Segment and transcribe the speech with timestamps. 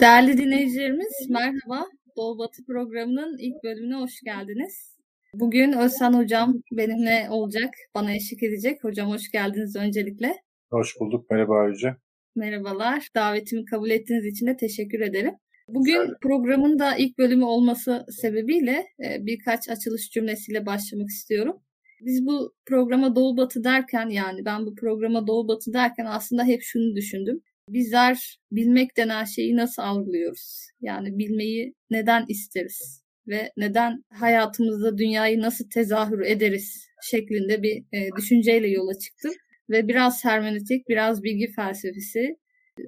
[0.00, 1.86] Değerli dinleyicilerimiz merhaba.
[2.16, 4.96] Doğu Batı programının ilk bölümüne hoş geldiniz.
[5.34, 8.84] Bugün Özhan Hocam benimle olacak, bana eşlik edecek.
[8.84, 10.36] Hocam hoş geldiniz öncelikle.
[10.70, 11.96] Hoş bulduk, merhaba Ayrıca.
[12.34, 15.34] Merhabalar, davetimi kabul ettiğiniz için de teşekkür ederim.
[15.68, 16.16] Bugün Güzel.
[16.22, 21.56] programın da ilk bölümü olması sebebiyle e, birkaç açılış cümlesiyle başlamak istiyorum.
[22.00, 26.62] Biz bu programa Doğu Batı derken yani ben bu programa Doğu Batı derken aslında hep
[26.62, 27.42] şunu düşündüm.
[27.68, 30.66] Bizler bilmek denen şeyi nasıl algılıyoruz?
[30.80, 33.02] Yani bilmeyi neden isteriz?
[33.28, 39.32] Ve neden hayatımızda dünyayı nasıl tezahür ederiz şeklinde bir e, düşünceyle yola çıktım.
[39.70, 42.36] Ve biraz hermeneutik, biraz bilgi felsefesi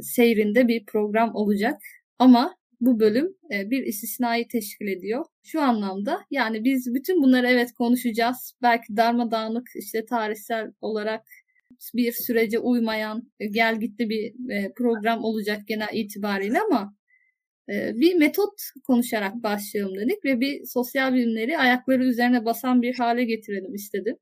[0.01, 1.83] seyrinde bir program olacak.
[2.19, 5.25] Ama bu bölüm e, bir istisnayı teşkil ediyor.
[5.43, 8.53] Şu anlamda yani biz bütün bunları evet konuşacağız.
[8.63, 11.23] Belki darmadağınık işte tarihsel olarak
[11.95, 16.95] bir sürece uymayan e, gel gitti bir e, program olacak genel itibariyle ama
[17.71, 18.53] bir metot
[18.87, 24.17] konuşarak başlayalım dedik ve bir sosyal bilimleri ayakları üzerine basan bir hale getirelim istedim.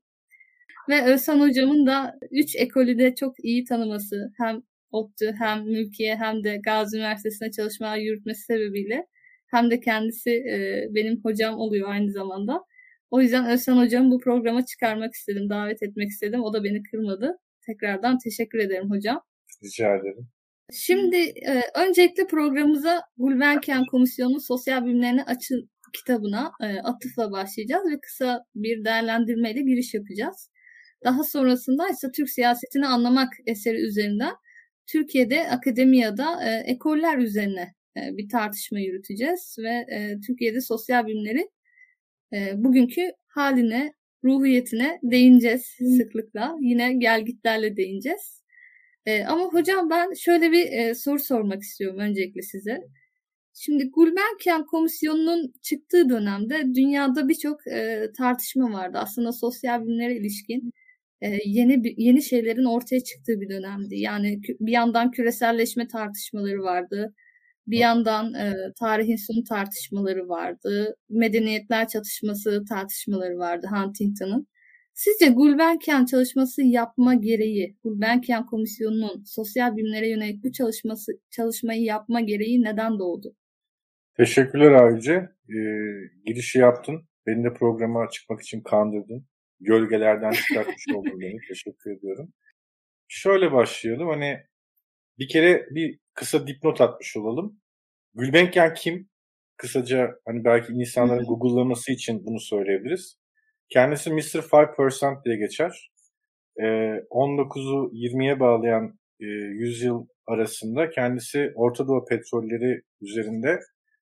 [0.89, 6.43] Ve Özhan hocamın da üç ekolü de çok iyi tanıması hem ODTÜ hem Mülkiye hem
[6.43, 9.07] de Gazi Üniversitesi'ne çalışmalar yürütmesi sebebiyle
[9.47, 12.63] hem de kendisi e, benim hocam oluyor aynı zamanda.
[13.11, 16.43] O yüzden Özcan hocamı bu programa çıkarmak istedim, davet etmek istedim.
[16.43, 17.37] O da beni kırmadı.
[17.67, 19.21] Tekrardan teşekkür ederim hocam.
[19.63, 20.27] Rica ederim.
[20.73, 25.55] Şimdi e, öncelikle programımıza Gulbenkian Komisyonu'nun Sosyal Bilimlerine Açı
[25.93, 30.49] kitabına e, atıfla başlayacağız ve kısa bir değerlendirmeyle giriş yapacağız.
[31.03, 34.33] Daha sonrasında ise Türk siyasetini anlamak eseri üzerinden
[34.87, 41.49] Türkiye'de akademiyada e, ekoller üzerine e, bir tartışma yürüteceğiz ve e, Türkiye'de sosyal bilimleri
[42.33, 45.61] e, bugünkü haline, ruhiyetine değineceğiz
[45.97, 46.55] sıklıkla.
[46.61, 48.43] Yine gelgitlerle değineceğiz.
[49.05, 52.81] E, ama hocam ben şöyle bir e, soru sormak istiyorum öncelikle size.
[53.53, 58.97] Şimdi Gulbenkian Komisyonu'nun çıktığı dönemde dünyada birçok e, tartışma vardı.
[59.01, 60.73] Aslında sosyal bilimlere ilişkin
[61.45, 63.95] yeni yeni şeylerin ortaya çıktığı bir dönemdi.
[63.99, 67.13] Yani bir yandan küreselleşme tartışmaları vardı.
[67.67, 70.95] Bir yandan e, tarihin sonu tartışmaları vardı.
[71.09, 74.47] Medeniyetler çatışması tartışmaları vardı Huntington'ın.
[74.93, 82.63] Sizce Gulbenkian çalışması yapma gereği, Gulbenkian Komisyonu'nun sosyal bilimlere yönelik bu çalışması çalışmayı yapma gereği
[82.63, 83.35] neden doğdu?
[84.17, 85.11] Teşekkürler abici.
[85.11, 85.63] Ee,
[86.25, 87.07] girişi yaptın.
[87.27, 89.25] Beni de programa çıkmak için kandırdın
[89.59, 91.37] gölgelerden çıkartmış oldun beni.
[91.47, 92.33] Teşekkür ediyorum.
[93.07, 94.07] Şöyle başlayalım.
[94.07, 94.43] Hani
[95.19, 97.61] bir kere bir kısa dipnot atmış olalım.
[98.13, 99.09] Gülbenkian kim?
[99.57, 103.17] Kısaca hani belki insanların Google'laması için bunu söyleyebiliriz.
[103.69, 104.19] Kendisi Mr.
[104.19, 105.91] 5% diye geçer.
[106.59, 106.63] Ee,
[107.11, 113.59] 19'u 20'ye bağlayan e, yüzyıl arasında kendisi Orta Doğu petrolleri üzerinde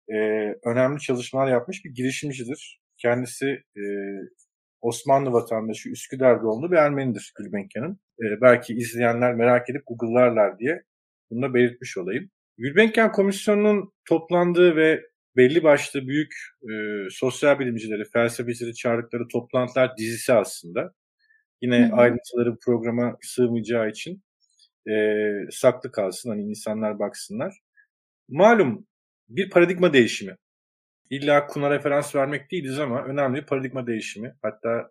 [0.08, 0.16] e,
[0.64, 2.80] önemli çalışmalar yapmış bir girişimcidir.
[2.98, 3.46] Kendisi
[3.76, 3.82] e,
[4.82, 8.00] Osmanlı vatandaşı Üsküdar doğumlu bir Ermenidir Gülbenkian'ın.
[8.20, 10.82] Ee, belki izleyenler merak edip Google'larlar diye
[11.32, 12.30] bunu da belirtmiş olayım.
[12.58, 15.02] Gülbenkian Komisyonu'nun toplandığı ve
[15.36, 16.72] belli başlı büyük e,
[17.10, 20.92] sosyal bilimcileri, felsefecileri çağırdıkları toplantılar dizisi aslında.
[21.62, 21.96] Yine Hı-hı.
[21.96, 24.22] ayrıntıları programa sığmayacağı için
[24.90, 24.94] e,
[25.50, 27.58] saklı kalsın, hani insanlar baksınlar.
[28.28, 28.86] Malum
[29.28, 30.36] bir paradigma değişimi
[31.12, 34.36] İlla Kun'a referans vermek değiliz ama önemli bir paradigma değişimi.
[34.42, 34.90] Hatta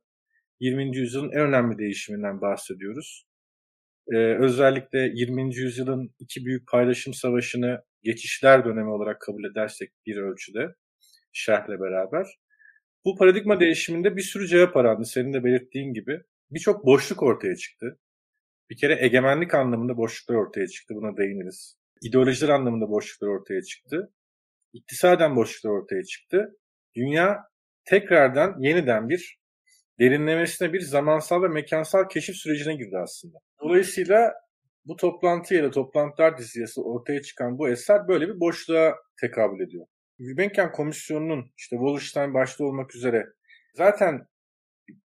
[0.59, 0.97] 20.
[0.97, 3.25] yüzyılın en önemli değişiminden bahsediyoruz.
[4.07, 5.55] Ee, özellikle 20.
[5.55, 10.67] yüzyılın iki büyük paylaşım savaşını geçişler dönemi olarak kabul edersek bir ölçüde
[11.33, 12.27] şerhle beraber.
[13.05, 15.05] Bu paradigma değişiminde bir sürü cevap arandı.
[15.05, 16.21] Senin de belirttiğin gibi.
[16.51, 17.99] Birçok boşluk ortaya çıktı.
[18.69, 20.95] Bir kere egemenlik anlamında boşluklar ortaya çıktı.
[20.95, 21.77] Buna değiniriz.
[22.01, 24.11] İdeolojiler anlamında boşluklar ortaya çıktı
[24.73, 26.57] iktisaden boşluklar ortaya çıktı.
[26.95, 27.43] Dünya
[27.85, 29.39] tekrardan yeniden bir
[29.99, 33.37] derinlemesine bir zamansal ve mekansal keşif sürecine girdi aslında.
[33.61, 34.33] Dolayısıyla
[34.85, 39.85] bu toplantı ya da toplantılar dizisi ortaya çıkan bu eser böyle bir boşluğa tekabül ediyor.
[40.19, 43.25] Gulbenkian Komisyonu'nun işte Wallerstein başta olmak üzere
[43.75, 44.27] zaten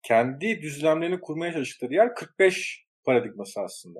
[0.03, 3.99] kendi düzlemlerini kurmaya çalıştıkları yer 45 paradigması aslında.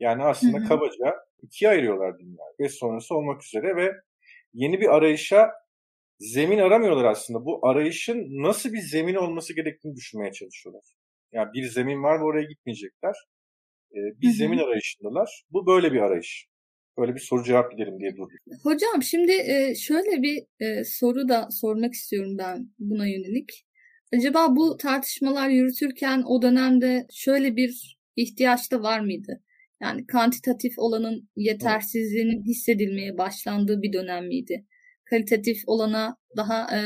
[0.00, 0.68] Yani aslında hı hı.
[0.68, 2.54] kabaca ikiye ayırıyorlar dünyayı.
[2.60, 3.92] Ve sonrası olmak üzere ve
[4.54, 5.52] yeni bir arayışa
[6.18, 7.44] zemin aramıyorlar aslında.
[7.44, 10.84] Bu arayışın nasıl bir zemin olması gerektiğini düşünmeye çalışıyorlar.
[11.32, 13.14] Yani bir zemin var ve oraya gitmeyecekler.
[13.92, 15.44] Ee, bir zemin arayışındalar.
[15.50, 16.46] Bu böyle bir arayış.
[16.98, 18.38] Böyle bir soru cevap gidelim diye durduk.
[18.62, 23.66] Hocam şimdi e, şöyle bir e, soru da sormak istiyorum ben buna yönelik.
[24.14, 29.42] Acaba bu tartışmalar yürütürken o dönemde şöyle bir ihtiyaç da var mıydı?
[29.82, 34.66] Yani kantitatif olanın yetersizliğinin hissedilmeye başlandığı bir dönem miydi?
[35.04, 36.80] Kalitatif olana daha e,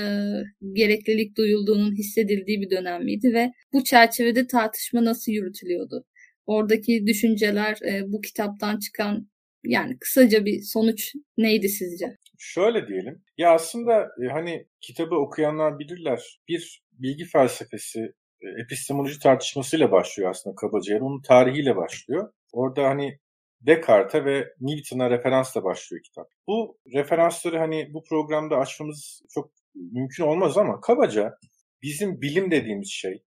[0.72, 6.06] gereklilik duyulduğunun hissedildiği bir dönem miydi ve bu çerçevede tartışma nasıl yürütülüyordu?
[6.50, 9.28] Oradaki düşünceler e, bu kitaptan çıkan
[9.64, 12.16] yani kısaca bir sonuç neydi sizce?
[12.38, 13.22] Şöyle diyelim.
[13.38, 16.40] Ya aslında e, hani kitabı okuyanlar bilirler.
[16.48, 18.00] Bir bilgi felsefesi,
[18.40, 20.94] e, epistemoloji tartışmasıyla başlıyor aslında kabaca.
[20.94, 22.32] Yani onun tarihiyle başlıyor.
[22.52, 23.18] Orada hani
[23.60, 26.26] Descartes'e ve Newton'a referansla başlıyor kitap.
[26.46, 31.34] Bu referansları hani bu programda açmamız çok mümkün olmaz ama kabaca
[31.82, 33.22] bizim bilim dediğimiz şey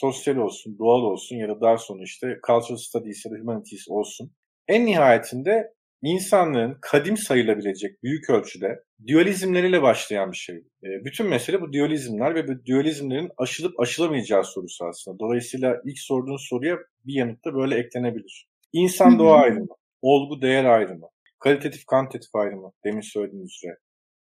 [0.00, 4.32] sosyal olsun, doğal olsun ya da daha sonra işte cultural studies ya da humanities olsun.
[4.68, 5.72] En nihayetinde
[6.02, 10.56] insanlığın kadim sayılabilecek büyük ölçüde dualizmleriyle başlayan bir şey.
[10.56, 15.18] E, bütün mesele bu dualizmler ve bu dualizmlerin aşılıp aşılamayacağı sorusu aslında.
[15.18, 18.48] Dolayısıyla ilk sorduğun soruya bir yanıt da böyle eklenebilir.
[18.72, 19.66] İnsan doğa ayrımı,
[20.02, 21.06] olgu değer ayrımı,
[21.38, 23.76] kalitatif kantitatif ayrımı demin söylediğiniz üzere.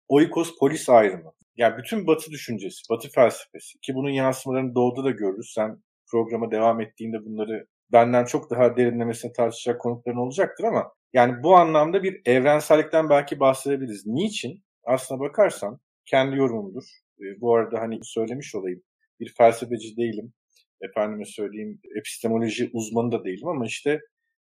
[0.08, 1.32] Oikos polis ayrımı.
[1.56, 5.52] Yani bütün batı düşüncesi, batı felsefesi ki bunun yansımalarını doğuda da görürüz.
[5.54, 11.56] Sen programa devam ettiğinde bunları benden çok daha derinlemesine tartışacak konukların olacaktır ama yani bu
[11.56, 14.06] anlamda bir evrensellikten belki bahsedebiliriz.
[14.06, 14.64] Niçin?
[14.84, 16.84] Aslına bakarsan kendi yorumumdur.
[17.20, 18.82] E, bu arada hani söylemiş olayım.
[19.20, 20.32] Bir felsefeci değilim.
[20.80, 24.00] Efendime söyleyeyim epistemoloji uzmanı da değilim ama işte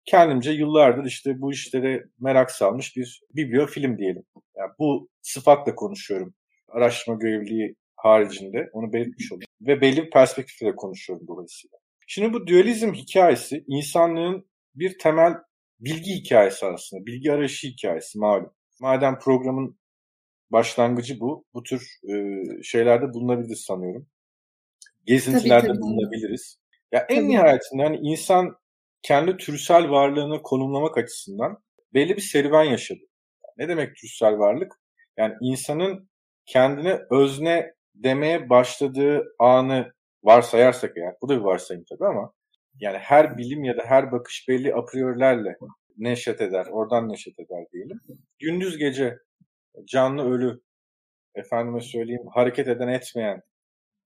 [0.08, 4.24] kendimce yıllardır işte bu işlere merak salmış bir bibliofilm diyelim.
[4.56, 6.34] Yani bu sıfatla konuşuyorum.
[6.70, 9.48] Araştırma görevliliği haricinde onu belirtmiş olayım.
[9.62, 11.78] Ve belli bir perspektifle konuşuyorum dolayısıyla.
[12.08, 14.46] Şimdi bu dualizm hikayesi insanlığın
[14.76, 15.34] bir temel
[15.80, 17.06] bilgi hikayesi aslında.
[17.06, 18.54] Bilgi arayışı hikayesi malum.
[18.80, 19.78] Madem programın
[20.50, 24.08] başlangıcı bu, bu tür e, şeylerde bulunabiliriz sanıyorum.
[25.06, 25.82] Gezintilerde tabii, tabii.
[25.82, 26.60] bulunabiliriz.
[26.92, 27.30] Ya en tabii.
[27.30, 28.58] nihayetinde hani insan
[29.02, 31.58] kendi türsel varlığını konumlamak açısından
[31.94, 33.00] belli bir serüven yaşadı.
[33.58, 34.74] Ne demek türsel varlık?
[35.18, 36.10] Yani insanın
[36.46, 42.34] kendine özne demeye başladığı anı varsayarsak eğer, bu da bir varsayım tabii ama
[42.80, 45.58] yani her bilim ya da her bakış belli a priorilerle
[45.98, 48.02] neşet eder, oradan neşet eder diyelim.
[48.40, 49.18] Gündüz gece
[49.86, 50.62] canlı ölü,
[51.36, 53.42] efendime söyleyeyim hareket eden etmeyen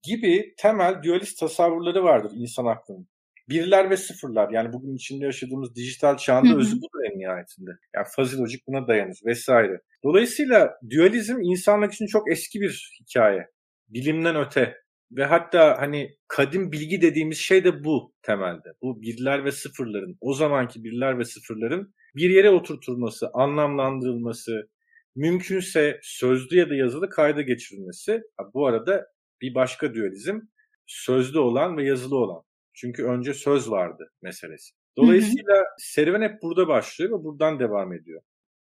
[0.02, 3.08] gibi temel dualist tasavvurları vardır insan aklının.
[3.52, 7.70] Birler ve sıfırlar yani bugün içinde yaşadığımız dijital çağında özü budur en nihayetinde.
[7.96, 9.80] Yani fuzzy logic buna dayanır vesaire.
[10.04, 13.48] Dolayısıyla dualizm insanlık için çok eski bir hikaye.
[13.88, 14.76] Bilimden öte.
[15.12, 18.68] Ve hatta hani kadim bilgi dediğimiz şey de bu temelde.
[18.82, 24.68] Bu birler ve sıfırların, o zamanki birler ve sıfırların bir yere oturtulması, anlamlandırılması,
[25.16, 28.22] mümkünse sözlü ya da yazılı kayda geçirilmesi.
[28.54, 29.06] Bu arada
[29.42, 30.40] bir başka dualizm
[30.86, 32.42] sözlü olan ve yazılı olan.
[32.74, 34.74] Çünkü önce söz vardı meselesi.
[34.96, 35.64] Dolayısıyla hı hı.
[35.78, 38.22] serüven hep burada başlıyor ve buradan devam ediyor.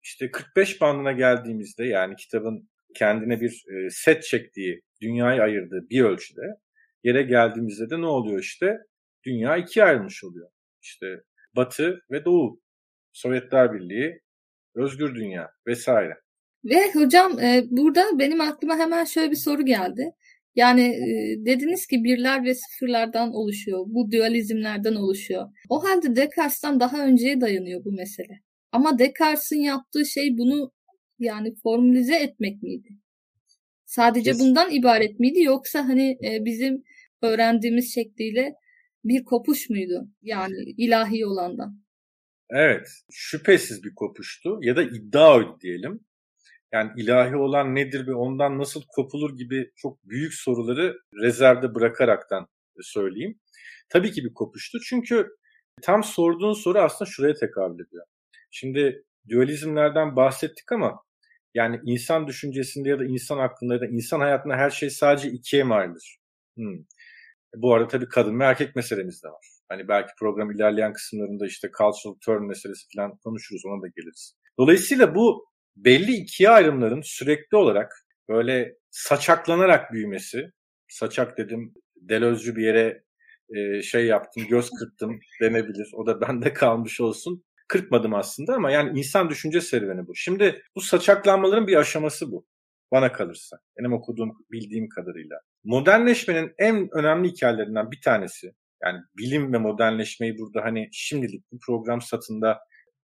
[0.03, 6.41] İşte 45 bandına geldiğimizde yani kitabın kendine bir e, set çektiği, dünyayı ayırdığı bir ölçüde
[7.03, 8.77] yere geldiğimizde de ne oluyor işte?
[9.25, 10.49] Dünya ikiye ayrılmış oluyor.
[10.81, 11.21] İşte
[11.55, 12.61] Batı ve Doğu,
[13.13, 14.21] Sovyetler Birliği,
[14.75, 16.17] özgür dünya vesaire.
[16.65, 20.11] Ve hocam e, burada benim aklıma hemen şöyle bir soru geldi.
[20.55, 23.85] Yani e, dediniz ki birler ve sıfırlardan oluşuyor.
[23.87, 25.47] Bu dualizmlerden oluşuyor.
[25.69, 28.41] O halde Descartes'tan daha önceye dayanıyor bu mesele.
[28.71, 30.71] Ama Descartes'in yaptığı şey bunu
[31.19, 32.89] yani formülize etmek miydi?
[33.85, 34.45] Sadece Kesin.
[34.45, 36.83] bundan ibaret miydi yoksa hani e, bizim
[37.21, 38.53] öğrendiğimiz şekliyle
[39.03, 40.07] bir kopuş muydu?
[40.21, 41.81] Yani ilahi olandan.
[42.49, 45.99] Evet, şüphesiz bir kopuştu ya da iddia diyelim.
[46.73, 52.47] Yani ilahi olan nedir ve ondan nasıl kopulur gibi çok büyük soruları rezervde bırakaraktan
[52.81, 53.39] söyleyeyim.
[53.89, 55.27] Tabii ki bir kopuştu çünkü
[55.81, 58.05] tam sorduğun soru aslında şuraya tekabül ediyor.
[58.51, 61.03] Şimdi dualizmlerden bahsettik ama
[61.53, 65.63] yani insan düşüncesinde ya da insan aklında ya da insan hayatında her şey sadece ikiye
[65.63, 66.17] mi ayrılır?
[66.57, 66.77] Hmm.
[67.55, 69.47] Bu arada tabii kadın ve erkek meselemiz de var.
[69.69, 74.35] Hani belki program ilerleyen kısımlarında işte cultural turn meselesi falan konuşuruz ona da geliriz.
[74.59, 80.51] Dolayısıyla bu belli ikiye ayrımların sürekli olarak böyle saçaklanarak büyümesi,
[80.87, 83.03] saçak dedim delözcü bir yere
[83.55, 85.91] e, şey yaptım, göz kırptım denebilir.
[85.93, 90.15] O da bende kalmış olsun kırpmadım aslında ama yani insan düşünce serüveni bu.
[90.15, 92.45] Şimdi bu saçaklanmaların bir aşaması bu.
[92.91, 93.57] Bana kalırsa.
[93.79, 95.39] Benim okuduğum, bildiğim kadarıyla.
[95.63, 98.53] Modernleşmenin en önemli hikayelerinden bir tanesi.
[98.83, 102.59] Yani bilim ve modernleşmeyi burada hani şimdilik bu program satında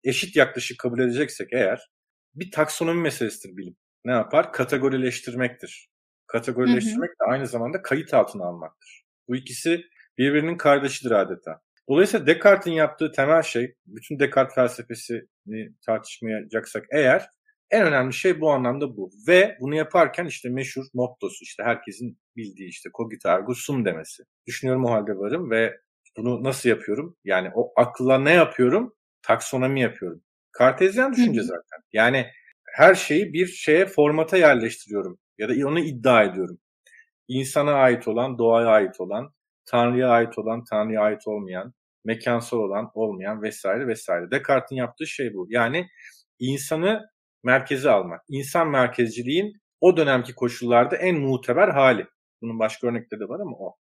[0.04, 1.90] eşit yaklaşık kabul edeceksek eğer
[2.34, 3.76] bir taksonomi meselesidir bilim.
[4.04, 4.52] Ne yapar?
[4.52, 5.90] Kategorileştirmektir.
[6.26, 9.04] Kategorileştirmek de aynı zamanda kayıt altına almaktır.
[9.28, 9.84] Bu ikisi
[10.18, 11.60] birbirinin kardeşidir adeta.
[11.88, 17.30] Dolayısıyla Descartes'in yaptığı temel şey, bütün Descartes felsefesini tartışmayacaksak eğer,
[17.70, 19.10] en önemli şey bu anlamda bu.
[19.28, 24.22] Ve bunu yaparken işte meşhur mottosu, işte herkesin bildiği işte cogito ergo sum demesi.
[24.46, 25.80] Düşünüyorum o halde varım ve
[26.16, 27.16] bunu nasıl yapıyorum?
[27.24, 28.94] Yani o akla ne yapıyorum?
[29.22, 30.22] Taksonomi yapıyorum.
[30.60, 31.80] Kartezyen düşünce zaten.
[31.92, 32.26] Yani
[32.74, 36.58] her şeyi bir şeye formata yerleştiriyorum ya da onu iddia ediyorum.
[37.28, 39.32] İnsana ait olan, doğaya ait olan,
[39.64, 41.74] Tanrı'ya ait olan, Tanrı'ya ait olmayan,
[42.04, 44.30] mekansal olan, olmayan vesaire vesaire.
[44.30, 45.46] Descartes'in yaptığı şey bu.
[45.50, 45.86] Yani
[46.38, 47.10] insanı
[47.44, 48.20] merkeze almak.
[48.28, 52.06] İnsan merkezciliğin o dönemki koşullarda en muteber hali.
[52.42, 53.76] Bunun başka örnekleri de var ama o.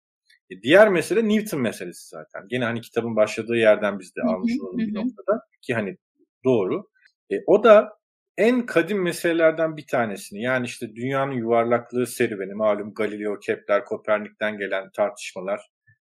[0.50, 2.48] E diğer mesele Newton meselesi zaten.
[2.48, 5.40] Gene hani kitabın başladığı yerden biz de almış olalım bir noktada.
[5.62, 5.96] Ki hani
[6.44, 6.88] doğru.
[7.30, 8.00] E, o da
[8.38, 14.90] en kadim meselelerden bir tanesini yani işte dünyanın yuvarlaklığı serüveni malum Galileo, Kepler, Kopernik'ten gelen
[14.96, 15.60] tartışmalar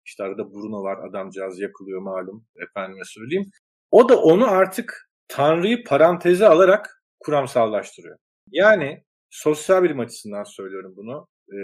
[0.06, 3.52] işte arada Bruno var adamcağız yakılıyor malum efendime söyleyeyim.
[3.92, 8.18] O da onu artık Tanrı'yı paranteze alarak kuramsallaştırıyor.
[8.52, 11.28] Yani sosyal bilim açısından söylüyorum bunu.
[11.50, 11.58] E,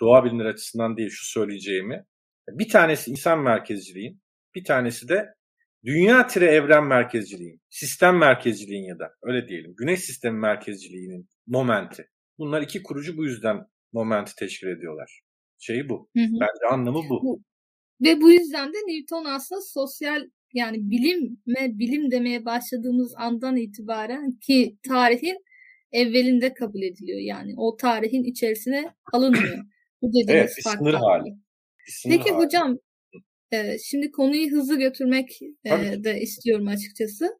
[0.00, 2.04] doğa bilimleri açısından değil şu söyleyeceğimi.
[2.48, 4.20] Bir tanesi insan merkezciliğin,
[4.54, 5.34] bir tanesi de
[5.84, 12.08] dünya tire evren merkezciliğin, sistem merkezciliğin ya da öyle diyelim güneş sistemi merkezciliğinin momenti.
[12.38, 15.20] Bunlar iki kurucu bu yüzden momenti teşkil ediyorlar.
[15.58, 16.10] Şeyi bu.
[16.16, 16.32] Hı hı.
[16.40, 17.22] Bence anlamı bu.
[17.22, 17.42] bu.
[18.04, 24.38] Ve bu yüzden de Newton aslında sosyal yani bilim ve bilim demeye başladığımız andan itibaren
[24.38, 25.44] ki tarihin
[25.92, 27.20] evvelinde kabul ediliyor.
[27.20, 29.58] Yani o tarihin içerisine alınmıyor.
[30.02, 31.34] Bu dediğimiz evet, bir sınır hali.
[32.04, 32.78] Peki hocam
[33.52, 37.38] e, şimdi konuyu hızlı götürmek e, de istiyorum açıkçası.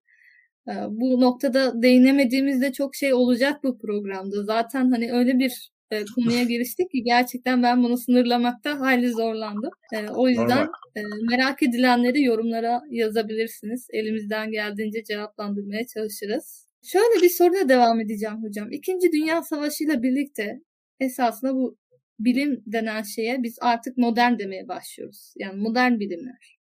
[0.68, 4.44] E, bu noktada değinemediğimizde çok şey olacak bu programda.
[4.44, 9.70] Zaten hani öyle bir e, konuya giriştik ki gerçekten ben bunu sınırlamakta hayli zorlandım.
[9.94, 11.00] E, o yüzden e,
[11.30, 13.86] merak edilenleri yorumlara yazabilirsiniz.
[13.92, 16.68] Elimizden geldiğince cevaplandırmaya çalışırız.
[16.82, 18.72] Şöyle bir soruyla devam edeceğim hocam.
[18.72, 20.60] İkinci Dünya Savaşı ile birlikte
[21.00, 21.76] esasında bu
[22.18, 25.32] bilim denen şeye biz artık modern demeye başlıyoruz.
[25.36, 26.58] Yani modern bilimler.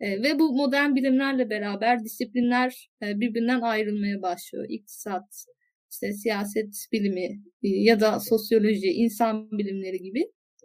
[0.00, 4.66] E, ve bu modern bilimlerle beraber disiplinler e, birbirinden ayrılmaya başlıyor.
[4.68, 5.44] İktisat,
[5.90, 10.24] işte siyaset bilimi e, ya da sosyoloji, insan bilimleri gibi,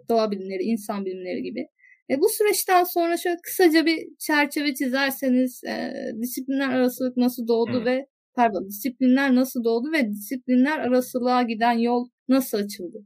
[0.10, 1.68] doğa bilimleri, insan bilimleri gibi.
[2.10, 7.86] E, bu süreçten sonra şöyle kısaca bir çerçeve çizerseniz e, disiplinler arasılık nasıl doğdu hmm.
[7.86, 13.06] ve pardon disiplinler nasıl doğdu ve disiplinler arasılığa giden yol nasıl açıldı?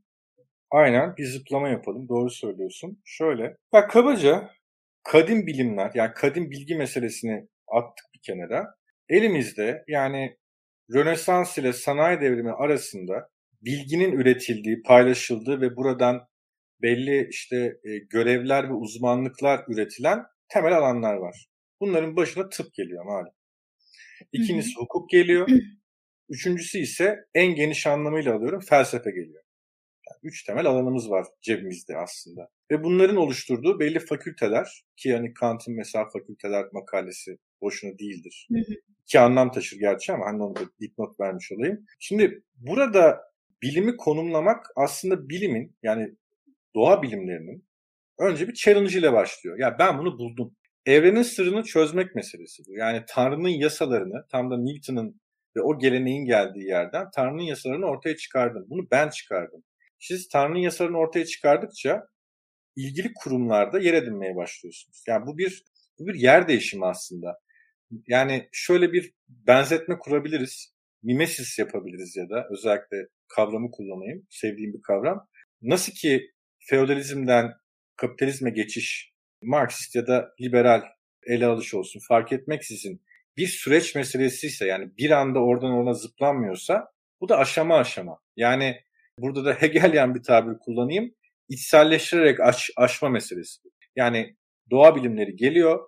[0.71, 2.09] Aynen bir zıplama yapalım.
[2.09, 3.01] Doğru söylüyorsun.
[3.05, 3.57] Şöyle.
[3.73, 4.49] Ya kabaca
[5.03, 8.75] kadim bilimler yani kadim bilgi meselesini attık bir kenara.
[9.09, 10.37] Elimizde yani
[10.93, 13.29] Rönesans ile sanayi devrimi arasında
[13.61, 16.27] bilginin üretildiği, paylaşıldığı ve buradan
[16.81, 21.47] belli işte e, görevler ve uzmanlıklar üretilen temel alanlar var.
[21.81, 23.33] Bunların başına tıp geliyor malum.
[24.31, 25.49] İkincisi hukuk geliyor.
[26.29, 29.43] Üçüncüsü ise en geniş anlamıyla alıyorum felsefe geliyor.
[30.23, 32.49] Üç temel alanımız var cebimizde aslında.
[32.71, 38.47] Ve bunların oluşturduğu belli fakülteler ki yani Kant'ın mesela fakülteler makalesi boşuna değildir.
[38.51, 38.75] Hı hı.
[39.03, 41.85] İki anlam taşır gerçi ama hani onu da dipnot vermiş olayım.
[41.99, 43.21] Şimdi burada
[43.61, 46.15] bilimi konumlamak aslında bilimin yani
[46.75, 47.65] doğa bilimlerinin
[48.19, 49.59] önce bir challenge ile başlıyor.
[49.59, 50.55] Ya ben bunu buldum.
[50.85, 52.75] Evrenin sırrını çözmek meselesi bu.
[52.75, 55.21] Yani Tanrı'nın yasalarını tam da Newton'ın
[55.55, 58.65] ve o geleneğin geldiği yerden Tanrı'nın yasalarını ortaya çıkardım.
[58.69, 59.63] Bunu ben çıkardım.
[60.01, 62.07] Siz Tanrı'nın yasalarını ortaya çıkardıkça
[62.75, 65.03] ilgili kurumlarda yer edinmeye başlıyorsunuz.
[65.07, 65.63] Yani bu bir
[65.99, 67.39] bu bir yer değişimi aslında.
[68.07, 70.73] Yani şöyle bir benzetme kurabiliriz.
[71.03, 74.27] Mimesis yapabiliriz ya da özellikle kavramı kullanayım.
[74.29, 75.27] Sevdiğim bir kavram.
[75.61, 77.53] Nasıl ki feodalizmden
[77.95, 80.81] kapitalizme geçiş Marksist ya da liberal
[81.23, 83.01] ele alış olsun fark etmeksizin
[83.37, 86.91] bir süreç meselesi ise yani bir anda oradan ona zıplanmıyorsa
[87.21, 88.19] bu da aşama aşama.
[88.35, 88.81] Yani
[89.21, 91.15] burada da Hegelian bir tabir kullanayım.
[91.49, 93.61] İçselleştirerek aş, aşma meselesi.
[93.95, 94.35] Yani
[94.71, 95.79] doğa bilimleri geliyor,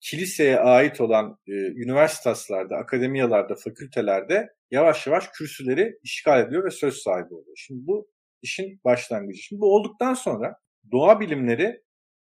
[0.00, 7.34] kiliseye ait olan e, üniversitaslarda, akademiyalarda, fakültelerde yavaş yavaş kürsüleri işgal ediyor ve söz sahibi
[7.34, 7.56] oluyor.
[7.56, 8.08] Şimdi bu
[8.42, 9.42] işin başlangıcı.
[9.42, 10.54] Şimdi bu olduktan sonra
[10.92, 11.82] doğa bilimleri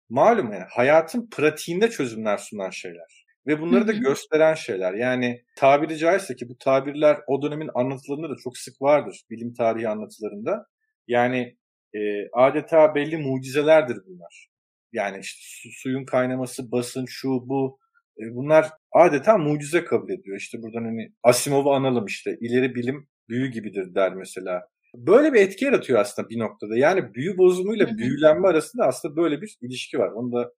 [0.09, 3.22] malum yani hayatın pratiğinde çözümler sunan şeyler.
[3.47, 4.95] Ve bunları da gösteren şeyler.
[4.95, 9.23] Yani tabiri caizse ki bu tabirler o dönemin anlatılarında da çok sık vardır.
[9.31, 10.67] Bilim tarihi anlatılarında.
[11.09, 11.57] Yani
[11.95, 14.49] e, adeta belli mucizelerdir bunlar.
[14.93, 17.79] Yani işte su, suyun kaynaması, basın, şu, bu.
[18.19, 20.37] E, bunlar adeta mucize kabul ediyor.
[20.37, 22.37] İşte buradan hani Asimov'u analım işte.
[22.41, 24.69] ileri bilim büyü gibidir der mesela.
[24.95, 26.77] Böyle bir etki yaratıyor aslında bir noktada.
[26.77, 30.13] Yani büyü bozumuyla büyülenme arasında aslında böyle bir ilişki var.
[30.13, 30.53] Onu da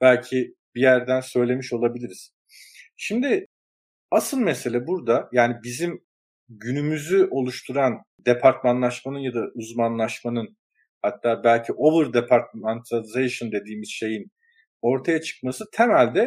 [0.00, 2.34] belki bir yerden söylemiş olabiliriz.
[2.96, 3.46] Şimdi
[4.10, 6.04] asıl mesele burada yani bizim
[6.48, 10.56] günümüzü oluşturan departmanlaşmanın ya da uzmanlaşmanın
[11.02, 14.30] hatta belki over departmentalization dediğimiz şeyin
[14.82, 16.20] ortaya çıkması temelde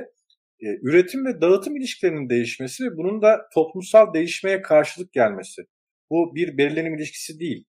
[0.60, 5.62] e, üretim ve dağıtım ilişkilerinin değişmesi ve bunun da toplumsal değişmeye karşılık gelmesi.
[6.10, 7.66] Bu bir belirlenim ilişkisi değil.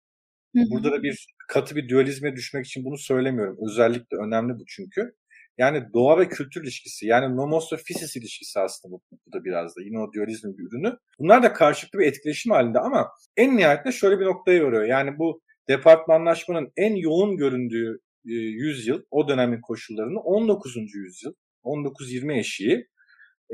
[0.71, 3.59] Burada da bir katı bir dualizme düşmek için bunu söylemiyorum.
[3.71, 5.15] Özellikle önemli bu çünkü.
[5.59, 9.77] Yani doğa ve kültür ilişkisi yani nomos ve fisis ilişkisi aslında bu, bu da biraz
[9.77, 10.97] da yine o dualizmin bir ürünü.
[11.19, 14.85] Bunlar da karşılıklı bir etkileşim halinde ama en nihayetinde şöyle bir noktaya varıyor.
[14.85, 20.77] Yani bu departmanlaşmanın en yoğun göründüğü e, yüzyıl, o dönemin koşullarını 19.
[20.95, 21.33] yüzyıl,
[21.65, 22.87] 19-20 eşiği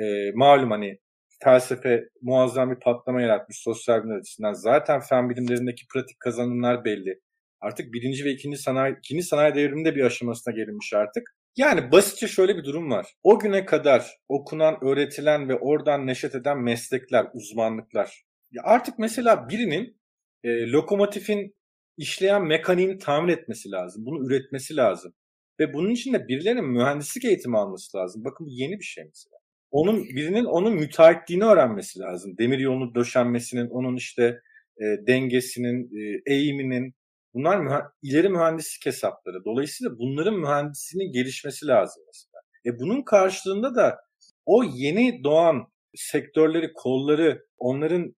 [0.01, 0.99] e, malum hani
[1.45, 4.53] felsefe muazzam bir patlama yaratmış sosyal bilimler açısından.
[4.53, 7.21] Zaten fen bilimlerindeki pratik kazanımlar belli.
[7.61, 11.23] Artık birinci ve ikinci sanayi, ikinci sanayi devriminde bir aşamasına gelinmiş artık.
[11.57, 13.15] Yani basitçe şöyle bir durum var.
[13.23, 18.25] O güne kadar okunan, öğretilen ve oradan neşet eden meslekler, uzmanlıklar.
[18.53, 20.01] Ya artık mesela birinin
[20.45, 21.55] e, lokomotifin
[21.97, 24.07] işleyen mekaniğini tamir etmesi lazım.
[24.07, 25.15] Bunu üretmesi lazım.
[25.61, 28.25] Ve bunun için de birilerinin mühendislik eğitimi alması lazım.
[28.25, 29.37] Bakın bu yeni bir şey mesela.
[29.71, 32.39] Onun birinin onun müteahhitliğini öğrenmesi lazım.
[32.39, 34.41] Demir yolunu döşenmesinin, onun işte
[34.77, 36.95] e, dengesinin, e, eğiminin,
[37.35, 39.45] Bunlar mühe- ileri mühendislik hesapları.
[39.45, 42.43] Dolayısıyla bunların mühendisliğinin gelişmesi lazım mesela.
[42.67, 43.99] E bunun karşılığında da
[44.47, 48.15] o yeni doğan sektörleri, kolları, onların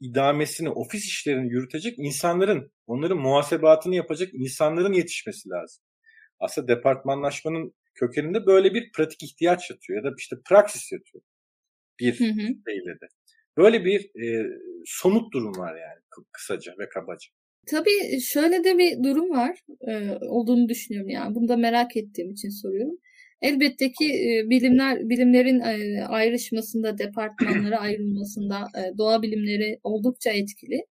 [0.00, 5.84] idamesini, ofis işlerini yürütecek insanların, onların muhasebatını yapacak insanların yetişmesi lazım.
[6.40, 11.24] Aslında departmanlaşmanın kökeninde böyle bir pratik ihtiyaç yatıyor ya da işte praksis yatıyor.
[12.00, 12.12] Bir
[12.68, 13.06] şeyle de.
[13.56, 14.46] Böyle bir e,
[14.86, 16.00] somut durum var yani
[16.32, 17.28] kısaca ve kabaca.
[17.70, 19.58] Tabii şöyle de bir durum var
[19.88, 21.34] e, olduğunu düşünüyorum yani.
[21.34, 22.98] Bunu da merak ettiğim için soruyorum.
[23.42, 30.86] Elbette ki e, bilimler bilimlerin e, ayrışmasında, departmanlara ayrılmasında e, doğa bilimleri oldukça etkili.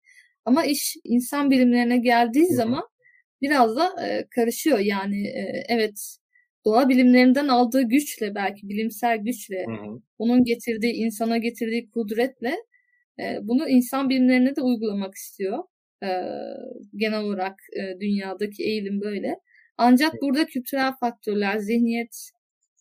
[0.45, 2.83] Ama iş insan bilimlerine geldiği zaman
[3.41, 4.79] biraz da e, karışıyor.
[4.79, 6.17] Yani e, evet
[6.65, 9.65] doğa bilimlerinden aldığı güçle belki bilimsel güçle,
[10.17, 12.55] onun getirdiği insana getirdiği kudretle
[13.19, 15.63] e, bunu insan bilimlerine de uygulamak istiyor.
[16.03, 16.07] E,
[16.95, 19.35] genel olarak e, dünyadaki eğilim böyle.
[19.77, 22.29] Ancak burada kültürel faktörler, zihniyet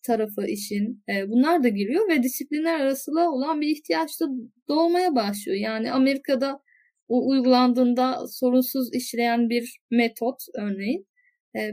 [0.06, 4.26] tarafı işin e, bunlar da giriyor ve disiplinler arasında olan bir ihtiyaç da
[4.68, 5.58] doğmaya başlıyor.
[5.58, 6.60] Yani Amerika'da
[7.08, 11.06] o uygulandığında sorunsuz işleyen bir metot örneğin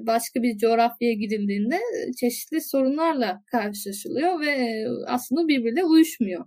[0.02, 1.80] başka bir coğrafyaya gidildiğinde
[2.20, 6.46] çeşitli sorunlarla karşılaşılıyor ve aslında birbirine uyuşmuyor.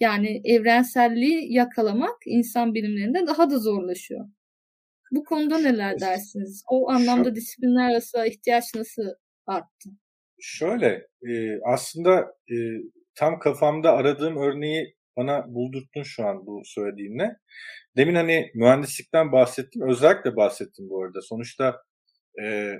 [0.00, 4.26] Yani evrenselliği yakalamak insan bilimlerinde daha da zorlaşıyor.
[5.12, 6.64] Bu konuda neler dersiniz?
[6.70, 9.02] O anlamda disiplinler arası ihtiyaç nasıl
[9.46, 9.90] arttı?
[10.40, 12.54] Şöyle, e, aslında e,
[13.14, 17.36] tam kafamda aradığım örneği bana buldurttun şu an bu söylediğinle.
[17.96, 21.22] Demin hani mühendislikten bahsettim, özellikle bahsettim bu arada.
[21.22, 21.82] Sonuçta
[22.42, 22.72] e,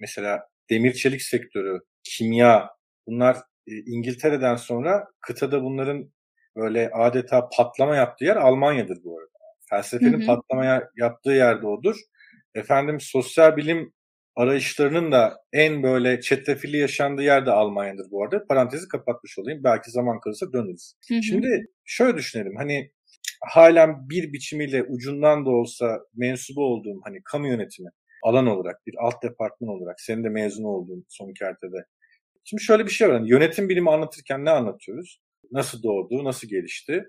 [0.00, 0.40] mesela
[0.70, 2.70] demir çelik sektörü, kimya
[3.06, 6.12] bunlar e, İngiltere'den sonra kıtada bunların
[6.58, 9.30] böyle adeta patlama yaptığı yer Almanya'dır bu arada.
[9.70, 10.26] Felsefenin hı hı.
[10.26, 11.96] patlamaya yaptığı yerde odur.
[12.54, 13.92] Efendim sosyal bilim
[14.36, 18.46] arayışlarının da en böyle çetrefilli yaşandığı yerde Almanya'dır bu arada.
[18.46, 19.64] Parantezi kapatmış olayım.
[19.64, 20.94] Belki zaman kalırsa döneriz.
[21.08, 21.22] Hı hı.
[21.22, 22.56] Şimdi şöyle düşünelim.
[22.56, 22.90] Hani
[23.40, 27.90] halen bir biçimiyle ucundan da olsa mensubu olduğum hani kamu yönetimi
[28.22, 31.84] alan olarak bir alt departman olarak senin de mezun olduğun son kertede.
[32.44, 33.14] Şimdi şöyle bir şey var.
[33.14, 35.20] Yani yönetim bilimi anlatırken ne anlatıyoruz?
[35.52, 37.04] Nasıl doğdu, nasıl gelişti.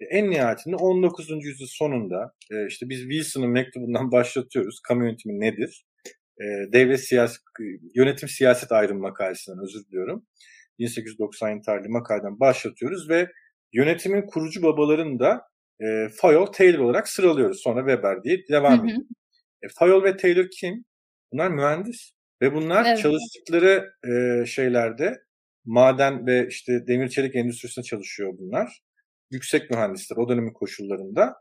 [0.00, 1.44] E, en nihayetinde 19.
[1.44, 4.80] yüzyıl sonunda e, işte biz Wilson'ın mektubundan başlatıyoruz.
[4.80, 5.84] Kamu yönetimi nedir?
[6.40, 7.40] E, devlet siyaset,
[7.94, 10.26] yönetim siyaset ayrım makalesinden özür diliyorum.
[10.78, 13.32] 1890 tarihli makaleden başlatıyoruz ve
[13.72, 15.42] yönetimin kurucu babalarını da
[15.80, 17.60] e, Fayol, Taylor olarak sıralıyoruz.
[17.60, 19.02] Sonra Weber diye devam ediyor.
[19.62, 20.84] E, Fayol ve Taylor kim?
[21.32, 22.12] Bunlar mühendis.
[22.42, 22.98] Ve bunlar evet.
[22.98, 25.22] çalıştıkları e, şeylerde
[25.64, 28.82] maden ve işte demir çelik endüstrisinde çalışıyor bunlar.
[29.30, 31.36] Yüksek mühendisler o dönemin koşullarında.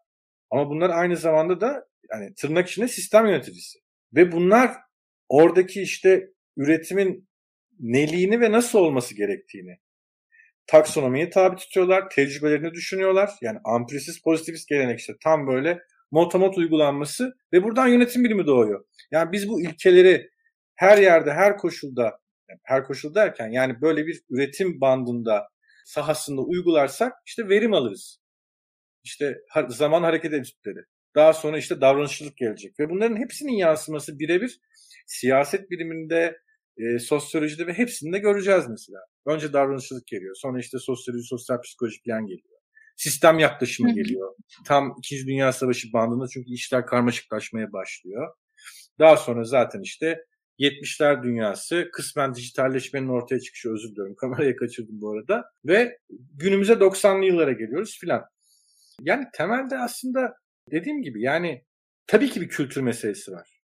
[0.52, 3.80] Ama bunlar aynı zamanda da yani tırnak içinde sistem yöneticisi.
[4.16, 4.72] Ve bunlar
[5.30, 7.30] oradaki işte üretimin
[7.80, 9.80] neliğini ve nasıl olması gerektiğini
[10.68, 13.30] taksonomiye tabi tutuyorlar, tecrübelerini düşünüyorlar.
[13.42, 15.80] Yani ampirisist pozitivist gelenek işte tam böyle
[16.12, 18.86] motomot uygulanması ve buradan yönetim bilimi doğuyor.
[19.12, 20.30] Yani biz bu ilkeleri
[20.76, 22.20] her yerde, her koşulda
[22.64, 25.48] her koşul derken yani böyle bir üretim bandında
[25.86, 28.20] sahasında uygularsak işte verim alırız.
[29.04, 30.80] İşte zaman hareket etkileri.
[31.16, 32.80] Daha sonra işte davranışçılık gelecek.
[32.80, 34.60] Ve bunların hepsinin yansıması birebir
[35.08, 36.38] siyaset biliminde,
[36.78, 39.00] e, sosyolojide ve hepsinde göreceğiz mesela.
[39.26, 40.36] Önce davranışçılık geliyor.
[40.36, 42.60] Sonra işte sosyoloji, sosyal psikolojik bilen geliyor.
[42.98, 44.36] Sistem yaklaşımı geliyor.
[44.66, 48.34] Tam İkinci Dünya Savaşı bandında çünkü işler karmaşıklaşmaya başlıyor.
[49.00, 50.26] Daha sonra zaten işte
[50.60, 56.00] 70'ler dünyası kısmen dijitalleşmenin ortaya çıkışı özür diliyorum kameraya kaçırdım bu arada ve
[56.34, 58.26] günümüze 90'lı yıllara geliyoruz filan.
[59.02, 60.34] Yani temelde aslında
[60.72, 61.66] dediğim gibi yani
[62.08, 63.62] tabii ki bir kültür meselesi var.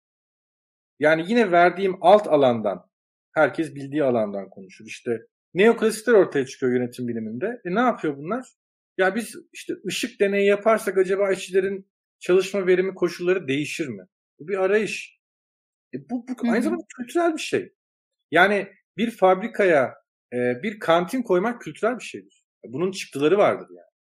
[0.98, 2.90] Yani yine verdiğim alt alandan
[3.32, 4.86] herkes bildiği alandan konuşur.
[4.86, 7.60] İşte neoklasikler ortaya çıkıyor yönetim biliminde.
[7.64, 8.46] E ne yapıyor bunlar?
[8.98, 14.02] Ya biz işte ışık deneyi yaparsak acaba işçilerin çalışma verimi koşulları değişir mi?
[14.38, 15.13] Bu bir arayış.
[15.94, 17.74] E bu, bu aynı zamanda kültürel bir şey.
[18.30, 19.94] Yani bir fabrikaya
[20.32, 22.44] e, bir kantin koymak kültürel bir şeydir.
[22.66, 23.94] Bunun çıktıları vardır yani.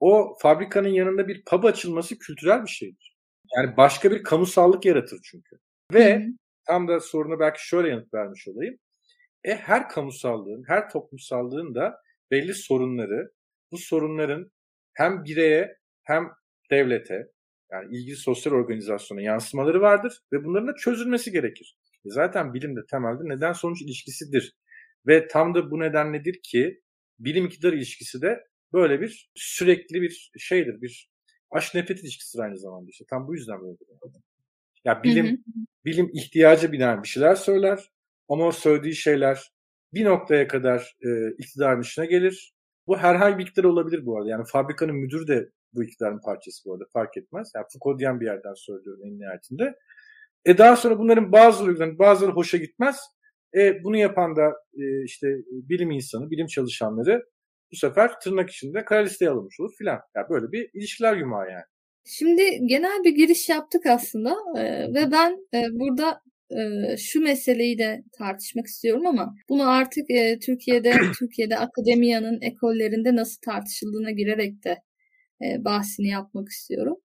[0.00, 3.16] O fabrikanın yanında bir pub açılması kültürel bir şeydir.
[3.56, 5.56] Yani başka bir kamusallık yaratır çünkü.
[5.92, 6.28] Ve Hı-hı.
[6.66, 8.78] tam da sorunu belki şöyle yanıt vermiş olayım.
[9.44, 13.32] E her kamusallığın, her toplumsallığın da belli sorunları,
[13.72, 14.52] bu sorunların
[14.94, 16.30] hem bireye hem
[16.70, 17.33] devlete
[17.74, 21.76] yani ilgili sosyal organizasyona yansımaları vardır ve bunların da çözülmesi gerekir.
[22.06, 24.54] E zaten bilim de temelde neden sonuç ilişkisidir.
[25.06, 26.80] Ve tam da bu nedenledir ki
[27.18, 30.80] bilim iktidar ilişkisi de böyle bir sürekli bir şeydir.
[30.80, 31.10] Bir
[31.50, 33.04] aşk nefret ilişkisidir aynı zamanda işte.
[33.10, 33.86] Tam bu yüzden böyledir.
[34.84, 35.36] Ya bilim hı hı.
[35.84, 37.90] bilim ihtiyaca binen bir şeyler söyler
[38.28, 39.50] ama o söylediği şeyler
[39.94, 42.54] bir noktaya kadar e, iktidarın işine gelir.
[42.86, 44.30] Bu herhangi bir iktidar olabilir bu arada.
[44.30, 47.52] Yani fabrikanın müdürü de bu iktidarın parçası bu arada fark etmez.
[47.54, 49.74] Yani Foucault'yan bir yerden söylüyorum en nihayetinde.
[50.44, 53.00] E daha sonra bunların bazıları, bazıları hoşa gitmez.
[53.56, 57.22] E bunu yapan da e, işte bilim insanı, bilim çalışanları
[57.72, 60.00] bu sefer tırnak içinde kara listeye alınmış olur filan.
[60.16, 61.64] Yani böyle bir ilişkiler yumağı yani.
[62.06, 64.62] Şimdi genel bir giriş yaptık aslında e,
[64.94, 70.92] ve ben e, burada e, şu meseleyi de tartışmak istiyorum ama bunu artık e, Türkiye'de
[71.18, 74.76] Türkiye'de akademiyanın ekollerinde nasıl tartışıldığına girerek de
[75.42, 76.96] e, bahsini yapmak istiyorum.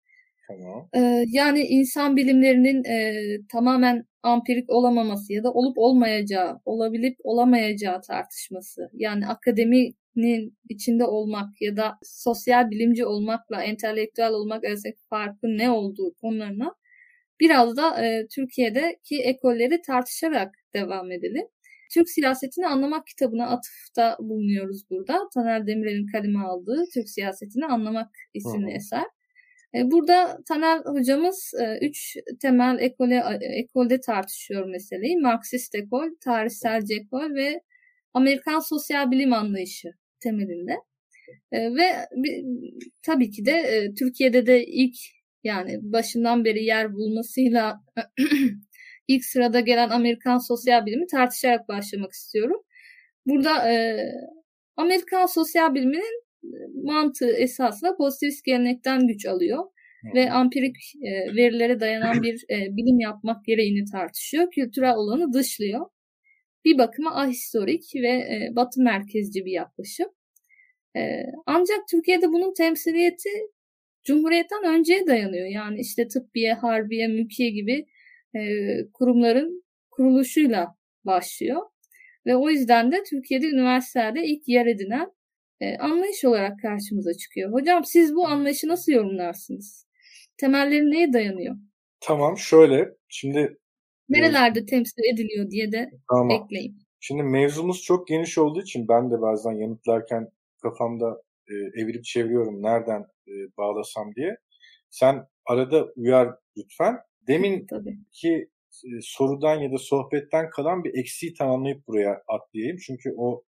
[0.47, 0.89] Tamam.
[0.95, 3.13] E, yani insan bilimlerinin e,
[3.51, 8.89] tamamen ampirik olamaması ya da olup olmayacağı, olabilip olamayacağı tartışması.
[8.93, 16.13] Yani akademinin içinde olmak ya da sosyal bilimci olmakla entelektüel olmak arasındaki farkın ne olduğu
[16.21, 16.75] konularına
[17.39, 21.47] biraz da e, Türkiye'deki ekolleri tartışarak devam edelim.
[21.93, 25.19] Türk siyasetini anlamak kitabına atıfta bulunuyoruz burada.
[25.33, 28.75] Taner Demirel'in kaleme aldığı Türk siyasetini anlamak isimli Hı.
[28.75, 29.05] eser.
[29.75, 35.17] E, burada Taner hocamız e, üç temel ekole, ekolde tartışıyor meseleyi.
[35.17, 37.61] Marksist ekol, tarihselci ekol ve
[38.13, 40.75] Amerikan sosyal bilim anlayışı temelinde.
[41.51, 41.85] E, ve
[43.03, 44.95] tabii ki de Türkiye'de de ilk
[45.43, 47.81] yani başından beri yer bulmasıyla
[49.09, 52.61] ilk sırada gelen Amerikan sosyal bilimi tartışarak başlamak istiyorum.
[53.25, 53.97] Burada e,
[54.77, 56.49] Amerikan sosyal biliminin e,
[56.83, 59.63] mantığı esasında pozitivist gelenekten güç alıyor
[60.15, 64.51] ve ampirik e, verilere dayanan bir e, bilim yapmak gereğini tartışıyor.
[64.51, 65.85] Kültürel olanı dışlıyor.
[66.65, 70.07] Bir bakıma ahistorik ve e, batı merkezci bir yaklaşım.
[70.97, 71.01] E,
[71.45, 73.29] ancak Türkiye'de bunun temsiliyeti
[74.03, 75.47] Cumhuriyet'ten önceye dayanıyor.
[75.47, 77.85] Yani işte tıbbiye, harbiye, mülkiye gibi
[78.35, 78.41] e,
[78.93, 81.61] kurumların kuruluşuyla başlıyor.
[82.25, 85.11] Ve o yüzden de Türkiye'de üniversitelerde ilk yer edinen
[85.59, 87.53] e, anlayış olarak karşımıza çıkıyor.
[87.53, 89.87] Hocam siz bu anlayışı nasıl yorumlarsınız?
[90.37, 91.55] Temelleri neye dayanıyor?
[91.99, 93.57] Tamam şöyle şimdi
[94.09, 96.31] nerelerde temsil ediliyor diye de tamam.
[96.31, 96.77] ekleyin.
[96.99, 100.29] Şimdi mevzumuz çok geniş olduğu için ben de bazen yanıtlarken
[100.61, 104.37] kafamda e, evirip çeviriyorum nereden e, bağlasam diye.
[104.89, 106.97] Sen arada uyar lütfen.
[107.29, 107.67] Demin
[108.11, 108.49] ki
[108.85, 112.77] e, sorudan ya da sohbetten kalan bir eksiği tamamlayıp buraya atlayayım.
[112.77, 113.43] Çünkü o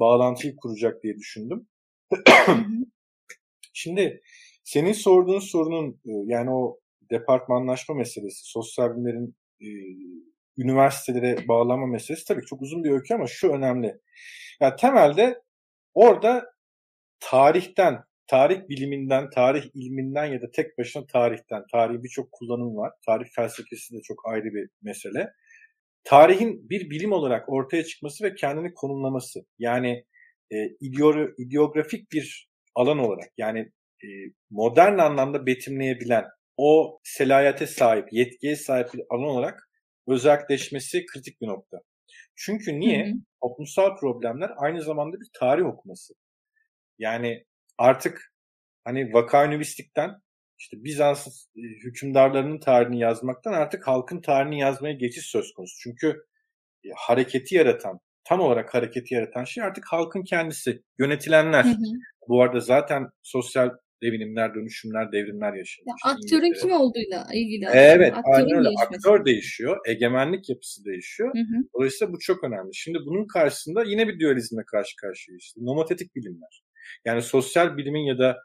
[0.00, 1.68] bağlantıyı kuracak diye düşündüm.
[3.72, 4.22] Şimdi
[4.64, 6.80] senin sorduğun sorunun e, yani o
[7.10, 9.68] departmanlaşma meselesi, sosyal bilimlerin e,
[10.58, 14.00] üniversitelere bağlama meselesi tabii çok uzun bir öykü ama şu önemli.
[14.60, 15.42] Yani temelde
[15.94, 16.52] orada
[17.20, 22.92] tarihten tarih biliminden, tarih ilminden ya da tek başına tarihten, tarihin birçok kullanım var.
[23.06, 25.32] Tarih felsefesi de çok ayrı bir mesele.
[26.04, 29.40] Tarihin bir bilim olarak ortaya çıkması ve kendini konumlaması.
[29.58, 30.04] Yani
[30.50, 30.56] e,
[31.38, 33.58] ideografik bir alan olarak yani
[34.04, 34.08] e,
[34.50, 36.24] modern anlamda betimleyebilen
[36.56, 39.68] o selayete sahip, yetkiye sahip bir alan olarak
[40.08, 41.78] özelleşmesi kritik bir nokta.
[42.36, 43.06] Çünkü niye?
[43.06, 43.14] Hı hı.
[43.42, 46.14] Toplumsal problemler aynı zamanda bir tarih okuması.
[46.98, 47.44] Yani
[47.82, 48.32] artık
[48.84, 50.10] hani vakaünüvistikten
[50.58, 55.74] işte Bizans e, hükümdarlarının tarihini yazmaktan artık halkın tarihini yazmaya geçiş söz konusu.
[55.82, 56.08] Çünkü
[56.84, 61.64] e, hareketi yaratan, tam olarak hareketi yaratan şey artık halkın kendisi, yönetilenler.
[61.64, 61.92] Hı hı.
[62.28, 63.70] Bu arada zaten sosyal
[64.02, 65.96] devinimler, dönüşümler, devrimler yaşanıyor.
[66.04, 67.66] Ya, aktörün kim olduğuyla ilgili.
[67.72, 68.68] Evet, aynen öyle.
[68.86, 71.34] Aktör değişiyor, egemenlik yapısı değişiyor.
[71.34, 71.62] Hı hı.
[71.74, 72.74] Dolayısıyla bu çok önemli.
[72.74, 75.42] Şimdi bunun karşısında yine bir dualizmle karşı karşıyayız.
[75.42, 76.61] İşte nomotetik bilimler.
[77.04, 78.38] Yani sosyal bilimin ya da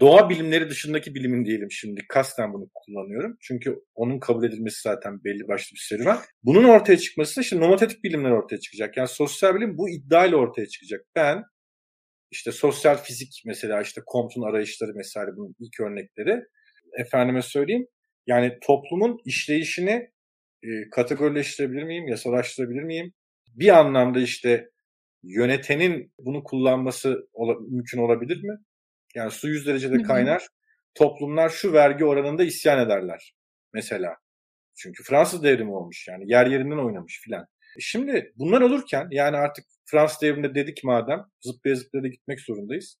[0.00, 2.00] doğa bilimleri dışındaki bilimin diyelim şimdi.
[2.08, 3.36] Kasten bunu kullanıyorum.
[3.40, 6.18] Çünkü onun kabul edilmesi zaten belli başlı bir serüven.
[6.42, 8.96] Bunun ortaya çıkması işte nomotetik bilimler ortaya çıkacak.
[8.96, 11.00] Yani sosyal bilim bu iddiayla ortaya çıkacak.
[11.14, 11.42] Ben
[12.30, 16.40] işte sosyal fizik mesela işte Comte'un arayışları mesela bunun ilk örnekleri.
[16.98, 17.86] Efendime söyleyeyim
[18.26, 20.10] yani toplumun işleyişini
[20.62, 23.12] e, kategorileştirebilir miyim, yasalaştırabilir miyim?
[23.54, 24.70] Bir anlamda işte
[25.22, 28.58] yönetenin bunu kullanması ola, mümkün olabilir mi?
[29.14, 30.46] Yani su 100 derecede kaynar.
[30.94, 33.34] Toplumlar şu vergi oranında isyan ederler
[33.72, 34.16] mesela.
[34.76, 37.42] Çünkü Fransız devrimi olmuş yani yer yerinden oynamış filan.
[37.76, 42.98] E şimdi bunlar olurken yani artık Fransız devriminde dedik madem zıplaya zıplaya da gitmek zorundayız.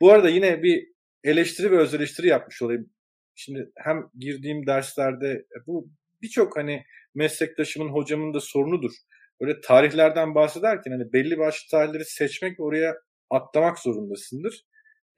[0.00, 0.88] Bu arada yine bir
[1.24, 2.90] eleştiri ve öz eleştiri yapmış olayım.
[3.34, 5.90] Şimdi hem girdiğim derslerde e, bu
[6.22, 8.92] birçok hani meslektaşımın, hocamın da sorunudur.
[9.40, 12.96] Böyle tarihlerden bahsederken hani belli başlı tarihleri seçmek oraya
[13.30, 14.64] atlamak zorundasındır.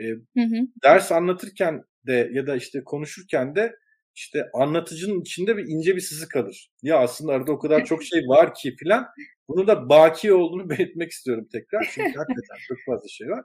[0.01, 0.67] E, hı hı.
[0.85, 3.77] Ders anlatırken de ya da işte konuşurken de
[4.15, 6.71] işte anlatıcının içinde bir ince bir sızı kalır.
[6.83, 9.07] Ya aslında arada o kadar çok şey var ki filan.
[9.49, 11.89] Bunu da baki olduğunu belirtmek istiyorum tekrar.
[11.95, 13.45] Çünkü hakikaten çok fazla şey var.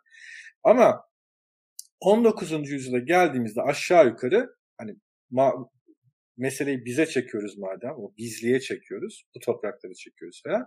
[0.63, 1.01] Ama
[1.99, 2.71] 19.
[2.71, 4.95] yüzyıla geldiğimizde aşağı yukarı hani
[5.31, 5.69] ma-
[6.37, 10.65] meseleyi bize çekiyoruz madem, o bizliğe çekiyoruz, bu toprakları çekiyoruz falan.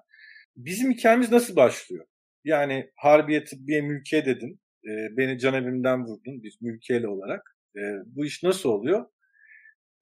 [0.57, 2.07] Bizim hikayemiz nasıl başlıyor?
[2.45, 7.57] Yani Harbiye Tıbbiye Mülkiye dedin, e, beni can evimden vurdun biz mülkiyeli olarak.
[7.77, 9.07] E, bu iş nasıl oluyor?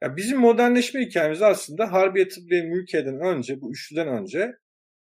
[0.02, 4.52] Ya bizim modernleşme hikayemiz aslında Harbiye Tıbbiye Mülkiye'den önce, bu üçlüden önce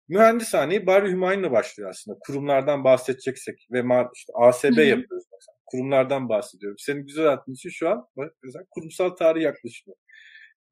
[0.09, 2.19] mühendishaneyi Bari Hümayun'la başlıyor aslında.
[2.21, 3.83] Kurumlardan bahsedeceksek ve
[4.15, 4.81] işte ASB Hı-hı.
[4.81, 5.57] yapıyoruz mesela.
[5.67, 6.77] Kurumlardan bahsediyorum.
[6.79, 8.07] Senin güzel attığın için şu an
[8.43, 9.95] mesela kurumsal tarih yaklaşımı.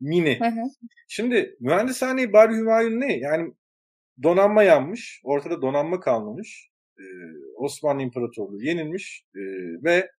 [0.00, 0.38] Mini.
[0.40, 0.64] Hı-hı.
[1.08, 3.18] Şimdi mühendishaneyi Bari Hümayun ne?
[3.18, 3.52] Yani
[4.22, 5.20] donanma yanmış.
[5.24, 6.70] Ortada donanma kalmamış.
[6.98, 7.02] Ee,
[7.56, 9.40] Osmanlı İmparatorluğu yenilmiş ee,
[9.84, 10.10] ve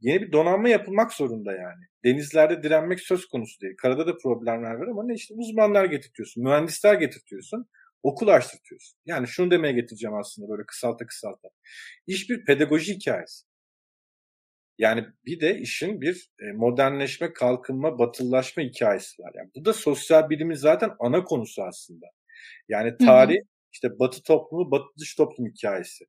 [0.00, 1.84] yeni bir donanma yapılmak zorunda yani.
[2.04, 3.74] Denizlerde direnmek söz konusu değil.
[3.78, 7.66] Karada da problemler var ama ne işte uzmanlar getirtiyorsun, mühendisler getirtiyorsun,
[8.02, 8.98] okul açtırtıyorsun.
[9.06, 11.48] Yani şunu demeye getireceğim aslında böyle kısalta kısalta.
[12.06, 13.45] İş bir pedagoji hikayesi.
[14.78, 19.32] Yani bir de işin bir e, modernleşme, kalkınma, batıllaşma hikayesi var.
[19.34, 22.06] Yani bu da sosyal bilimin zaten ana konusu aslında.
[22.68, 23.46] Yani tarih hı hı.
[23.72, 26.04] işte batı toplumu, batı dış toplum hikayesi.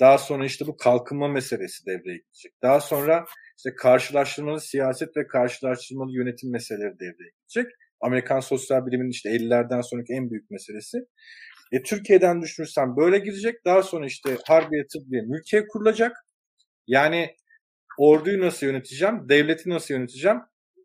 [0.00, 2.52] Daha sonra işte bu kalkınma meselesi devreye girecek.
[2.62, 3.24] Daha sonra
[3.56, 7.72] işte karşılaştırmalı siyaset ve karşılaştırmalı yönetim meseleleri devreye girecek.
[8.00, 10.98] Amerikan sosyal biliminin işte 50'lerden sonraki en büyük meselesi.
[11.72, 13.64] E, Türkiye'den düşünürsem böyle girecek.
[13.64, 16.16] Daha sonra işte Harbiye Tıbbiye mülkiye kurulacak.
[16.86, 17.36] Yani
[17.98, 20.38] orduyu nasıl yöneteceğim, devleti nasıl yöneteceğim,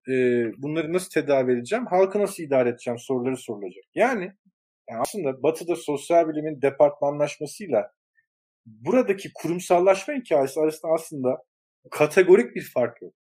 [0.09, 0.13] e,
[0.57, 3.83] bunları nasıl tedavi edeceğim, halkı nasıl idare edeceğim soruları sorulacak.
[3.95, 4.31] Yani,
[4.89, 7.91] yani aslında Batı'da sosyal bilimin departmanlaşmasıyla
[8.65, 11.43] buradaki kurumsallaşma hikayesi arasında aslında
[11.91, 13.13] kategorik bir fark yok.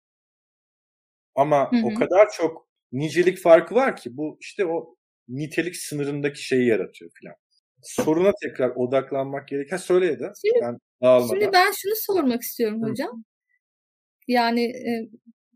[1.36, 1.86] Ama hı hı.
[1.86, 4.96] o kadar çok nicelik farkı var ki bu işte o
[5.28, 7.36] nitelik sınırındaki şeyi yaratıyor filan.
[7.82, 11.34] Soruna tekrar odaklanmak gereken söyle da şimdi, ben dağılmadan.
[11.34, 13.24] Şimdi ben şunu sormak istiyorum hocam.
[14.28, 15.10] Yani e,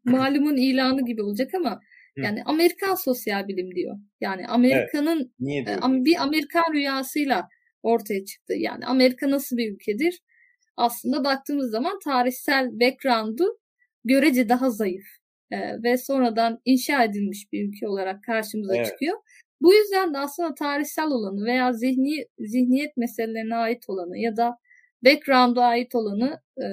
[0.03, 1.79] malumun ilanı gibi olacak ama
[2.17, 3.95] yani Amerikan sosyal bilim diyor.
[4.21, 5.67] Yani Amerika'nın evet.
[5.67, 7.47] e, bir Amerikan rüyasıyla
[7.83, 8.53] ortaya çıktı.
[8.53, 10.21] Yani Amerika nasıl bir ülkedir?
[10.77, 13.59] Aslında baktığımız zaman tarihsel background'u
[14.03, 15.05] görece daha zayıf
[15.51, 18.85] e, ve sonradan inşa edilmiş bir ülke olarak karşımıza evet.
[18.85, 19.17] çıkıyor.
[19.61, 24.57] Bu yüzden de aslında tarihsel olanı veya zihni, zihniyet meselelerine ait olanı ya da
[25.03, 26.65] background'a ait olanı e,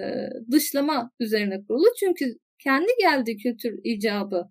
[0.51, 1.87] dışlama üzerine kurulu.
[2.01, 2.25] Çünkü
[2.59, 4.51] kendi geldiği kültür icabı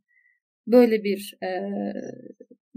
[0.67, 1.49] böyle bir e,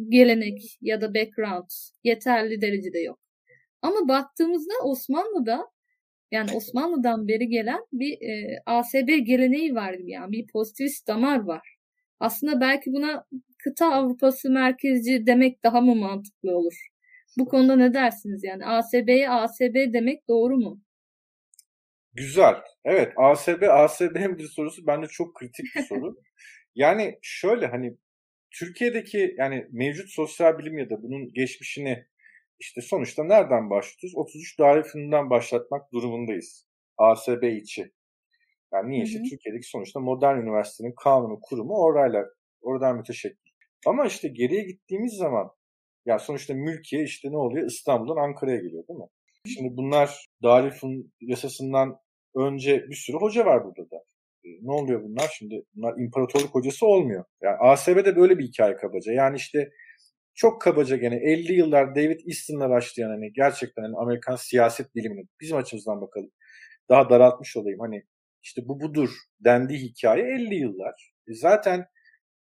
[0.08, 1.70] gelenek ya da background
[2.04, 3.18] yeterli derecede yok.
[3.82, 5.66] Ama baktığımızda Osmanlı'da
[6.32, 11.76] yani Osmanlı'dan beri gelen bir e, ASB geleneği var yani bir pozitivist damar var.
[12.20, 13.24] Aslında belki buna
[13.58, 16.88] kıta Avrupası merkezci demek daha mı mantıklı olur?
[17.38, 20.80] Bu konuda ne dersiniz yani ASB'ye ASB demek doğru mu?
[22.12, 22.54] Güzel.
[22.84, 26.16] Evet ASB ASB bir sorusu bence çok kritik bir soru.
[26.74, 27.96] yani şöyle hani
[28.50, 32.06] Türkiye'deki yani mevcut sosyal bilim ya da bunun geçmişini
[32.58, 34.16] işte sonuçta nereden başlıyoruz?
[34.16, 36.66] 33 daire fınından başlatmak durumundayız.
[36.98, 37.92] ASB içi.
[38.72, 39.04] Yani niye?
[39.04, 42.24] işte Türkiye'deki sonuçta modern üniversitenin kanunu, kurumu orayla,
[42.60, 43.50] oradan müteşekkil.
[43.86, 45.50] Ama işte geriye gittiğimiz zaman
[46.06, 47.66] ya sonuçta mülkiye işte ne oluyor?
[47.66, 49.06] İstanbul'dan Ankara'ya geliyor değil mi?
[49.46, 51.96] Şimdi bunlar Darülfünun yasasından
[52.36, 53.96] önce bir sürü hoca var burada da.
[54.44, 55.34] E, ne oluyor bunlar?
[55.38, 57.24] Şimdi bunlar imparatorluk hocası olmuyor.
[57.42, 59.12] Yani ASB'de böyle bir hikaye kabaca.
[59.12, 59.70] Yani işte
[60.34, 65.56] çok kabaca gene 50 yıllar David Easton'la başlayan hani gerçekten hani Amerikan siyaset bilimini bizim
[65.56, 66.30] açımızdan bakalım.
[66.88, 67.80] Daha daraltmış olayım.
[67.80, 68.02] Hani
[68.42, 71.14] işte bu budur dendiği hikaye 50 yıllar.
[71.28, 71.86] E zaten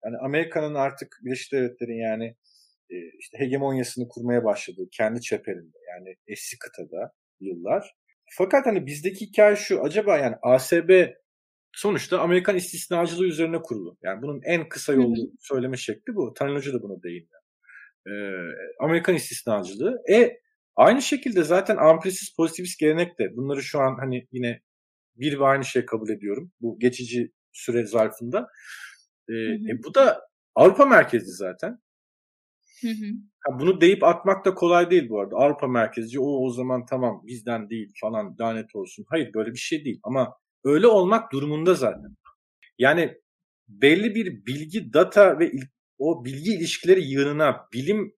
[0.06, 2.36] yani Amerika'nın artık Birleşik Devletler'in yani
[2.94, 7.94] e, işte hegemonyasını kurmaya başladığı kendi çeperinde yani eski kıtada yıllar.
[8.38, 11.08] Fakat hani bizdeki hikaye şu acaba yani ASB
[11.74, 13.98] sonuçta Amerikan istisnacılığı üzerine kurulu.
[14.04, 16.34] Yani bunun en kısa yolu söyleme şekli bu.
[16.34, 17.42] Tanrı Hoca da buna değiniyor.
[18.08, 18.12] Ee,
[18.80, 20.02] Amerikan istisnacılığı.
[20.12, 20.40] E
[20.76, 24.62] aynı şekilde zaten amplisiz pozitivist gelenek de bunları şu an hani yine
[25.16, 26.52] bir ve aynı şey kabul ediyorum.
[26.62, 28.48] Bu geçici süre zarfında.
[29.30, 30.22] E, e, bu da
[30.56, 31.80] Avrupa merkezli zaten.
[32.84, 33.60] Hı hı.
[33.60, 35.36] bunu deyip atmak da kolay değil bu arada.
[35.36, 39.06] Avrupa merkezci o o zaman tamam bizden değil falan lanet olsun.
[39.10, 42.16] Hayır böyle bir şey değil ama öyle olmak durumunda zaten.
[42.80, 43.18] Yani
[43.68, 45.52] belli bir bilgi, data ve
[45.98, 48.14] o bilgi ilişkileri yığınına bilim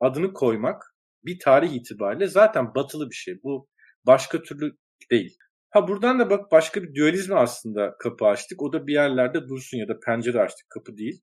[0.00, 0.94] adını koymak
[1.24, 3.34] bir tarih itibariyle zaten batılı bir şey.
[3.42, 3.68] Bu
[4.06, 4.76] başka türlü
[5.10, 5.38] değil.
[5.70, 8.62] Ha buradan da bak başka bir dualizme aslında kapı açtık.
[8.62, 10.70] O da bir yerlerde dursun ya da pencere açtık.
[10.70, 11.22] Kapı değil.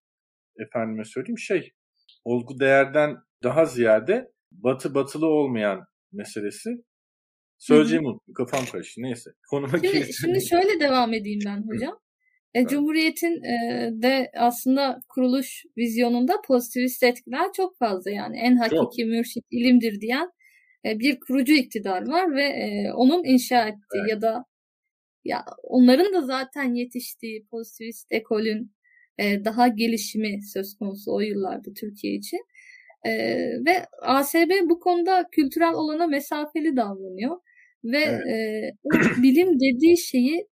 [0.57, 1.71] Efendime söyleyeyim şey.
[2.23, 6.69] Olgu değerden daha ziyade batı batılı olmayan meselesi.
[7.57, 8.33] Söyleyeceğim unuttum.
[8.33, 9.01] Kafam karıştı.
[9.01, 9.29] Neyse.
[9.49, 11.99] Konuma şimdi, şimdi şöyle devam edeyim ben hocam.
[12.53, 19.09] E, Cumhuriyet'in e, de aslında kuruluş vizyonunda pozitivist etkiler çok fazla yani en hakiki çok.
[19.09, 20.29] mürşit ilimdir diyen
[20.85, 24.09] e, bir kurucu iktidar var ve e, onun inşa ettiği evet.
[24.09, 24.45] ya da
[25.23, 28.75] ya onların da zaten yetiştiği pozitivist ekolün
[29.19, 32.39] e, daha gelişimi söz konusu o yıllarda Türkiye için.
[33.05, 33.11] E,
[33.65, 37.37] ve ASB bu konuda kültürel olana mesafeli davranıyor
[37.83, 38.27] ve evet.
[38.27, 38.71] e,
[39.23, 40.47] bilim dediği şeyi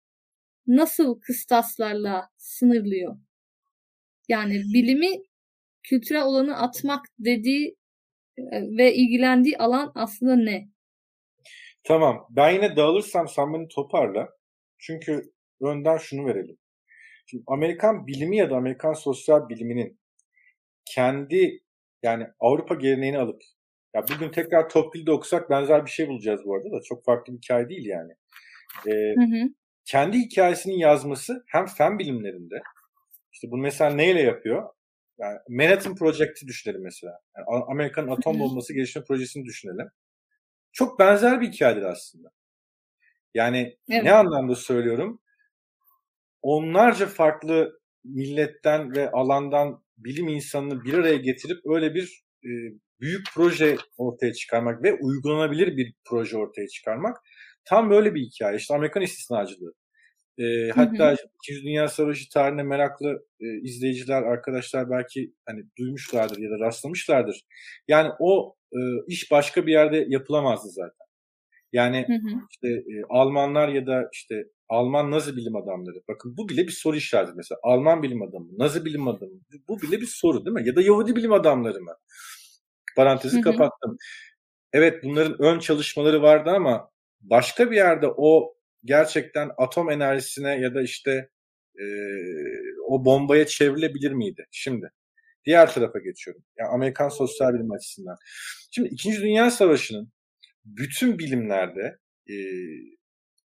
[0.67, 3.17] nasıl kıstaslarla sınırlıyor?
[4.29, 5.09] Yani bilimi
[5.83, 7.77] kültürel olanı atmak dediği
[8.79, 10.69] ve ilgilendiği alan aslında ne?
[11.85, 12.27] Tamam.
[12.31, 14.29] Ben yine dağılırsam sen beni toparla.
[14.79, 15.23] Çünkü
[15.61, 16.57] önden şunu verelim.
[17.27, 19.99] Şimdi Amerikan bilimi ya da Amerikan sosyal biliminin
[20.85, 21.61] kendi
[22.03, 23.43] yani Avrupa geleneğini alıp
[23.95, 27.39] ya bugün tekrar Tocqueville'de okusak benzer bir şey bulacağız bu arada da çok farklı bir
[27.39, 28.13] hikaye değil yani.
[28.87, 29.49] Ee, hı hı.
[29.85, 32.63] Kendi hikayesinin yazması hem fen bilimlerinde
[33.33, 34.69] işte bunu mesela neyle yapıyor?
[35.19, 37.21] Yani Manhattan Project'i düşünelim mesela.
[37.37, 39.91] Yani Amerikan atom bombası geliştirme projesini düşünelim.
[40.73, 42.31] Çok benzer bir hikayedir aslında.
[43.35, 44.05] Yani evet.
[44.05, 45.21] ne anlamda söylüyorum?
[46.45, 52.51] Onlarca farklı milletten ve alandan bilim insanını bir araya getirip öyle bir e,
[53.01, 57.17] büyük proje ortaya çıkarmak ve uygulanabilir bir proje ortaya çıkarmak
[57.65, 58.57] tam böyle bir hikaye.
[58.57, 59.75] İşte Amerikan istisnacılığı.
[60.39, 66.51] E, hatta hı İkinci Dünya Savaşı tarihine meraklı e, izleyiciler, arkadaşlar belki hani duymuşlardır ya
[66.51, 67.45] da rastlamışlardır.
[67.89, 71.04] Yani o e, iş başka bir yerde yapılamazdı zaten.
[71.75, 72.41] Yani hı hı.
[72.51, 75.97] işte e, Almanlar ya da işte Alman Nazi bilim adamları.
[76.09, 77.59] Bakın bu bile bir soru işareti mesela.
[77.63, 79.33] Alman bilim adamı, Nazi bilim adamı.
[79.69, 80.69] Bu bile bir soru değil mi?
[80.69, 81.95] Ya da Yahudi bilim adamları mı?
[82.97, 83.43] Parantezi hı hı.
[83.43, 83.97] kapattım.
[84.73, 90.83] Evet bunların ön çalışmaları vardı ama başka bir yerde o gerçekten atom enerjisine ya da
[90.83, 91.29] işte
[91.81, 91.85] e,
[92.89, 94.47] o bombaya çevrilebilir miydi?
[94.51, 94.91] Şimdi
[95.45, 96.43] diğer tarafa geçiyorum.
[96.59, 98.17] Yani Amerikan sosyal bilim açısından.
[98.71, 100.13] Şimdi İkinci Dünya Savaşı'nın
[100.65, 101.99] bütün bilimlerde
[102.31, 102.35] e,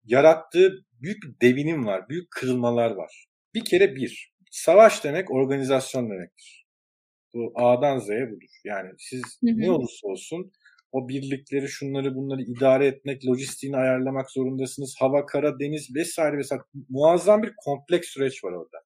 [0.06, 3.28] yarattığı büyük bir devinim var, büyük kırılmalar var.
[3.54, 6.66] Bir kere bir, savaş demek organizasyon demektir.
[7.34, 8.60] Bu A'dan Z'ye budur.
[8.64, 9.58] Yani siz hı hı.
[9.58, 10.52] ne olursa olsun
[10.92, 14.96] o birlikleri, şunları bunları idare etmek, lojistiğini ayarlamak zorundasınız.
[15.00, 16.62] Hava, kara, deniz vesaire vesaire.
[16.90, 18.78] Muazzam bir kompleks süreç var orada.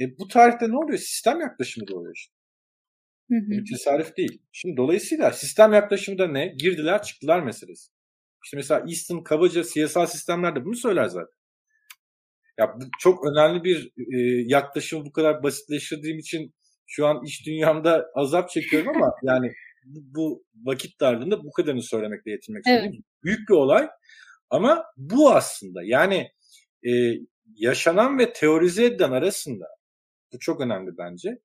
[0.00, 0.98] E, bu tarihte ne oluyor?
[0.98, 2.34] Sistem yaklaşımı doğuyor işte.
[3.30, 3.50] Hı hı.
[3.50, 4.42] Bir tesadüf değil.
[4.52, 6.46] Şimdi dolayısıyla sistem yaklaşımı da ne?
[6.46, 7.90] Girdiler çıktılar meselesi.
[8.44, 11.38] İşte mesela Easton kabaca siyasal sistemlerde bunu söyler zaten.
[12.58, 16.54] Ya bu çok önemli bir e, yaklaşımı bu kadar basitleştirdiğim için
[16.86, 19.52] şu an iş dünyamda azap çekiyorum ama yani
[19.84, 22.92] bu vakit darlığında bu kadarını söylemekle yetinmek evet.
[23.24, 23.88] Büyük bir olay
[24.50, 26.30] ama bu aslında yani
[26.86, 26.90] e,
[27.54, 29.66] yaşanan ve teorize edilen arasında
[30.32, 31.38] bu çok önemli bence.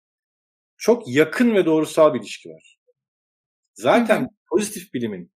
[0.79, 2.77] Çok yakın ve doğrusal bir ilişki var.
[3.73, 4.29] Zaten hı hı.
[4.49, 5.31] pozitif bilimin,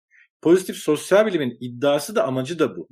[0.42, 2.88] pozitif sosyal bilimin iddiası da amacı da bu.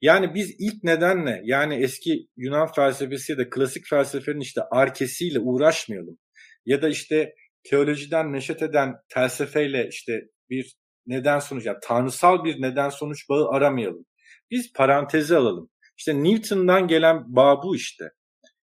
[0.00, 6.18] Yani biz ilk nedenle yani eski Yunan felsefesi ya da klasik felsefenin işte arkesiyle uğraşmayalım.
[6.66, 7.34] Ya da işte
[7.64, 10.20] teolojiden neşet eden felsefeyle işte
[10.50, 10.76] bir
[11.06, 14.06] neden sonuç yani tanrısal bir neden sonuç bağı aramayalım.
[14.50, 15.70] Biz parantezi alalım.
[15.98, 18.04] İşte Newton'dan gelen bağ bu işte.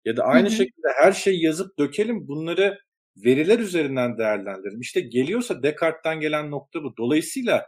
[0.05, 0.55] Ya da aynı hı hı.
[0.55, 2.77] şekilde her şeyi yazıp dökelim bunları
[3.25, 4.81] veriler üzerinden değerlendirelim.
[4.81, 6.97] İşte geliyorsa Descartes'ten gelen nokta bu.
[6.97, 7.65] Dolayısıyla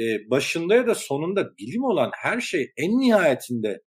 [0.00, 3.82] e, başında ya da sonunda bilim olan her şey en nihayetinde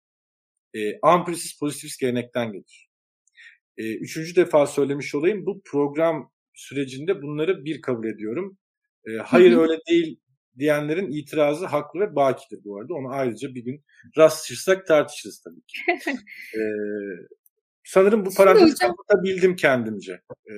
[0.75, 2.89] e, amprisis pozitivist gelenekten gelir.
[3.77, 8.59] E, üçüncü defa söylemiş olayım bu program sürecinde bunları bir kabul ediyorum.
[9.07, 10.21] E, hayır öyle değil
[10.59, 12.95] diyenlerin itirazı haklı ve bakidir bu arada.
[12.95, 13.85] Onu ayrıca bir gün
[14.17, 15.79] rastlaşırsak tartışırız tabii ki.
[16.55, 16.59] ee,
[17.89, 20.21] sanırım bu parantezi kapatabildim kendimce.
[20.47, 20.53] Ee,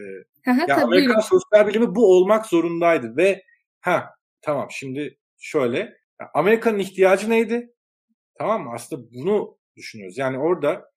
[0.46, 3.42] yani Amerikan sosyal bilimi bu olmak zorundaydı ve
[3.80, 4.10] ha
[4.42, 5.96] tamam şimdi şöyle
[6.34, 7.74] Amerika'nın ihtiyacı neydi?
[8.38, 8.70] Tamam mı?
[8.74, 10.18] Aslında bunu düşünüyoruz.
[10.18, 10.90] Yani orada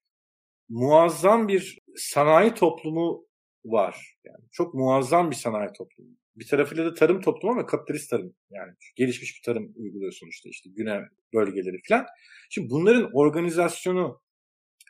[0.70, 3.26] muazzam bir sanayi toplumu
[3.66, 4.18] var.
[4.24, 6.10] Yani çok muazzam bir sanayi toplumu.
[6.36, 8.36] Bir tarafıyla da tarım toplumu ama kapitalist tarım.
[8.50, 11.02] Yani gelişmiş bir tarım uyguluyor sonuçta işte güne
[11.34, 12.06] bölgeleri falan.
[12.50, 14.22] Şimdi bunların organizasyonu,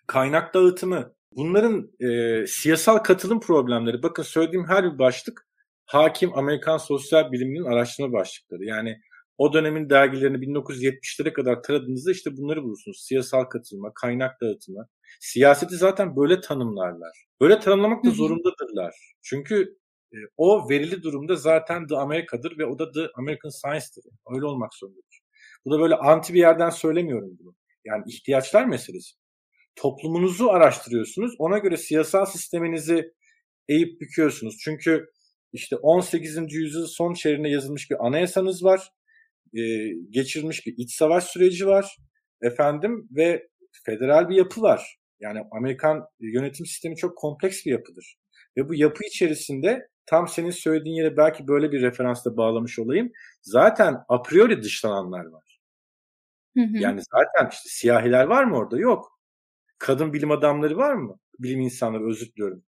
[0.08, 4.04] kaynak dağıtımı, bunların e, siyasal katılım problemleri.
[4.04, 5.48] Bakın söylediğim her bir başlık
[5.86, 8.66] hakim Amerikan sosyal biliminin araştırma başlıkları.
[8.66, 8.98] Yani
[9.38, 13.06] o dönemin dergilerini 1970'lere kadar taradığınızda işte bunları bulursunuz.
[13.08, 14.88] Siyasal katılma, kaynak dağıtımı.
[15.20, 17.26] Siyaseti zaten böyle tanımlarlar.
[17.42, 18.96] Böyle tanımlamak da zorundadırlar.
[19.22, 19.78] Çünkü
[20.14, 24.04] e, o verili durumda zaten The Amerika'dır ve o da The American Science'dır.
[24.36, 25.22] Öyle olmak zorundadır.
[25.66, 27.56] Bu da böyle anti bir yerden söylemiyorum bunu.
[27.86, 29.23] Yani ihtiyaçlar meselesi.
[29.76, 31.36] Toplumunuzu araştırıyorsunuz.
[31.40, 33.14] Ona göre siyasal sisteminizi
[33.70, 34.58] eğip büküyorsunuz.
[34.64, 35.06] Çünkü
[35.54, 36.38] işte 18.
[36.54, 38.90] yüzyıl son çeyreğinde yazılmış bir anayasanız var
[39.54, 39.62] e,
[40.10, 41.98] geçirmiş bir iç savaş süreci var
[42.42, 43.48] efendim ve
[43.86, 44.98] federal bir yapı var.
[45.20, 48.16] Yani Amerikan yönetim sistemi çok kompleks bir yapıdır.
[48.58, 53.12] Ve bu yapı içerisinde tam senin söylediğin yere belki böyle bir referansla bağlamış olayım.
[53.42, 55.60] Zaten a priori dışlananlar var.
[56.58, 56.78] Hı hı.
[56.78, 58.80] Yani zaten işte siyahiler var mı orada?
[58.80, 59.13] Yok.
[59.84, 61.20] Kadın bilim adamları var mı?
[61.40, 62.64] Bilim insanları özür diliyorum.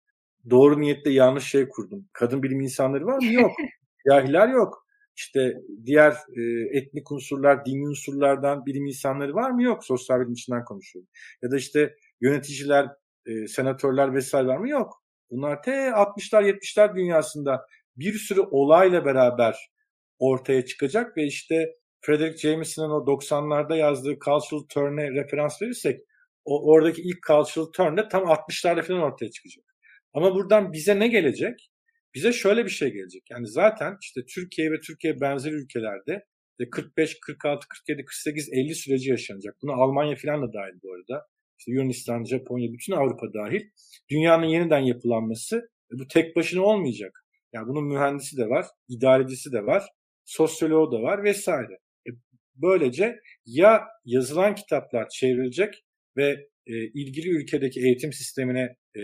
[0.51, 2.09] Doğru niyetle yanlış şey kurdum.
[2.13, 3.33] Kadın bilim insanları var mı?
[3.33, 3.51] Yok.
[4.07, 4.85] siyahiler yok
[5.17, 5.55] işte
[5.87, 6.43] diğer e,
[6.79, 9.63] etnik unsurlar, dini unsurlardan bilim insanları var mı?
[9.63, 9.85] Yok.
[9.85, 11.09] Sosyal bilim içinden konuşuyorum.
[11.43, 12.89] Ya da işte yöneticiler,
[13.27, 14.69] e, senatörler vesaire var mı?
[14.69, 15.05] Yok.
[15.31, 19.71] Bunlar te 60'lar 70'ler dünyasında bir sürü olayla beraber
[20.19, 26.01] ortaya çıkacak ve işte Frederick Jameson'ın o 90'larda yazdığı Cultural Turn'e referans verirsek
[26.45, 29.65] o oradaki ilk Cultural Turn de tam 60'larda falan ortaya çıkacak.
[30.13, 31.71] Ama buradan bize ne gelecek?
[32.15, 33.23] Bize şöyle bir şey gelecek.
[33.31, 36.25] Yani zaten işte Türkiye ve Türkiye benzeri ülkelerde
[36.71, 39.57] 45, 46, 47, 48, 50 süreci yaşanacak.
[39.63, 41.27] Buna Almanya falan da dahil bu arada.
[41.59, 43.71] İşte Yunanistan, Japonya, bütün Avrupa dahil.
[44.11, 47.25] Dünyanın yeniden yapılanması bu tek başına olmayacak.
[47.53, 49.85] Yani bunun mühendisi de var, idarecisi de var,
[50.25, 51.79] sosyoloğu da var vesaire.
[52.07, 52.11] E,
[52.55, 55.85] böylece ya yazılan kitaplar çevrilecek
[56.17, 59.01] ve e, ilgili ülkedeki eğitim sistemine e,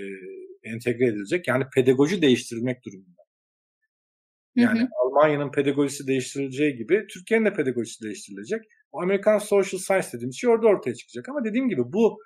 [0.63, 1.49] entegre edilecek.
[1.49, 3.21] Yani pedagoji değiştirilmek durumunda.
[4.57, 4.89] Yani hı hı.
[5.05, 8.61] Almanya'nın pedagojisi değiştirileceği gibi Türkiye'nin de pedagojisi değiştirilecek.
[8.93, 11.29] O Amerikan Social Science dediğimiz şey orada ortaya çıkacak.
[11.29, 12.19] Ama dediğim gibi bu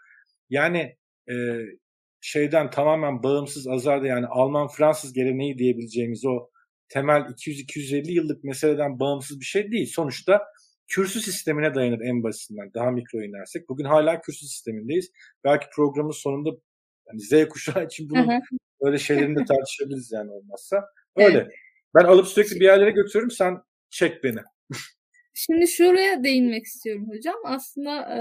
[0.51, 0.97] yani
[1.31, 1.35] e,
[2.21, 6.51] şeyden tamamen bağımsız azarda yani Alman-Fransız geleneği diyebileceğimiz o
[6.89, 9.87] temel 200-250 yıllık meseleden bağımsız bir şey değil.
[9.87, 10.41] Sonuçta
[10.89, 12.71] kürsü sistemine dayanır en basitinden.
[12.75, 13.69] Daha mikro inersek.
[13.69, 15.11] Bugün hala kürsü sistemindeyiz.
[15.45, 16.51] Belki programın sonunda
[17.07, 18.41] yani Z kuşağı için bunu
[18.83, 20.85] böyle şeylerini de tartışabiliriz yani olmazsa.
[21.17, 21.39] Öyle.
[21.39, 21.53] Evet.
[21.95, 23.57] Ben alıp sürekli bir yerlere götürüyorum sen
[23.91, 24.41] çek beni.
[25.35, 27.37] Şimdi şuraya değinmek istiyorum hocam.
[27.45, 28.21] Aslında e,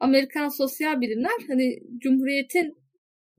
[0.00, 2.78] Amerikan sosyal bilimler hani Cumhuriyet'in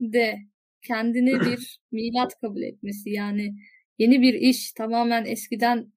[0.00, 0.38] de
[0.82, 3.54] kendini bir milat kabul etmesi yani
[3.98, 5.92] yeni bir iş tamamen eskiden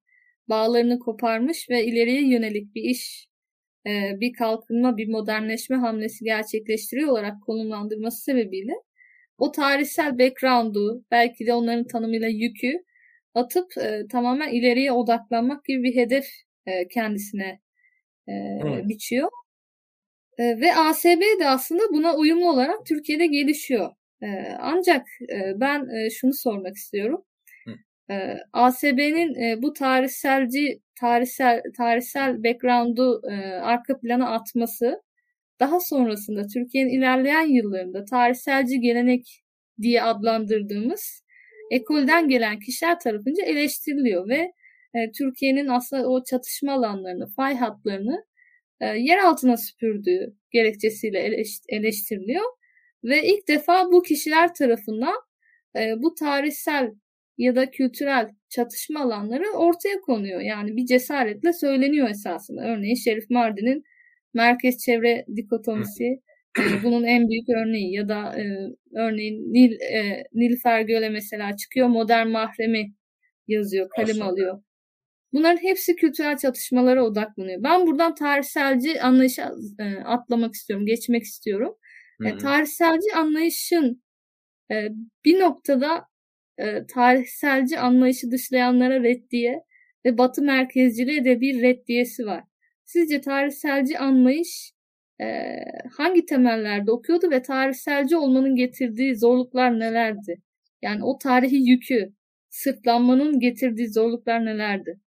[0.48, 3.26] bağlarını koparmış ve ileriye yönelik bir iş
[3.86, 8.72] e, bir kalkınma, bir modernleşme hamlesi gerçekleştiriyor olarak konumlandırması sebebiyle
[9.38, 12.84] o tarihsel background'u belki de onların tanımıyla yükü
[13.34, 16.26] atıp e, tamamen ileriye odaklanmak gibi bir hedef
[16.66, 17.60] e, kendisine
[18.28, 18.88] evet.
[18.88, 19.28] biçiyor.
[20.38, 23.90] Ve ASB de aslında buna uyumlu olarak Türkiye'de gelişiyor.
[24.58, 25.06] Ancak
[25.56, 27.24] ben şunu sormak istiyorum.
[28.10, 35.02] E, ASB'nin e, bu tarihselci tarihsel tarihsel background'u e, arka plana atması
[35.60, 39.42] daha sonrasında Türkiye'nin ilerleyen yıllarında tarihselci gelenek
[39.82, 41.24] diye adlandırdığımız
[41.70, 44.52] ekolden gelen kişiler tarafınca eleştiriliyor ve
[44.94, 48.24] e, Türkiye'nin aslında o çatışma alanlarını, fay hatlarını
[48.80, 52.44] e, yer altına süpürdüğü gerekçesiyle eleştiriliyor
[53.04, 55.14] ve ilk defa bu kişiler tarafından
[55.76, 56.90] e, bu tarihsel
[57.38, 60.40] ya da kültürel çatışma alanları ortaya konuyor.
[60.40, 62.62] Yani bir cesaretle söyleniyor esasında.
[62.64, 63.82] Örneğin Şerif Mardin'in
[64.34, 66.20] merkez çevre dikotomisi
[66.82, 68.44] bunun en büyük örneği ya da e,
[68.96, 72.92] örneğin Nil e, Nilüfer Göl'e mesela çıkıyor modern mahremi
[73.48, 74.62] yazıyor, kalem alıyor.
[75.32, 77.62] Bunların hepsi kültürel çatışmalara odaklanıyor.
[77.62, 81.74] Ben buradan tarihselci anlayışa e, atlamak istiyorum, geçmek istiyorum.
[82.24, 84.02] E, tarihselci anlayışın
[84.70, 84.88] e,
[85.24, 86.04] bir noktada
[86.58, 89.64] e, tarihselci anlayışı dışlayanlara reddiye
[90.04, 92.44] ve batı merkezciliğe de bir reddiyesi var.
[92.84, 94.72] Sizce tarihselci anlayış
[95.20, 95.26] e,
[95.96, 100.42] hangi temellerde okuyordu ve tarihselci olmanın getirdiği zorluklar nelerdi?
[100.82, 102.12] Yani o tarihi yükü,
[102.50, 105.00] sırtlanmanın getirdiği zorluklar nelerdi?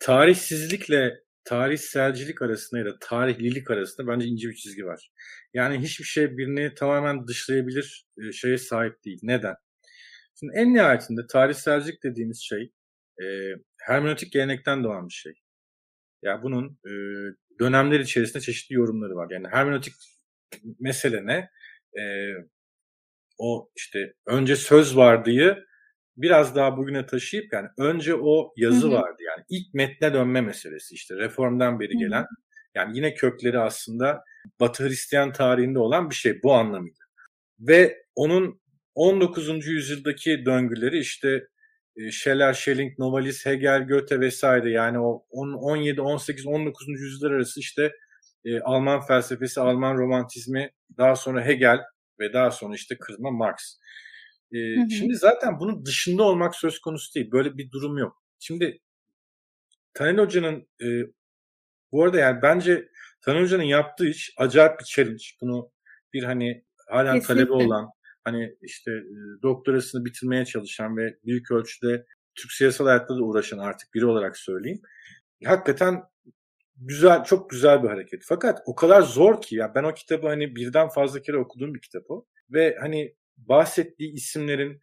[0.00, 5.10] Tarihsizlikle tarihselcilik arasında ya da tarihlilik arasında bence ince bir çizgi var.
[5.54, 9.18] Yani hiçbir şey birini tamamen dışlayabilir e, şeye sahip değil.
[9.22, 9.54] Neden?
[10.34, 12.72] Şimdi en nihayetinde tarihselcilik dediğimiz şey
[13.22, 13.24] e,
[13.80, 15.32] hermenötik gelenekten doğan bir şey.
[16.22, 16.92] Ya yani bunun e,
[17.60, 19.30] dönemler içerisinde çeşitli yorumları var.
[19.30, 19.94] Yani hermenötik
[20.80, 21.50] mesele ne?
[22.02, 22.04] E,
[23.38, 25.66] o işte önce söz vardığı
[26.16, 28.92] biraz daha bugüne taşıyıp yani önce o yazı hı hı.
[28.92, 32.26] vardı yani ilk metne dönme meselesi işte reformdan beri gelen hı hı.
[32.74, 34.24] yani yine kökleri aslında
[34.60, 37.04] Batı Hristiyan tarihinde olan bir şey bu anlamıyla.
[37.60, 38.60] Ve onun
[39.00, 39.66] 19.
[39.66, 41.48] yüzyıldaki döngüleri işte
[41.96, 46.88] e, Scheller, Schelling, Novalis, Hegel, Goethe vesaire yani o 17, 18, 19.
[46.88, 47.92] yüzyıllar arası işte
[48.44, 51.78] e, Alman felsefesi, Alman romantizmi, daha sonra Hegel
[52.20, 53.78] ve daha sonra işte kırılma Marx.
[54.52, 54.90] E, hı hı.
[54.90, 57.30] Şimdi zaten bunun dışında olmak söz konusu değil.
[57.32, 58.22] Böyle bir durum yok.
[58.38, 58.78] Şimdi
[59.94, 60.86] Taner Hoca'nın e,
[61.92, 62.88] bu arada yani bence
[63.22, 65.24] Taner Hoca'nın yaptığı iş acayip bir challenge.
[65.40, 65.70] Bunu
[66.12, 67.46] bir hani halen Kesinlikle.
[67.46, 67.90] talebi olan
[68.24, 73.94] hani işte e, doktorasını bitirmeye çalışan ve büyük ölçüde Türk siyasal hayatta da uğraşan artık
[73.94, 74.82] biri olarak söyleyeyim.
[75.44, 76.02] Hakikaten
[76.76, 78.22] güzel, çok güzel bir hareket.
[78.28, 81.80] Fakat o kadar zor ki ya ben o kitabı hani birden fazla kere okuduğum bir
[81.80, 82.26] kitap o.
[82.50, 84.82] Ve hani bahsettiği isimlerin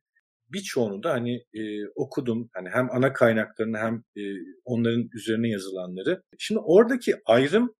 [0.49, 2.49] birçoğunu da hani e, okudum.
[2.53, 4.21] Hani hem ana kaynaklarını hem e,
[4.65, 6.23] onların üzerine yazılanları.
[6.37, 7.75] Şimdi oradaki ayrım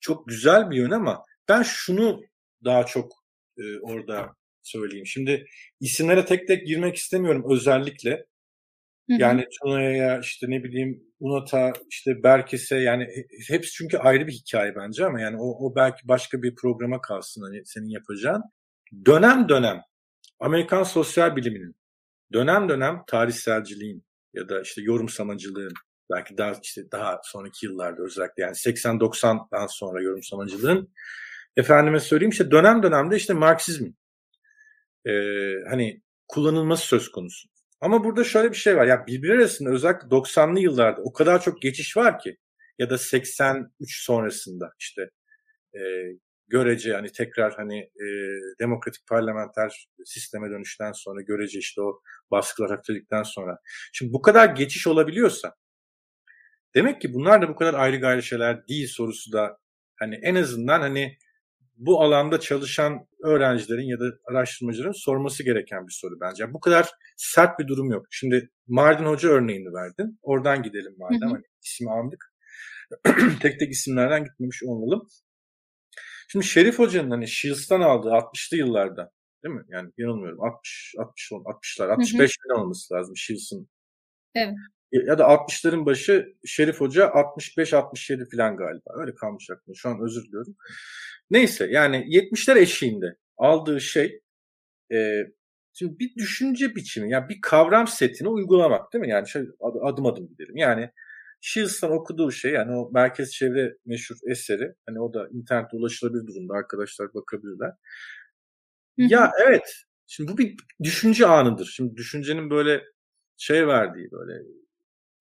[0.00, 2.20] çok güzel bir yön ama ben şunu
[2.64, 3.12] daha çok
[3.58, 5.06] e, orada söyleyeyim.
[5.06, 5.46] Şimdi
[5.80, 8.26] isimlere tek tek girmek istemiyorum özellikle.
[9.08, 13.08] Yani Tuna'ya işte ne bileyim Unat'a işte Berkes'e yani
[13.48, 17.42] hepsi çünkü ayrı bir hikaye bence ama yani o, o belki başka bir programa kalsın
[17.42, 18.42] hani senin yapacağın.
[19.06, 19.80] Dönem dönem
[20.40, 21.76] Amerikan sosyal biliminin
[22.32, 24.04] dönem dönem tarihselciliğin
[24.34, 25.72] ya da işte yorumsamacılığın
[26.12, 30.92] belki daha işte daha sonraki yıllarda özellikle yani 80-90'dan sonra yorumsamacılığın
[31.56, 33.96] efendime söyleyeyim işte dönem dönemde işte Marksizmin
[35.06, 35.12] e,
[35.70, 37.48] hani kullanılması söz konusu.
[37.80, 38.86] Ama burada şöyle bir şey var.
[38.86, 42.36] Ya birbiri arasında özellikle 90'lı yıllarda o kadar çok geçiş var ki
[42.78, 45.10] ya da 83 sonrasında işte
[45.74, 45.80] e,
[46.48, 48.06] görece hani tekrar hani e,
[48.60, 52.00] demokratik parlamenter sisteme dönüşten sonra görece işte o
[52.30, 53.58] baskılar hafifledikten sonra.
[53.92, 55.54] Şimdi bu kadar geçiş olabiliyorsa
[56.74, 59.58] demek ki bunlar da bu kadar ayrı gayrı şeyler değil sorusu da
[59.96, 61.18] hani en azından hani
[61.76, 66.52] bu alanda çalışan öğrencilerin ya da araştırmacıların sorması gereken bir soru bence.
[66.52, 68.06] Bu kadar sert bir durum yok.
[68.10, 70.18] Şimdi Mardin Hoca örneğini verdin.
[70.22, 71.30] Oradan gidelim madem.
[71.30, 72.34] Hani ismi aldık.
[73.42, 75.08] tek tek isimlerden gitmemiş olmalım.
[76.28, 79.10] Şimdi Şerif Hoca'nın hani Shields'tan aldığı 60'lı yıllarda
[79.44, 79.64] değil mi?
[79.68, 80.42] Yani yanılmıyorum.
[80.42, 83.68] 60 60 60'lar 65'ten olması lazım Shields'ın.
[84.34, 84.54] Evet.
[84.92, 89.00] Ya da 60'ların başı Şerif Hoca 65 67 falan galiba.
[89.00, 89.76] Öyle kalmış aklımda.
[89.76, 90.56] Şu an özür diliyorum.
[91.30, 94.20] Neyse yani 70'ler eşiğinde aldığı şey
[94.92, 95.22] e,
[95.72, 99.10] şimdi bir düşünce biçimi yani bir kavram setini uygulamak değil mi?
[99.10, 99.42] Yani şey,
[99.82, 100.56] adım adım gidelim.
[100.56, 100.90] Yani
[101.40, 106.54] Shields'tan okuduğu şey yani o merkez çevre meşhur eseri hani o da internette ulaşılabilir durumda
[106.54, 107.72] arkadaşlar bakabilirler.
[108.96, 109.74] Ya evet
[110.06, 111.66] şimdi bu bir düşünce anıdır.
[111.76, 112.84] Şimdi düşüncenin böyle
[113.36, 114.42] şey verdiği böyle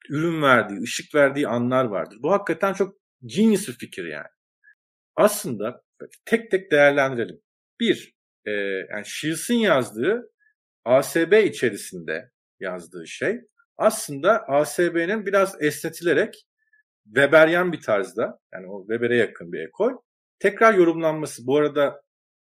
[0.10, 2.18] ürün verdiği, ışık verdiği anlar vardır.
[2.24, 2.96] Bu hakikaten çok
[3.26, 4.28] genius bir fikir yani.
[5.16, 5.84] Aslında
[6.26, 7.42] tek tek değerlendirelim.
[7.80, 8.52] Bir, e,
[8.92, 10.32] yani Shields'in yazdığı
[10.86, 13.40] ASB içerisinde yazdığı şey
[13.78, 16.48] aslında ASB'nin biraz esnetilerek
[17.06, 19.92] Weberyen bir tarzda yani o Weber'e yakın bir ekol
[20.40, 21.48] tekrar yorumlanması.
[21.48, 22.02] Bu arada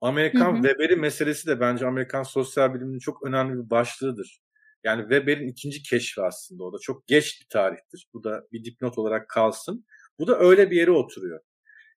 [0.01, 4.41] Amerikan Weber'i meselesi de bence Amerikan sosyal biliminin çok önemli bir başlığıdır.
[4.83, 8.07] Yani Weber'in ikinci keşfi aslında o da çok geç bir tarihtir.
[8.13, 9.85] Bu da bir dipnot olarak kalsın.
[10.19, 11.39] Bu da öyle bir yere oturuyor.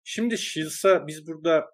[0.05, 1.65] Şimdi Shields'a biz burada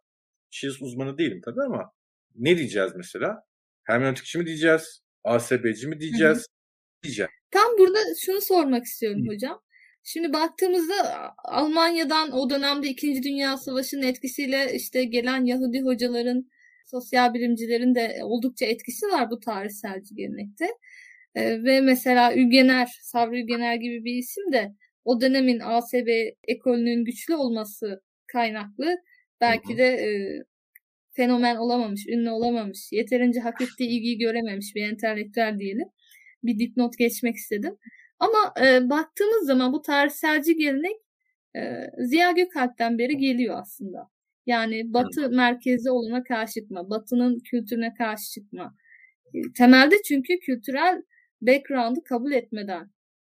[0.51, 1.93] Shields uzmanı değilim tabii ama
[2.35, 3.43] ne diyeceğiz mesela?
[3.85, 5.03] Hermenötikçi mi diyeceğiz?
[5.24, 6.39] ASB'ci mi diyeceğiz?
[6.39, 7.03] Hı hı.
[7.03, 7.31] Diyeceğim.
[7.51, 9.35] Tam burada şunu sormak istiyorum hı.
[9.35, 9.61] hocam.
[10.05, 10.95] Şimdi baktığımızda
[11.45, 13.22] Almanya'dan o dönemde 2.
[13.22, 16.51] Dünya Savaşı'nın etkisiyle işte gelen Yahudi hocaların,
[16.87, 20.66] sosyal bilimcilerin de oldukça etkisi var bu tarihselci gelenekte.
[21.35, 24.74] Ee, ve mesela Ügener, Sabri Ügener gibi bir isim de
[25.05, 26.09] o dönemin ASB
[26.49, 28.03] ekolünün güçlü olması
[28.33, 28.99] kaynaklı
[29.41, 30.09] belki de e,
[31.12, 35.89] fenomen olamamış, ünlü olamamış, yeterince hak ettiği ilgiyi görememiş bir entelektüel diyelim.
[36.45, 37.76] Bir dipnot geçmek istedim.
[38.18, 40.97] Ama e, baktığımız zaman bu tarihselci gelenek
[41.57, 41.61] e,
[41.99, 44.09] Ziya Gökalp'ten beri geliyor aslında.
[44.47, 45.31] Yani Batı Hı.
[45.31, 48.74] merkezi olana karşı çıkma, Batı'nın kültürüne karşı çıkma.
[49.35, 51.03] E, temelde çünkü kültürel
[51.41, 52.91] background'ı kabul etmeden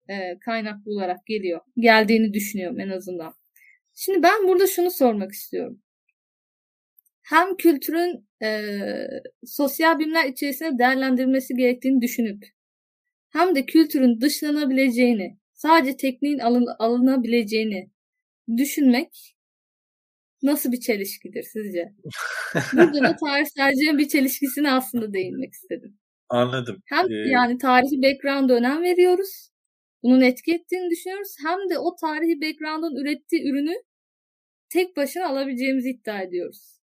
[0.09, 1.61] e, kaynaklı olarak geliyor.
[1.77, 3.33] Geldiğini düşünüyorum en azından.
[3.95, 5.81] Şimdi ben burada şunu sormak istiyorum.
[7.21, 8.61] Hem kültürün e,
[9.45, 12.43] sosyal bilimler içerisinde değerlendirilmesi gerektiğini düşünüp
[13.29, 17.91] hem de kültürün dışlanabileceğini, sadece tekniğin alın, alınabileceğini
[18.57, 19.35] düşünmek
[20.43, 21.93] nasıl bir çelişkidir sizce?
[22.73, 25.97] Burada da tarihselcilerin bir çelişkisine aslında değinmek istedim.
[26.29, 26.81] Anladım.
[26.85, 27.29] Hem ee...
[27.29, 29.52] yani tarihi background'a önem veriyoruz.
[30.03, 31.35] Bunun etki ettiğini düşünüyoruz.
[31.45, 33.73] Hem de o tarihi background'un ürettiği ürünü
[34.69, 36.79] tek başına alabileceğimizi iddia ediyoruz.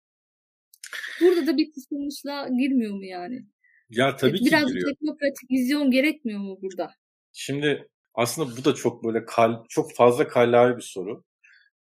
[1.20, 3.46] Burada da bir kısılmışlığa girmiyor mu yani?
[3.90, 4.88] Ya tabii ki Biraz giriyor.
[4.88, 6.90] teknokratik vizyon gerekmiyor mu burada?
[7.32, 11.24] Şimdi aslında bu da çok böyle kal, çok fazla kallavi bir soru.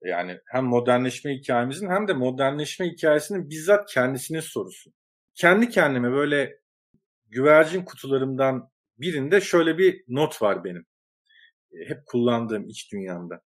[0.03, 4.91] Yani hem modernleşme hikayemizin hem de modernleşme hikayesinin bizzat kendisinin sorusu.
[5.35, 6.59] Kendi kendime böyle
[7.27, 10.85] güvercin kutularımdan birinde şöyle bir not var benim.
[11.87, 13.41] Hep kullandığım iç dünyamda.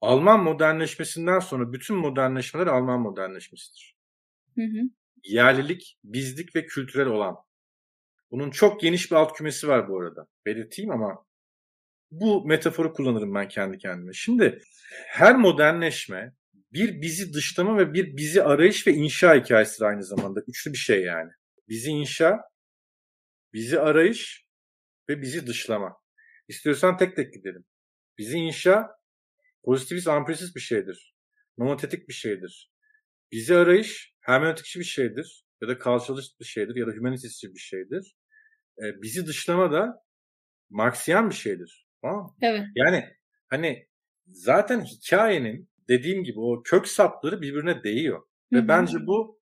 [0.00, 3.96] Alman modernleşmesinden sonra bütün modernleşmeler Alman modernleşmesidir.
[4.54, 4.80] Hı hı.
[5.24, 7.36] Yerlilik, bizlik ve kültürel olan.
[8.30, 10.26] Bunun çok geniş bir alt kümesi var bu arada.
[10.46, 11.26] Belirteyim ama
[12.10, 14.12] bu metaforu kullanırım ben kendi kendime.
[14.12, 14.62] Şimdi
[15.06, 16.34] her modernleşme
[16.72, 20.40] bir bizi dışlama ve bir bizi arayış ve inşa hikayesidir aynı zamanda.
[20.46, 21.30] Üçlü bir şey yani.
[21.68, 22.40] Bizi inşa,
[23.52, 24.46] bizi arayış
[25.08, 25.96] ve bizi dışlama.
[26.50, 27.64] İstiyorsan tek tek gidelim.
[28.18, 28.90] Bizi inşa
[29.64, 31.14] pozitivist, ampirisist bir şeydir.
[31.58, 32.72] Nomotetik bir şeydir.
[33.32, 35.44] Bizi arayış hermenötikçi bir şeydir.
[35.62, 36.76] Ya da kalçalist bir şeydir.
[36.76, 38.16] Ya da hümanistçi bir şeydir.
[38.78, 40.04] Ee, bizi dışlama da
[40.70, 41.88] Marksiyan bir şeydir.
[42.02, 42.64] Tamam Evet.
[42.74, 43.04] Yani
[43.48, 43.88] hani
[44.26, 48.22] zaten hikayenin dediğim gibi o kök sapları birbirine değiyor.
[48.52, 48.68] Ve Hı-hı.
[48.68, 49.40] bence bu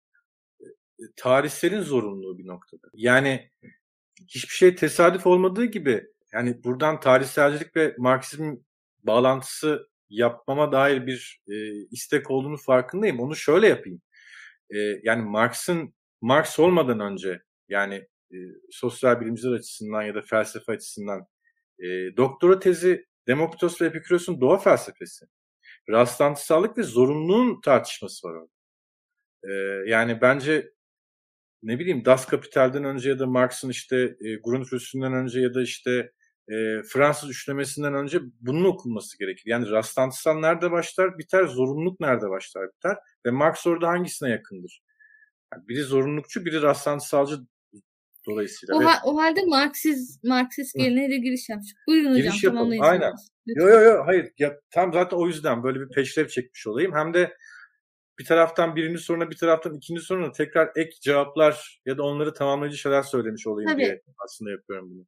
[0.61, 0.67] e,
[1.17, 2.87] tarihselin zorunluluğu bir noktada.
[2.95, 3.51] Yani
[4.29, 8.57] hiçbir şey tesadüf olmadığı gibi yani buradan tarihselcilik ve Marksizm
[9.03, 11.55] bağlantısı yapmama dair bir e,
[11.91, 13.21] istek olduğunu farkındayım.
[13.21, 14.03] Onu şöyle yapayım.
[14.71, 17.95] E, yani Marx'ın Marx olmadan önce yani
[18.33, 18.37] e,
[18.71, 21.27] sosyal bilimciler açısından ya da felsefe açısından
[21.79, 25.27] e, doktora tezi Demokritos ve Epiküros'un doğa felsefesi.
[25.91, 28.53] Rastlantısallık ve zorunluluğun tartışması var orada.
[29.45, 29.53] E,
[29.91, 30.73] yani bence
[31.63, 36.13] ne bileyim Das Kapital'den önce ya da Marx'ın işte e, Grundriss'ünden önce ya da işte
[36.49, 39.45] e, Fransız üçlemesinden önce bunun okunması gerekir.
[39.47, 44.83] Yani rastlantısal nerede başlar biter, zorunluluk nerede başlar biter ve Marx orada hangisine yakındır?
[45.53, 47.37] Yani biri zorunlulukçu, biri rastlantısalcı
[48.27, 48.77] dolayısıyla.
[48.77, 51.71] O, ha, o halde Marksiz, Marksist geleneğe de giriş yapmış.
[51.89, 52.83] Buyurun hocam giriş tamamlayın.
[52.83, 53.13] Aynen.
[53.47, 54.33] Yok yok yok hayır.
[54.39, 56.93] Ya, tam zaten o yüzden böyle bir peşref çekmiş olayım.
[56.95, 57.37] Hem de
[58.19, 62.79] bir taraftan birinci soruna bir taraftan ikinci soruna tekrar ek cevaplar ya da onları tamamlayıcı
[62.79, 63.83] şeyler söylemiş olayım Tabii.
[63.83, 65.07] diye aslında yapıyorum bunu.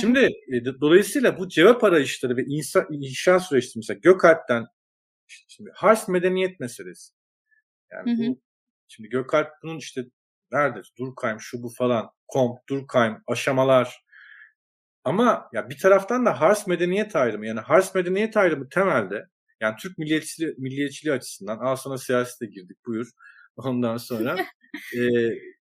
[0.00, 0.18] Şimdi
[0.52, 4.66] e, dolayısıyla bu cevap arayışları ve insan, inşa süreçleri mesela Gökalp'ten
[5.26, 7.12] şimdi Hars medeniyet meselesi.
[7.92, 8.28] Yani hı hı.
[8.28, 8.40] bu
[8.88, 10.04] şimdi Gökalp bunun işte
[10.52, 14.04] nerede Durkheim şu bu falan Komp, Durkheim aşamalar
[15.04, 19.26] ama ya bir taraftan da Hars medeniyet ayrımı yani Hars medeniyet ayrımı temelde
[19.60, 23.10] yani Türk milliyetçiliği, milliyetçiliği açısından al sana siyasete girdik buyur
[23.56, 24.36] ondan sonra
[24.96, 25.00] e,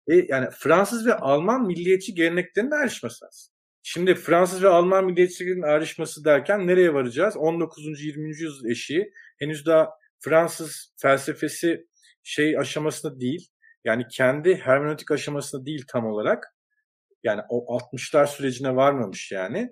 [0.07, 3.60] e, yani Fransız ve Alman milliyetçi geleneklerinin ayrışması aslında.
[3.83, 7.37] Şimdi Fransız ve Alman milliyetçiliğinin ayrışması derken nereye varacağız?
[7.37, 8.03] 19.
[8.03, 8.29] 20.
[8.29, 11.87] yüzyıl eşiği henüz daha Fransız felsefesi
[12.23, 13.47] şey aşamasında değil.
[13.83, 16.55] Yani kendi hermenötik aşamasında değil tam olarak.
[17.23, 19.69] Yani o 60'lar sürecine varmamış yani.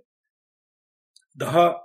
[1.39, 1.77] Daha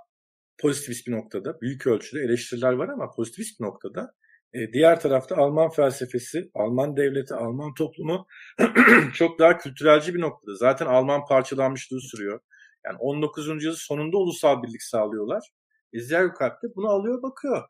[0.57, 4.13] pozitivist bir noktada, büyük ölçüde eleştiriler var ama pozitivist bir noktada.
[4.55, 8.27] E, diğer tarafta Alman felsefesi, Alman devleti, Alman toplumu
[9.13, 10.55] çok daha kültürelci bir noktada.
[10.55, 12.39] Zaten Alman parçalanmışlığı sürüyor.
[12.85, 13.47] Yani 19.
[13.47, 15.49] yüzyıl sonunda ulusal birlik sağlıyorlar.
[15.91, 17.63] İzler kalpte bunu alıyor bakıyor.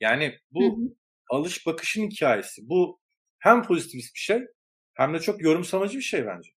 [0.00, 0.94] Yani bu hı hı.
[1.30, 2.68] alış bakışın hikayesi.
[2.68, 3.00] Bu
[3.38, 4.46] hem pozitivist bir şey
[4.94, 6.50] hem de çok yorumsamacı bir şey bence.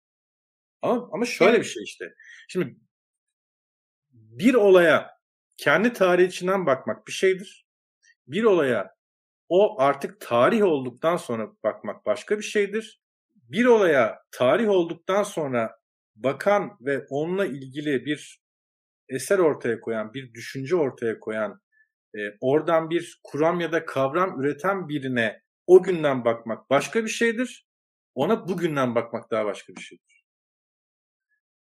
[0.82, 2.06] Ama, ama şöyle bir şey işte.
[2.48, 2.78] Şimdi
[4.12, 5.18] bir olaya
[5.58, 7.68] kendi tarihi içinden bakmak bir şeydir.
[8.28, 8.97] Bir olaya
[9.50, 13.02] o artık tarih olduktan sonra bakmak başka bir şeydir.
[13.36, 15.80] Bir olaya tarih olduktan sonra
[16.16, 18.42] bakan ve onunla ilgili bir
[19.10, 21.62] eser ortaya koyan, bir düşünce ortaya koyan,
[22.16, 27.68] e, oradan bir kuram ya da kavram üreten birine o günden bakmak başka bir şeydir.
[28.16, 30.26] Ona bugünden bakmak daha başka bir şeydir.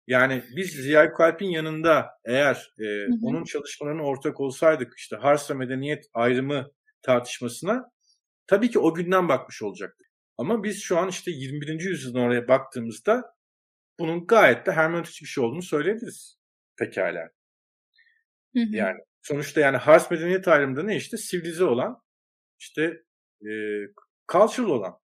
[0.06, 3.16] Yani biz Ziya Kalp'in yanında eğer e, hı hı.
[3.22, 6.70] onun çalışmalarına ortak olsaydık işte Hars ve medeniyet ayrımı
[7.04, 7.90] tartışmasına
[8.46, 10.06] tabii ki o günden bakmış olacaktık.
[10.38, 11.80] Ama biz şu an işte 21.
[11.80, 13.22] yüzyıldan oraya baktığımızda
[13.98, 16.38] bunun gayet de hermeneutik bir şey olduğunu söyleyebiliriz.
[16.78, 17.20] Pekala.
[18.56, 18.76] Hı hı.
[18.76, 22.02] Yani sonuçta yani Hars medeniyet ayrımında ne işte sivilize olan
[22.58, 23.02] işte
[23.42, 23.50] e,
[24.32, 24.98] cultural olan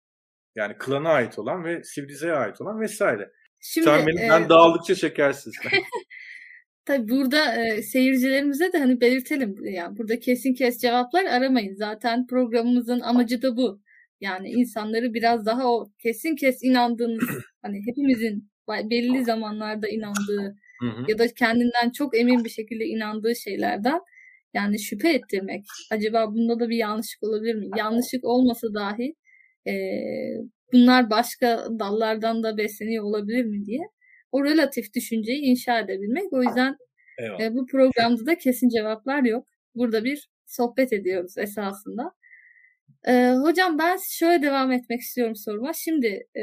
[0.55, 3.33] yani klana ait olan ve sivilizeye ait olan vesaire.
[3.61, 5.53] Şimdi, Sen beni e, dağıldıkça çekersin.
[6.87, 9.57] Tabii burada e, seyircilerimize de hani belirtelim.
[9.65, 11.75] Yani burada kesin kes cevaplar aramayın.
[11.75, 13.81] Zaten programımızın amacı da bu.
[14.21, 17.25] Yani insanları biraz daha o kesin kes inandığınız
[17.63, 21.05] hani hepimizin belli zamanlarda inandığı hı hı.
[21.09, 24.01] ya da kendinden çok emin bir şekilde inandığı şeylerden
[24.55, 25.65] yani şüphe ettirmek.
[25.91, 27.67] Acaba bunda da bir yanlışlık olabilir mi?
[27.77, 29.15] Yanlışlık olmasa dahi
[29.69, 29.75] e,
[30.73, 33.81] bunlar başka dallardan da besleniyor olabilir mi diye
[34.33, 36.33] o relatif düşünceyi inşa edebilmek.
[36.33, 36.77] O yüzden
[37.41, 39.47] e, bu programda da kesin cevaplar yok.
[39.75, 42.13] Burada bir sohbet ediyoruz esasında.
[43.09, 45.73] E, hocam ben şöyle devam etmek istiyorum soruma.
[45.73, 46.43] Şimdi e,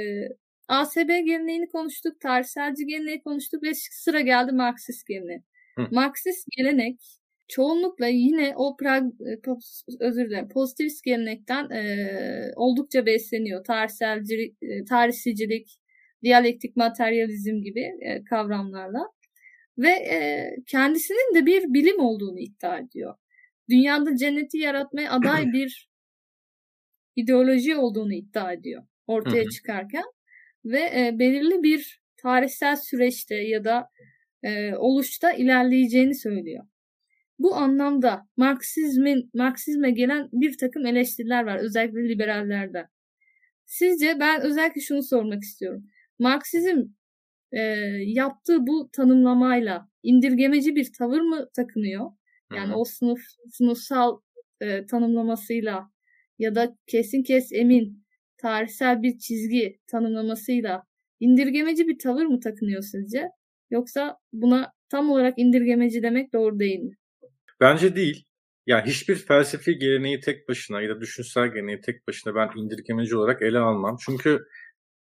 [0.68, 5.44] ASB geleneğini konuştuk, tarihselci geleneği konuştuk ve sıra geldi Marksist geleneği.
[5.78, 5.88] Hı.
[5.92, 7.00] Marksist gelenek
[7.48, 9.40] çoğunlukla yine o prag, e,
[10.00, 13.64] özür dilerim pozitivist gelenekten e, oldukça besleniyor.
[13.64, 15.78] Tarihselcilik, e, tarihsicilik,
[16.24, 19.00] diyalektik materyalizm gibi e, kavramlarla
[19.78, 23.16] ve e, kendisinin de bir bilim olduğunu iddia ediyor.
[23.70, 25.90] Dünyada cenneti yaratmaya aday bir
[27.16, 30.04] ideoloji olduğunu iddia ediyor ortaya çıkarken
[30.66, 33.90] ve e, belirli bir tarihsel süreçte ya da
[34.44, 36.66] e, oluşta ilerleyeceğini söylüyor.
[37.40, 42.88] Bu anlamda Marksizmin Marksizme gelen bir takım eleştiriler var özellikle liberallerde.
[43.66, 45.84] Sizce ben özellikle şunu sormak istiyorum.
[46.20, 46.84] Marksizm
[47.52, 47.60] e,
[48.06, 52.12] yaptığı bu tanımlamayla indirgemeci bir tavır mı takınıyor?
[52.56, 52.78] Yani Hı-hı.
[52.78, 53.20] o sınıf
[53.52, 54.20] sınıfsal
[54.62, 55.90] e, tanımlamasıyla
[56.40, 58.04] ya da kesin kes emin
[58.38, 60.84] tarihsel bir çizgi tanımlamasıyla
[61.20, 63.30] indirgemeci bir tavır mı takınıyor sizce?
[63.72, 66.96] Yoksa buna tam olarak indirgemeci demek doğru değil mi?
[67.60, 68.26] Bence değil.
[68.68, 73.42] Yani hiçbir felsefi geleneği tek başına ya da düşünsel geleneği tek başına ben indirgemeci olarak
[73.42, 73.98] ele almam.
[74.06, 74.40] Çünkü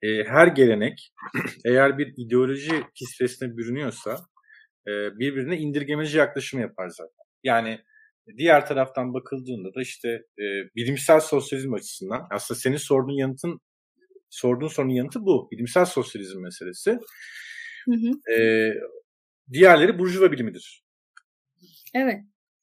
[0.04, 1.14] e, her gelenek
[1.66, 4.18] eğer bir ideoloji kisvesine bürünüyorsa
[4.88, 7.26] e, birbirine indirgemeci yaklaşım yapar zaten.
[7.44, 7.80] Yani
[8.38, 10.46] diğer taraftan bakıldığında da işte e,
[10.76, 13.60] bilimsel sosyalizm açısından aslında senin sorduğun yanıtın
[14.30, 15.50] sorduğun sorunun yanıtı bu.
[15.52, 17.00] Bilimsel sosyalizm meselesi.
[17.86, 18.34] Hı hı.
[18.34, 18.74] E,
[19.52, 20.84] diğerleri burjuva bilimidir.
[21.96, 22.22] Evet.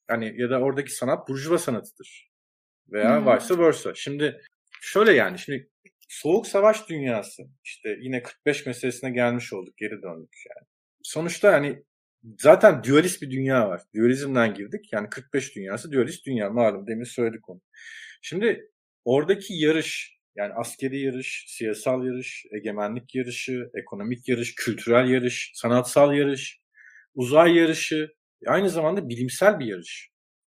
[0.09, 2.31] Yani ya da oradaki sanat burjuva sanatıdır.
[2.91, 3.37] Veya hı hı.
[3.37, 3.93] vice versa.
[3.95, 4.41] Şimdi
[4.81, 5.69] şöyle yani şimdi
[6.09, 10.67] soğuk savaş dünyası işte yine 45 meselesine gelmiş olduk geri döndük yani.
[11.03, 11.83] Sonuçta hani
[12.39, 13.81] zaten dualist bir dünya var.
[13.95, 14.93] Dualizmden girdik.
[14.93, 17.61] Yani 45 dünyası dualist dünya malum demin söyledik onu.
[18.21, 18.71] Şimdi
[19.05, 26.59] oradaki yarış yani askeri yarış, siyasal yarış, egemenlik yarışı, ekonomik yarış, kültürel yarış, sanatsal yarış,
[27.15, 28.09] uzay yarışı,
[28.47, 30.09] aynı zamanda bilimsel bir yarış.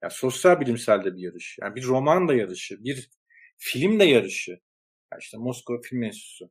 [0.02, 1.58] Yani sosyal bilimsel de bir yarış.
[1.62, 3.10] Yani bir roman da yarışı, bir
[3.58, 4.60] film de yarışı.
[5.18, 6.44] İşte Moskova Film Enstitüsü.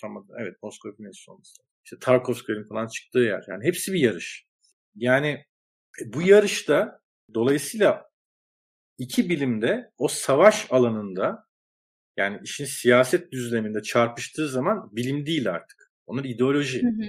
[0.00, 1.62] Tam evet Moskova Film Enstitüsü olması.
[1.84, 3.44] İşte Tarkovski'nin falan çıktığı yer.
[3.48, 4.46] Yani hepsi bir yarış.
[4.94, 5.28] Yani
[6.00, 7.00] e, bu yarışta
[7.34, 8.10] dolayısıyla
[8.98, 11.48] iki bilimde o savaş alanında
[12.16, 15.92] yani işin siyaset düzleminde çarpıştığı zaman bilim değil artık.
[16.06, 16.82] Onun ideoloji.
[16.82, 17.08] Hı hı.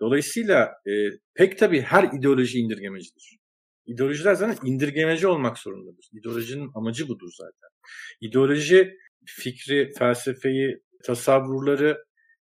[0.00, 0.92] Dolayısıyla e,
[1.34, 3.38] pek tabii her ideoloji indirgemecidir.
[3.86, 6.08] İdeolojiler zaten indirgemeci olmak zorundadır.
[6.12, 7.70] İdeolojinin amacı budur zaten.
[8.20, 8.96] İdeoloji
[9.26, 12.04] fikri, felsefeyi, tasavvurları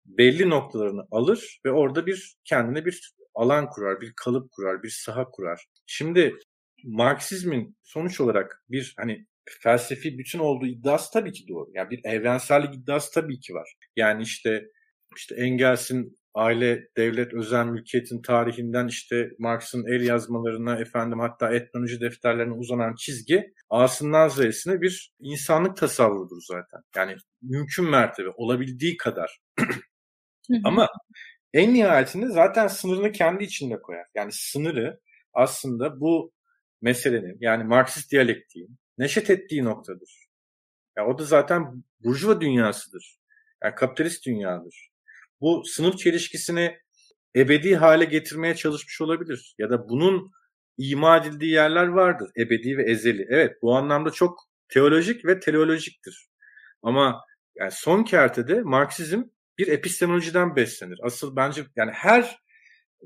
[0.06, 5.26] belli noktalarını alır ve orada bir kendine bir alan kurar, bir kalıp kurar, bir saha
[5.32, 5.66] kurar.
[5.86, 6.36] Şimdi
[6.84, 11.70] Marksizmin sonuç olarak bir hani felsefi bütün olduğu iddiası tabii ki doğru.
[11.74, 13.74] Yani bir evrensellik iddiası tabii ki var.
[13.96, 14.68] Yani işte
[15.16, 22.54] işte Engels'in aile, devlet, özel mülkiyetin tarihinden işte Marx'ın el yazmalarına efendim hatta etnoloji defterlerine
[22.54, 26.82] uzanan çizgi A'sından Z'sine bir insanlık tasavvurudur zaten.
[26.96, 29.40] Yani mümkün mertebe olabildiği kadar
[30.64, 30.90] Ama
[31.54, 34.06] en nihayetinde zaten sınırını kendi içinde koyar.
[34.16, 35.00] Yani sınırı
[35.34, 36.34] aslında bu
[36.82, 40.28] meselenin yani Marksist diyalektiğin neşet ettiği noktadır.
[40.98, 43.18] Ya o da zaten burjuva dünyasıdır.
[43.64, 44.92] Yani kapitalist dünyadır.
[45.42, 46.78] Bu sınıf çelişkisini
[47.36, 49.56] ebedi hale getirmeye çalışmış olabilir.
[49.58, 50.32] Ya da bunun
[50.78, 52.30] ima edildiği yerler vardır.
[52.38, 53.28] Ebedi ve ezeli.
[53.30, 56.28] Evet bu anlamda çok teolojik ve teleolojiktir.
[56.82, 57.22] Ama
[57.56, 59.24] yani son kertede Marksizm
[59.58, 61.00] bir epistemolojiden beslenir.
[61.04, 62.40] Asıl bence yani her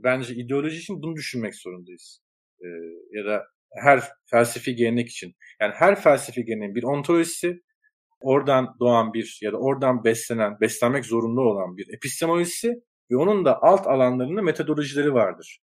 [0.04, 2.22] bence ideoloji için bunu düşünmek zorundayız.
[2.62, 2.68] Ee,
[3.12, 3.44] ya da
[3.76, 5.36] her felsefi gelenek için.
[5.62, 7.62] Yani her felsefi geleneğin bir ontolojisi,
[8.22, 13.62] oradan doğan bir ya da oradan beslenen, beslenmek zorunda olan bir epistemolojisi ve onun da
[13.62, 15.60] alt alanlarında metodolojileri vardır.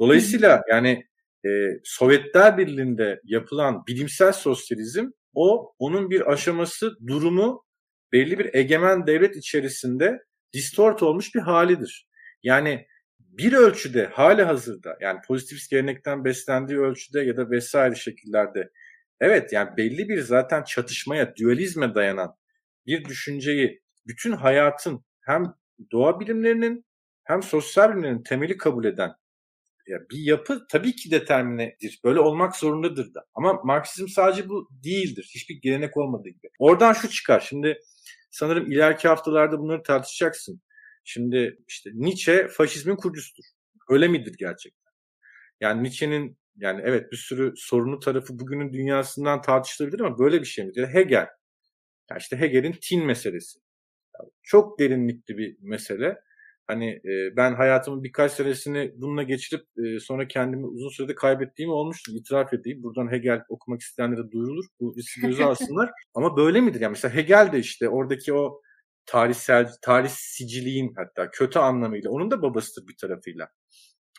[0.00, 1.04] Dolayısıyla yani
[1.44, 1.48] e,
[1.84, 7.64] Sovyetler Birliği'nde yapılan bilimsel sosyalizm o onun bir aşaması, durumu
[8.12, 10.18] belli bir egemen devlet içerisinde
[10.52, 12.08] distort olmuş bir halidir.
[12.42, 12.86] Yani
[13.18, 18.70] bir ölçüde hali hazırda yani pozitivist gelenekten beslendiği ölçüde ya da vesaire şekillerde
[19.20, 22.36] evet yani belli bir zaten çatışmaya, dualizme dayanan
[22.86, 25.54] bir düşünceyi bütün hayatın hem
[25.92, 26.86] doğa bilimlerinin
[27.24, 29.16] hem sosyal bilimlerin temeli kabul eden
[29.88, 32.00] bir yapı tabii ki determinedir.
[32.04, 33.26] Böyle olmak zorundadır da.
[33.34, 35.30] Ama Marksizm sadece bu değildir.
[35.34, 36.48] Hiçbir gelenek olmadığı gibi.
[36.58, 37.40] Oradan şu çıkar.
[37.40, 37.80] Şimdi
[38.30, 40.60] sanırım ileriki haftalarda bunları tartışacaksın.
[41.04, 43.44] Şimdi işte Nietzsche faşizmin kurucusudur.
[43.88, 44.92] Öyle midir gerçekten?
[45.60, 50.64] Yani Nietzsche'nin yani evet bir sürü sorunu tarafı bugünün dünyasından tartışılabilir ama böyle bir şey
[50.64, 50.88] midir?
[50.88, 51.26] Hegel.
[52.10, 53.58] Yani işte Hegel'in tin meselesi.
[54.20, 56.16] Yani çok derinlikli bir mesele.
[56.66, 62.12] Hani e, ben hayatımın birkaç senesini bununla geçirip e, sonra kendimi uzun sürede kaybettiğim olmuştu.
[62.14, 62.82] İtiraf edeyim.
[62.82, 64.64] Buradan Hegel okumak isteyenlere duyurulur.
[64.80, 65.90] Bu riski göze alsınlar.
[66.14, 66.80] Ama böyle midir?
[66.80, 68.60] Yani mesela Hegel de işte oradaki o
[69.06, 73.48] tarihsel, tarih siciliğin hatta kötü anlamıyla onun da babasıdır bir tarafıyla.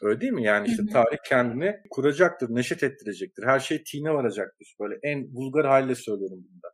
[0.02, 0.44] Öyle değil mi?
[0.44, 3.44] Yani işte tarih kendini kuracaktır, neşet ettirecektir.
[3.44, 4.76] Her şey tine varacaktır.
[4.80, 6.68] Böyle en vulgar haliyle söylüyorum bunda.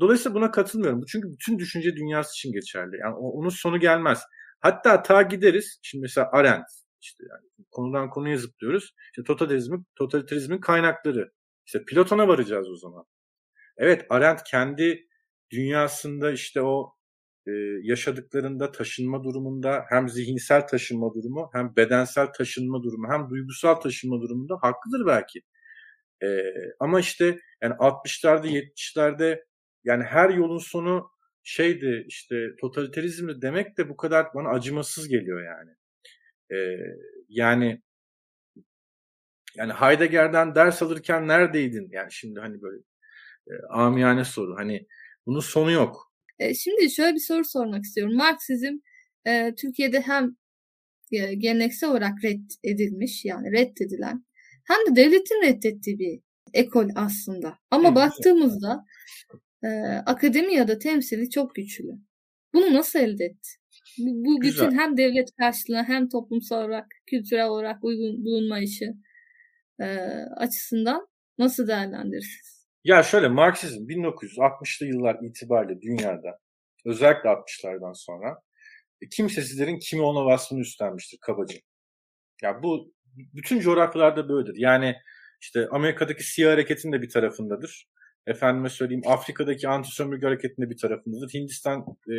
[0.00, 1.04] Dolayısıyla buna katılmıyorum.
[1.08, 2.96] Çünkü bütün düşünce dünyası için geçerli.
[3.00, 4.22] Yani onun sonu gelmez.
[4.60, 5.78] Hatta ta gideriz.
[5.82, 6.66] Şimdi mesela Arendt
[7.00, 8.94] işte yani konudan konuya zıplıyoruz.
[9.12, 11.32] İşte totalitarizmin, totalitarizmin kaynakları.
[11.66, 13.04] İşte Platon'a varacağız o zaman.
[13.76, 15.08] Evet Arendt kendi
[15.50, 16.94] dünyasında işte o
[17.46, 17.50] e,
[17.82, 24.58] yaşadıklarında taşınma durumunda hem zihinsel taşınma durumu hem bedensel taşınma durumu hem duygusal taşınma durumunda
[24.62, 25.42] haklıdır belki.
[26.22, 26.42] E,
[26.80, 29.44] ama işte yani 60'larda 70'lerde
[29.84, 31.10] yani her yolun sonu
[31.42, 35.70] şeydi işte totaliterizmdi demek de bu kadar bana acımasız geliyor yani.
[36.52, 36.78] E,
[37.28, 37.82] yani
[39.54, 41.88] yani Heidegger'den ders alırken neredeydin?
[41.92, 42.82] Yani şimdi hani böyle
[43.48, 44.56] e, amiyane soru.
[44.56, 44.86] Hani
[45.26, 46.11] bunun sonu yok.
[46.42, 48.16] E, şimdi şöyle bir soru sormak istiyorum.
[48.16, 48.78] Marksizm
[49.26, 50.36] e, Türkiye'de hem
[51.12, 54.24] e, geleneksel olarak reddedilmiş yani reddedilen
[54.64, 56.20] hem de devletin reddettiği bir
[56.54, 57.58] ekol aslında.
[57.70, 57.96] Ama evet.
[57.96, 58.84] baktığımızda
[59.64, 59.68] e,
[60.06, 61.92] akademi ya da temsili çok güçlü.
[62.54, 63.48] Bunu nasıl elde etti?
[63.98, 68.92] Bu, bu bütün hem devlet karşılığı hem toplumsal olarak, kültürel olarak uygun bulunma işi
[69.80, 69.86] e,
[70.36, 72.51] açısından nasıl değerlendirirsiniz?
[72.84, 76.38] Ya şöyle Marksizm 1960'lı yıllar itibariyle dünyada
[76.84, 78.38] özellikle 60'lardan sonra
[79.02, 81.58] e, kimsesizlerin kimi olma vasfını üstlenmiştir kabaca.
[82.42, 84.54] Ya bu bütün coğrafyalarda böyledir.
[84.56, 84.96] Yani
[85.40, 87.88] işte Amerika'daki siyah hareketin de bir tarafındadır.
[88.26, 91.34] Efendime söyleyeyim Afrika'daki anti-sömürge hareketinde bir tarafındadır.
[91.34, 91.80] Hindistan
[92.12, 92.16] e,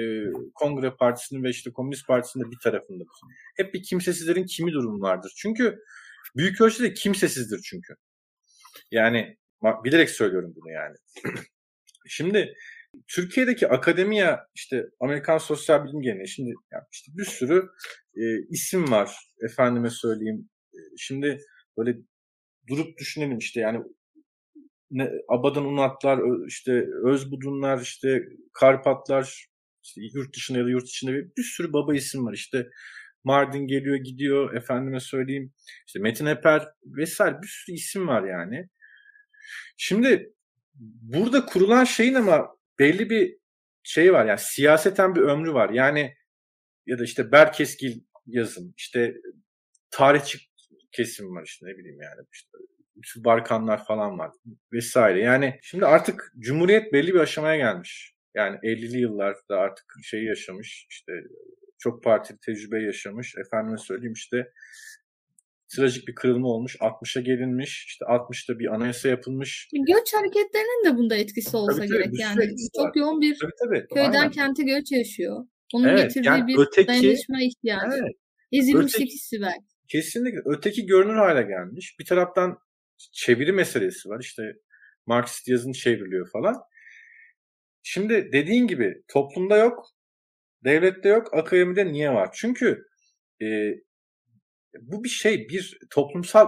[0.55, 3.19] Kongre Partisi'nin ve işte Komünist Partisi'nin de bir tarafındadır.
[3.57, 5.33] Hep bir kimsesizlerin kimi durumu vardır.
[5.37, 5.79] Çünkü
[6.35, 7.95] büyük ölçüde kimsesizdir çünkü.
[8.91, 10.95] Yani Bilerek söylüyorum bunu yani.
[12.07, 12.53] Şimdi
[13.07, 17.69] Türkiye'deki akademiya işte Amerikan Sosyal Bilim Geleneği şimdi yani işte bir sürü
[18.15, 19.17] e, isim var
[19.49, 20.49] efendime söyleyeyim.
[20.73, 21.39] E, şimdi
[21.77, 21.97] böyle
[22.69, 23.83] durup düşünelim işte yani
[24.91, 29.47] ne, Abadan Unatlar, işte Özbudunlar, işte Karpatlar,
[29.83, 32.33] işte yurt dışında ya da yurt içinde bir, bir sürü baba isim var.
[32.33, 32.67] İşte
[33.23, 35.53] Mardin geliyor gidiyor efendime söyleyeyim.
[35.87, 38.69] işte Metin Eper vesaire bir sürü isim var yani.
[39.77, 40.33] Şimdi
[40.81, 43.37] burada kurulan şeyin ama belli bir
[43.83, 45.69] şey var yani siyaseten bir ömrü var.
[45.69, 46.15] Yani
[46.85, 49.15] ya da işte Berkeskil yazım, işte
[49.91, 50.39] tarihçi
[50.91, 52.27] kesim var işte ne bileyim yani
[53.03, 54.31] işte Barkanlar falan var
[54.73, 55.21] vesaire.
[55.21, 58.13] Yani şimdi artık Cumhuriyet belli bir aşamaya gelmiş.
[58.35, 61.13] Yani 50'li yıllarda artık şeyi yaşamış işte
[61.79, 63.35] çok partili tecrübe yaşamış.
[63.37, 64.51] Efendime söyleyeyim işte
[65.75, 66.75] trajik bir kırılma olmuş.
[66.75, 67.85] 60'a gelinmiş.
[67.87, 69.69] İşte 60'ta bir anayasa yapılmış.
[69.87, 72.05] Göç hareketlerinin de bunda etkisi olsa tabii, gerek.
[72.05, 73.87] Tabii, yani çok yoğun bir tabii, tabii.
[73.93, 74.31] köyden Aynen.
[74.31, 75.45] kente göç yaşıyor.
[75.73, 77.97] Onun evet, getirdiği yani bir öteki, dayanışma ihtiyacı.
[78.01, 78.15] Evet,
[78.51, 79.65] Ezilmişlik öteki, hissi belki.
[79.87, 80.39] Kesinlikle.
[80.45, 81.95] Öteki görünür hale gelmiş.
[81.99, 82.57] Bir taraftan
[83.11, 84.19] çeviri meselesi var.
[84.19, 84.43] İşte
[85.05, 86.55] Marksist yazın çevriliyor falan.
[87.83, 89.85] Şimdi dediğin gibi toplumda yok,
[90.63, 92.29] devlette yok, akademide niye var?
[92.33, 92.85] Çünkü
[93.41, 93.45] e,
[94.81, 96.47] bu bir şey, bir toplumsal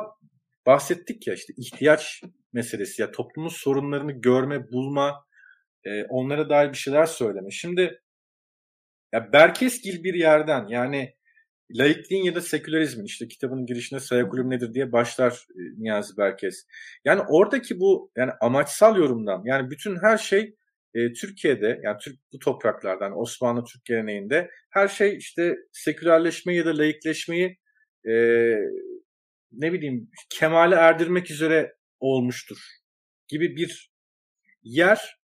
[0.66, 2.24] bahsettik ya işte ihtiyaç
[2.54, 5.26] meselesi ya toplumun sorunlarını görme, bulma,
[5.84, 7.52] e, onlara dair bir şeyler söyleme.
[7.52, 8.02] Şimdi
[9.14, 11.16] ya Berkesgil bir yerden yani
[11.72, 16.66] laikliğin ya da sekülerizmin işte kitabının girişinde sayakulüm nedir diye başlar e, Niyazi Berkes.
[17.06, 20.56] Yani oradaki bu yani amaçsal yorumdan yani bütün her şey
[20.94, 26.78] e, Türkiye'de yani Türk bu topraklardan Osmanlı Türk geleneğinde her şey işte sekülerleşmeyi ya da
[26.78, 27.58] laikleşmeyi
[28.10, 28.14] e,
[29.51, 32.58] ne bileyim kemale erdirmek üzere olmuştur
[33.28, 33.91] gibi bir
[34.64, 35.20] yer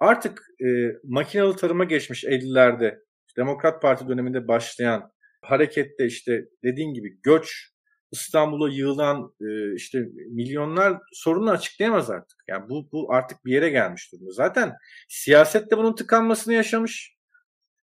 [0.00, 0.66] artık e,
[1.04, 2.98] makinalı tarıma geçmiş 50'lerde
[3.36, 7.70] Demokrat Parti döneminde başlayan harekette işte dediğin gibi göç
[8.12, 9.98] İstanbul'a yığılan e, işte
[10.30, 12.38] milyonlar sorunu açıklayamaz artık.
[12.48, 14.32] Yani bu, bu artık bir yere gelmiş durumda.
[14.32, 14.72] Zaten
[15.08, 17.16] siyasette bunun tıkanmasını yaşamış.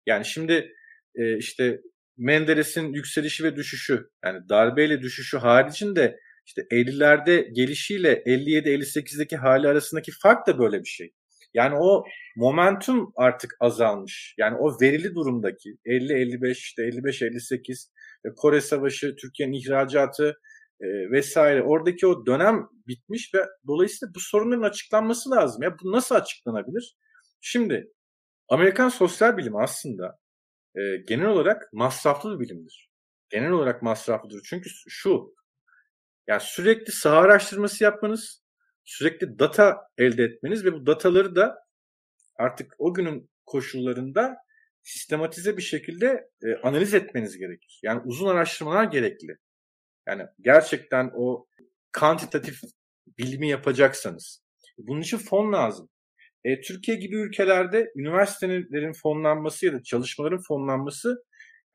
[0.06, 0.74] Yani şimdi
[1.16, 1.82] e, işte
[2.18, 10.48] Menderes'in yükselişi ve düşüşü yani darbeyle düşüşü haricinde işte 50'lerde gelişiyle 57-58'deki hali arasındaki fark
[10.48, 11.14] da böyle bir şey.
[11.54, 12.04] Yani o
[12.36, 14.36] momentum artık azalmış.
[14.38, 17.90] Yani o verili durumdaki 50-55 işte 55-58
[18.38, 20.40] Kore Savaşı, Türkiye'nin ihracatı
[20.82, 25.64] e, vesaire oradaki o dönem bitmiş ve dolayısıyla bu sorunların açıklanması lazım.
[25.64, 26.98] Ya bu nasıl açıklanabilir?
[27.42, 27.92] Şimdi
[28.50, 30.18] Amerikan sosyal bilimi aslında
[30.76, 32.90] e, genel olarak masraflı bir bilimdir.
[33.30, 34.42] Genel olarak masraflıdır.
[34.46, 35.36] Çünkü şu
[36.28, 38.44] yani sürekli saha araştırması yapmanız,
[38.86, 41.66] sürekli data elde etmeniz ve bu dataları da
[42.36, 44.38] artık o günün koşullarında
[44.84, 47.80] sistematize bir şekilde e, analiz etmeniz gerekir.
[47.84, 49.38] Yani uzun araştırmalar gerekli.
[50.08, 51.48] Yani gerçekten o
[51.92, 52.62] kantitatif
[53.18, 54.44] bilimi yapacaksanız.
[54.78, 55.90] Bunun için fon lazım.
[56.46, 61.24] E, Türkiye gibi ülkelerde üniversitelerin fonlanması ya da çalışmaların fonlanması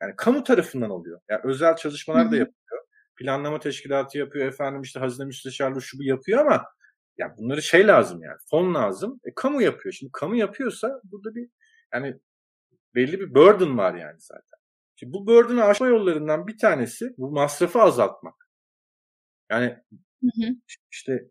[0.01, 1.21] yani kamu tarafından oluyor.
[1.29, 2.81] Yani özel çalışmalar da yapıyor.
[3.15, 6.65] Planlama teşkilatı yapıyor efendim işte hazine müsteşarlığı şu bu yapıyor ama
[7.17, 9.19] ya bunları şey lazım yani fon lazım.
[9.25, 9.93] E, kamu yapıyor.
[9.93, 11.49] Şimdi kamu yapıyorsa burada bir
[11.93, 12.19] yani
[12.95, 14.59] belli bir burden var yani zaten.
[14.95, 18.49] Şimdi bu burden'ı aşma yollarından bir tanesi bu masrafı azaltmak.
[19.51, 19.77] Yani
[20.21, 20.55] hı hı.
[20.91, 21.25] işte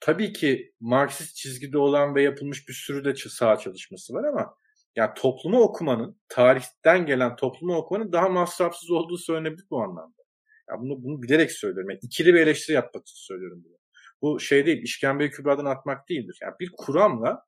[0.00, 4.54] tabii ki Marksist çizgide olan ve yapılmış bir sürü de sağ çalışması var ama
[4.96, 10.22] yani toplumu okumanın, tarihten gelen toplumu okumanın daha masrafsız olduğu söylenebilir bu anlamda.
[10.70, 11.90] Yani bunu, bunu bilerek söylüyorum.
[11.90, 13.76] Yani ikili bir eleştiri yapmak için söylüyorum bunu.
[14.22, 16.38] Bu şey değil, işkembeyi kübradan atmak değildir.
[16.42, 17.42] Yani bir kuramla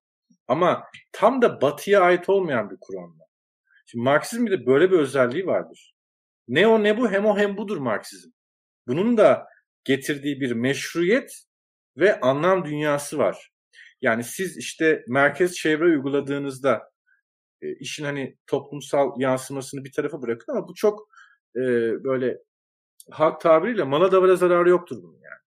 [0.48, 3.24] ama tam da batıya ait olmayan bir kuramla.
[3.86, 5.94] Şimdi Marksizm de böyle bir özelliği vardır.
[6.48, 8.30] Ne o ne bu hem o hem budur Marksizm.
[8.86, 9.46] Bunun da
[9.84, 11.44] getirdiği bir meşruiyet
[11.98, 13.50] ve anlam dünyası var.
[14.00, 16.90] Yani siz işte merkez çevre uyguladığınızda
[17.62, 21.08] e, işin hani toplumsal yansımasını bir tarafa bırakın ama bu çok
[21.56, 21.60] e,
[22.04, 22.38] böyle
[23.10, 25.40] halk tabiriyle mala davara zararı yoktur bunun yani.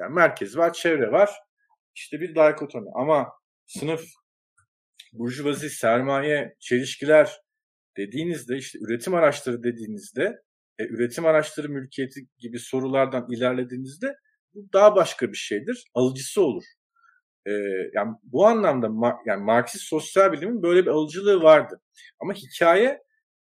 [0.00, 1.30] Yani merkez var, çevre var.
[1.94, 3.32] İşte bir dikotomi ama
[3.66, 4.04] sınıf
[5.12, 7.40] burjuvazi, sermaye, çelişkiler
[7.96, 10.42] dediğinizde işte üretim araçları dediğinizde
[10.78, 14.14] e, üretim araçları mülkiyeti gibi sorulardan ilerlediğinizde
[14.54, 15.84] bu daha başka bir şeydir.
[15.94, 16.64] Alıcısı olur.
[17.46, 17.50] E,
[17.94, 21.80] yani bu anlamda yani Marksist sosyal bilimin böyle bir alıcılığı vardı.
[22.20, 23.02] Ama hikaye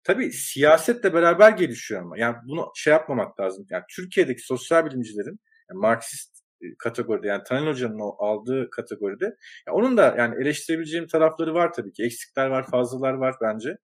[0.05, 2.19] tabii siyasetle beraber gelişiyor ama.
[2.19, 3.67] Yani bunu şey yapmamak lazım.
[3.71, 5.41] Yani Türkiye'deki sosyal bilimcilerin
[5.71, 6.45] yani Marksist
[6.79, 9.25] kategoride yani Taner Hoca'nın o aldığı kategoride
[9.67, 12.05] ya onun da yani eleştirebileceğim tarafları var tabii ki.
[12.05, 13.77] Eksikler var, fazlalar var bence.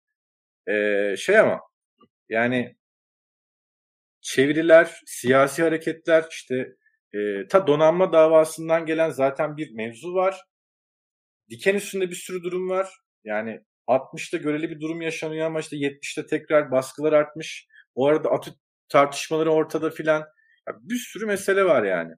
[0.68, 1.60] Ee, şey ama
[2.28, 2.76] yani
[4.20, 6.76] çeviriler, siyasi hareketler işte
[7.14, 10.40] e, ta donanma davasından gelen zaten bir mevzu var.
[11.50, 12.88] Diken üstünde bir sürü durum var.
[13.24, 17.66] Yani 60'ta göreli bir durum yaşanıyor ama işte 70'te tekrar baskılar artmış.
[17.94, 18.50] O arada atı
[18.88, 20.24] tartışmaları ortada filan.
[20.82, 22.12] bir sürü mesele var yani.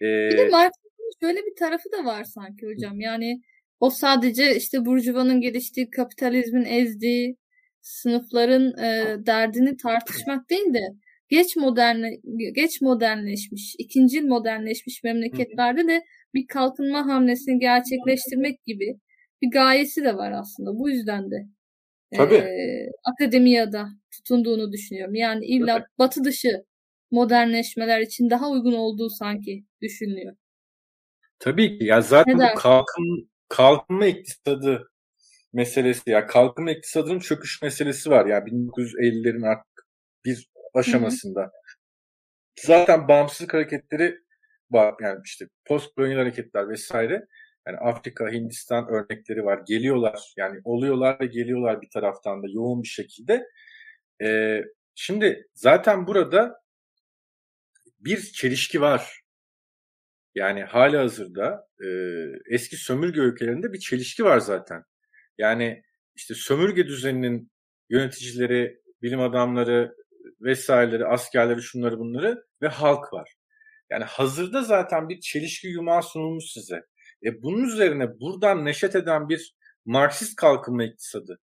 [0.00, 3.00] Ee, bir de Marxizmin şöyle bir tarafı da var sanki hocam.
[3.00, 3.40] Yani
[3.80, 7.36] o sadece işte Burjuva'nın geliştiği, kapitalizmin ezdiği
[7.80, 10.80] sınıfların e, derdini tartışmak değil de
[11.28, 12.04] geç modern
[12.54, 16.04] geç modernleşmiş, ikinci modernleşmiş memleketlerde de
[16.34, 19.00] bir kalkınma hamlesini gerçekleştirmek gibi
[19.42, 20.78] bir gayesi de var aslında.
[20.78, 21.36] Bu yüzden de
[22.16, 22.34] Tabii.
[22.34, 25.14] E, akademiyada tutunduğunu düşünüyorum.
[25.14, 25.86] Yani illa Tabii.
[25.98, 26.64] batı dışı
[27.10, 30.36] modernleşmeler için daha uygun olduğu sanki düşünülüyor.
[31.38, 31.84] Tabii ki.
[31.84, 34.90] Ya zaten bu kalkın, kalkınma iktisadı
[35.52, 38.26] meselesi ya kalkınma iktisadının çöküş meselesi var.
[38.26, 39.86] Yani 1950'lerin artık
[40.24, 41.40] bir aşamasında.
[41.40, 41.50] Hı hı.
[42.60, 44.18] Zaten bağımsızlık hareketleri
[44.70, 44.94] var.
[45.00, 47.26] Yani işte post kolonyal hareketler vesaire.
[47.66, 49.62] Yani Afrika, Hindistan örnekleri var.
[49.66, 53.46] Geliyorlar yani oluyorlar ve geliyorlar bir taraftan da yoğun bir şekilde.
[54.22, 54.62] Ee,
[54.94, 56.62] şimdi zaten burada
[58.00, 59.20] bir çelişki var.
[60.34, 61.88] Yani hala hazırda e,
[62.50, 64.84] eski sömürge ülkelerinde bir çelişki var zaten.
[65.38, 65.82] Yani
[66.14, 67.50] işte sömürge düzeninin
[67.90, 69.96] yöneticileri, bilim adamları
[70.40, 73.34] vesaireleri, askerleri, şunları bunları ve halk var.
[73.90, 76.82] Yani hazırda zaten bir çelişki yumağı sunulmuş size.
[77.24, 79.54] E bunun üzerine buradan neşet eden bir
[79.84, 81.40] Marksist kalkınma iktisadı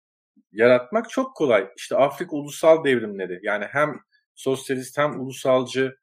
[0.52, 1.68] yaratmak çok kolay.
[1.78, 3.96] İşte Afrika ulusal devrimleri yani hem
[4.36, 5.96] sosyalist hem ulusalcı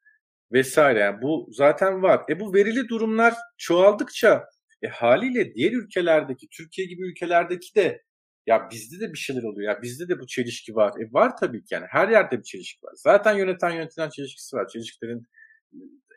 [0.51, 0.99] vesaire.
[0.99, 2.21] Yani bu zaten var.
[2.29, 4.45] E bu verili durumlar çoğaldıkça
[4.81, 8.03] e haliyle diğer ülkelerdeki, Türkiye gibi ülkelerdeki de
[8.47, 9.73] ya bizde de bir şeyler oluyor.
[9.73, 10.93] Ya bizde de bu çelişki var.
[11.01, 11.85] E var tabii ki yani.
[11.89, 12.93] Her yerde bir çelişki var.
[12.95, 14.67] Zaten yöneten yönetilen çelişkisi var.
[14.67, 15.27] Çelişkilerin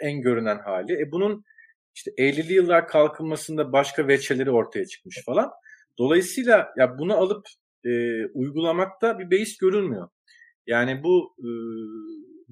[0.00, 0.92] en görünen hali.
[0.92, 1.44] E bunun
[1.94, 5.50] işte 50'li yıllar kalkınmasında başka veçeleri ortaya çıkmış falan.
[5.98, 7.46] Dolayısıyla ya bunu alıp
[7.84, 7.90] e,
[8.26, 10.08] uygulamakta bir beis görülmüyor.
[10.66, 11.48] Yani bu e,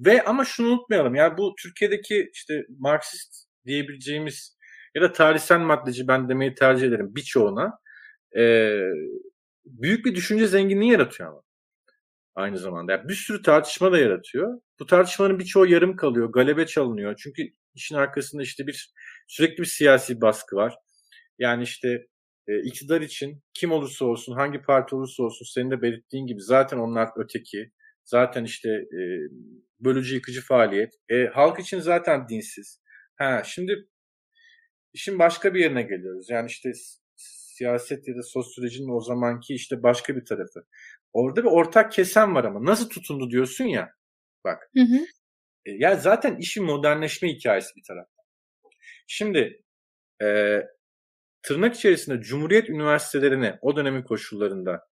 [0.05, 1.15] ve ama şunu unutmayalım.
[1.15, 4.57] Yani bu Türkiye'deki işte Marksist diyebileceğimiz
[4.95, 7.79] ya da tarihsel maddeci ben demeyi tercih ederim birçoğuna
[8.37, 8.43] e,
[9.65, 11.41] büyük bir düşünce zenginliği yaratıyor ama
[12.35, 12.91] aynı zamanda.
[12.91, 14.61] Yani bir sürü tartışma da yaratıyor.
[14.79, 17.15] Bu tartışmanın birçoğu yarım kalıyor, galebe çalınıyor.
[17.23, 17.43] Çünkü
[17.75, 18.93] işin arkasında işte bir
[19.27, 20.75] sürekli bir siyasi baskı var.
[21.39, 22.07] Yani işte
[22.47, 26.77] e, iktidar için kim olursa olsun, hangi parti olursa olsun senin de belirttiğin gibi zaten
[26.77, 27.71] onlar öteki.
[28.03, 29.01] Zaten işte e,
[29.79, 30.93] bölücü yıkıcı faaliyet.
[31.09, 32.81] E, halk için zaten dinsiz.
[33.15, 33.87] Ha, şimdi
[34.93, 36.29] işin başka bir yerine geliyoruz.
[36.29, 36.71] Yani işte
[37.61, 40.65] siyaset ya da sosyolojinin o zamanki işte başka bir tarafı.
[41.13, 43.89] Orada bir ortak kesen var ama nasıl tutundu diyorsun ya.
[44.43, 44.69] Bak.
[44.77, 44.97] Hı hı.
[45.65, 48.25] E, ya zaten işin modernleşme hikayesi bir taraftan.
[49.07, 49.63] Şimdi
[50.23, 50.59] e,
[51.43, 54.87] tırnak içerisinde Cumhuriyet Üniversitelerini o dönemin koşullarında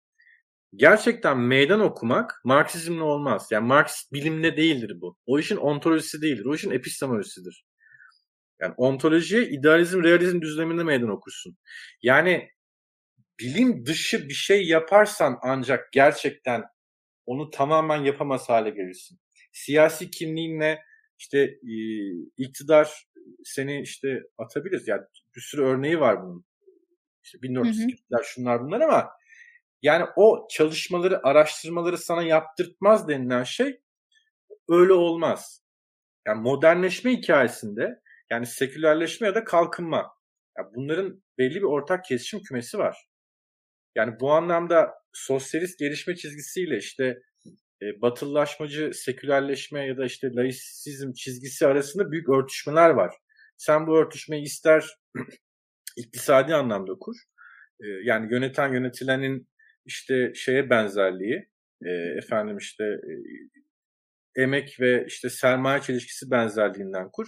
[0.75, 3.47] gerçekten meydan okumak Marksizmle olmaz.
[3.51, 5.17] Yani Marksist bilimle değildir bu.
[5.25, 6.45] O işin ontolojisi değildir.
[6.45, 7.65] O işin epistemolojisidir.
[8.61, 11.57] Yani ontolojiye idealizm, realizm düzleminde meydan okursun.
[12.01, 12.49] Yani
[13.39, 16.63] bilim dışı bir şey yaparsan ancak gerçekten
[17.25, 19.19] onu tamamen yapamaz hale gelirsin.
[19.51, 20.81] Siyasi kimliğinle
[21.19, 21.75] işte e,
[22.37, 23.07] iktidar
[23.43, 24.83] seni işte atabilir.
[24.87, 25.01] Yani
[25.35, 26.45] bir sürü örneği var bunun.
[27.23, 29.09] İşte 1400'ler şunlar bunlar ama
[29.81, 33.81] yani o çalışmaları, araştırmaları sana yaptırtmaz denilen şey
[34.69, 35.61] öyle olmaz.
[36.27, 38.01] Yani modernleşme hikayesinde
[38.31, 40.11] yani sekülerleşme ya da kalkınma.
[40.57, 42.97] Yani bunların belli bir ortak kesişim kümesi var.
[43.95, 47.03] Yani bu anlamda sosyalist gelişme çizgisiyle işte
[47.81, 53.15] e, batılılaşmacı sekülerleşme ya da işte laisizm çizgisi arasında büyük örtüşmeler var.
[53.57, 54.85] Sen bu örtüşmeyi ister
[55.97, 57.15] iktisadi anlamda kur.
[57.79, 59.47] E, yani yöneten yönetilenin
[59.85, 61.49] işte şeye benzerliği,
[61.85, 63.13] e, efendim işte e,
[64.43, 67.27] emek ve işte sermaye çelişkisi benzerliğinden kur.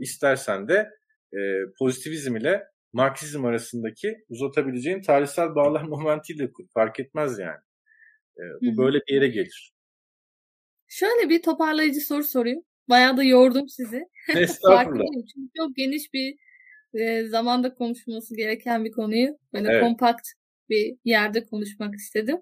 [0.00, 0.90] İstersen de
[1.32, 1.38] e,
[1.78, 2.62] pozitivizm ile
[2.92, 6.50] Marksizm arasındaki uzatabileceğin tarihsel bağlam momentiyle.
[6.74, 7.60] Fark etmez yani.
[8.36, 8.76] E, bu Hı-hı.
[8.76, 9.72] böyle bir yere gelir.
[10.88, 12.62] Şöyle bir toparlayıcı soru sorayım.
[12.88, 14.04] Bayağı da yordum sizi.
[14.36, 15.26] Estağfurullah.
[15.34, 16.36] Çünkü çok geniş bir
[16.94, 19.82] e, zamanda konuşulması gereken bir konuyu böyle evet.
[19.82, 20.28] kompakt
[20.68, 22.36] bir yerde konuşmak istedim.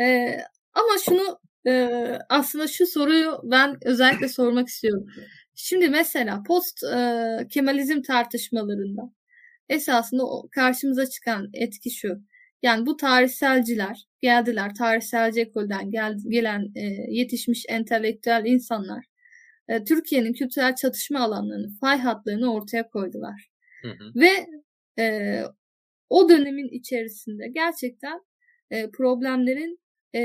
[0.00, 0.36] E,
[0.72, 1.38] ama şunu
[1.68, 1.88] e,
[2.28, 5.06] aslında şu soruyu ben özellikle sormak istiyorum.
[5.54, 9.02] Şimdi mesela post e, Kemalizm tartışmalarında
[9.68, 12.22] esasında karşımıza çıkan etki şu.
[12.62, 19.04] Yani bu tarihselciler geldiler, tarihselci ekolden gel, gelen e, yetişmiş entelektüel insanlar
[19.68, 23.50] e, Türkiye'nin kültürel çatışma alanlarını, fay hatlarını ortaya koydular.
[23.82, 24.20] Hı hı.
[24.20, 24.46] Ve
[24.98, 25.42] e,
[26.08, 28.20] o dönemin içerisinde gerçekten
[28.70, 29.80] e, problemlerin
[30.14, 30.22] e,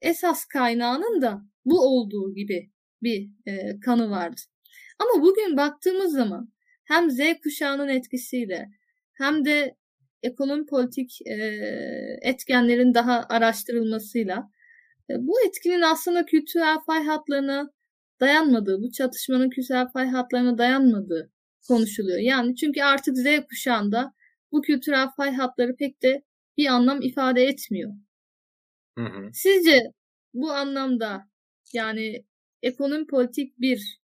[0.00, 2.70] esas kaynağının da bu olduğu gibi
[3.02, 4.40] bir e, kanı vardı.
[4.98, 6.52] Ama bugün baktığımız zaman
[6.84, 8.68] hem Z kuşağının etkisiyle
[9.12, 9.76] hem de
[10.22, 11.34] ekonomi politik e,
[12.22, 14.50] etkenlerin daha araştırılmasıyla
[15.10, 17.70] e, bu etkinin aslında kültürel fay hatlarına
[18.20, 21.32] dayanmadığı, bu çatışmanın kültürel fay hatlarına dayanmadığı
[21.68, 22.18] konuşuluyor.
[22.18, 24.14] Yani çünkü artık Z kuşağında
[24.52, 26.22] bu kültürel fay hatları pek de
[26.56, 27.92] bir anlam ifade etmiyor.
[28.98, 29.30] Hı hı.
[29.32, 29.80] Sizce
[30.34, 31.28] bu anlamda
[31.72, 32.24] yani
[32.62, 34.00] ekonomi politik bir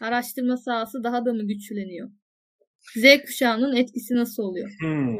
[0.00, 2.10] araştırma sahası daha da mı güçleniyor?
[2.96, 4.70] Z kuşağının etkisi nasıl oluyor?
[4.80, 5.18] Hmm.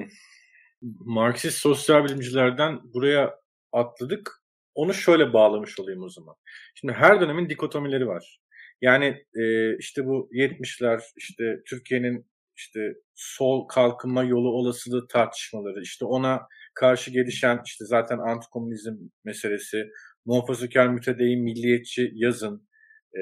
[1.01, 3.41] Marksist sosyal bilimcilerden buraya
[3.73, 4.43] atladık.
[4.75, 6.35] Onu şöyle bağlamış olayım o zaman.
[6.75, 8.41] Şimdi her dönemin dikotomileri var.
[8.81, 12.27] Yani e, işte bu 70'ler işte Türkiye'nin
[12.57, 18.95] işte sol kalkınma yolu olasılığı tartışmaları, işte ona karşı gelişen işte zaten antikomünizm
[19.25, 19.85] meselesi,
[20.27, 22.69] muhafazakar mütedeyyin milliyetçi yazın,
[23.17, 23.21] e,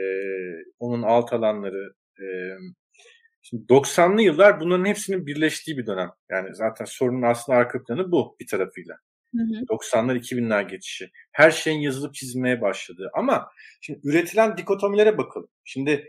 [0.79, 2.27] onun alt alanları, e,
[3.43, 6.11] Şimdi 90'lı yıllar bunların hepsinin birleştiği bir dönem.
[6.31, 8.97] Yani zaten sorunun aslında arka planı bu bir tarafıyla.
[9.37, 9.65] Hı hı.
[9.69, 11.11] 90'lar 2000'ler geçişi.
[11.33, 13.11] Her şeyin yazılıp çizilmeye başladığı.
[13.15, 13.51] Ama
[13.81, 15.49] şimdi üretilen dikotomilere bakalım.
[15.65, 16.09] Şimdi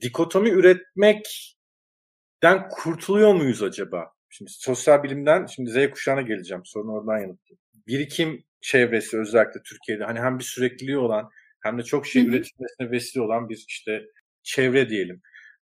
[0.00, 4.12] dikotomi üretmekten kurtuluyor muyuz acaba?
[4.30, 6.62] Şimdi sosyal bilimden şimdi Z kuşağına geleceğim.
[6.64, 7.60] Sorunu oradan yanıtlayayım.
[7.86, 11.30] Birikim çevresi özellikle Türkiye'de hani hem bir sürekliliği olan
[11.62, 14.02] hem de çok şey üretilmesine vesile olan bir işte
[14.42, 15.22] çevre diyelim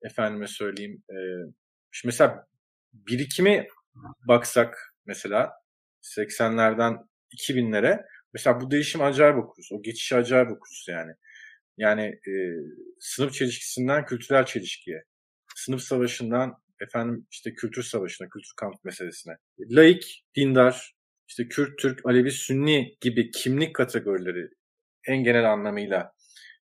[0.01, 1.03] efendime söyleyeyim.
[1.09, 1.15] E,
[1.91, 2.47] şimdi mesela
[2.93, 3.67] birikimi
[4.27, 5.53] baksak mesela
[6.01, 6.97] 80'lerden
[7.38, 9.69] 2000'lere mesela bu değişim acayip okuruz.
[9.71, 11.11] O geçişi acayip okuruz yani.
[11.77, 12.31] Yani e,
[12.99, 15.03] sınıf çelişkisinden kültürel çelişkiye,
[15.55, 19.34] sınıf savaşından efendim işte kültür savaşına, kültür kamp meselesine.
[19.60, 20.94] Laik, dindar,
[21.28, 24.49] işte Kürt, Türk, Alevi, Sünni gibi kimlik kategorileri
[25.08, 26.12] en genel anlamıyla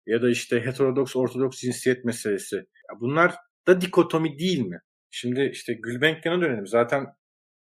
[0.05, 2.65] ya da işte heterodoks, ortodoks cinsiyet meselesi
[2.99, 3.35] Bunlar
[3.67, 4.79] da dikotomi değil mi?
[5.09, 6.67] Şimdi işte Gülbenkian'a dönelim.
[6.67, 7.05] Zaten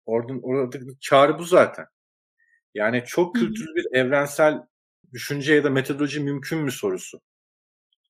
[0.05, 1.87] oradan orada çağrı bu zaten.
[2.75, 4.59] Yani çok kültürlü bir evrensel
[5.13, 7.21] düşünce ya da metodoloji mümkün mü sorusu.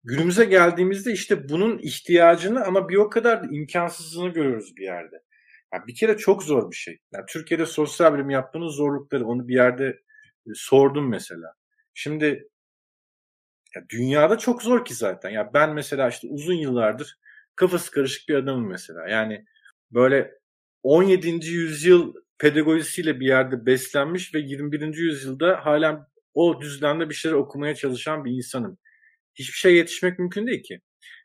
[0.06, 5.16] Günümüze geldiğimizde işte bunun ihtiyacını ama bir o kadar da imkansızlığını görüyoruz bir yerde.
[5.74, 7.00] Yani bir kere çok zor bir şey.
[7.14, 9.86] Yani Türkiye'de sosyal bilim yapmanın zorlukları onu bir yerde
[10.48, 11.54] e, sordum mesela.
[11.94, 12.50] Şimdi
[13.76, 15.30] ya dünyada çok zor ki zaten.
[15.30, 17.18] Ya ben mesela işte uzun yıllardır
[17.56, 19.08] kafası karışık bir adamım mesela.
[19.10, 19.46] Yani
[19.92, 20.32] böyle
[20.84, 21.28] 17.
[21.50, 24.96] yüzyıl pedagojisiyle bir yerde beslenmiş ve 21.
[24.96, 28.78] yüzyılda hala o düzlemde bir şeyler okumaya çalışan bir insanım.
[29.36, 30.80] Hiçbir şey yetişmek mümkün değil ki.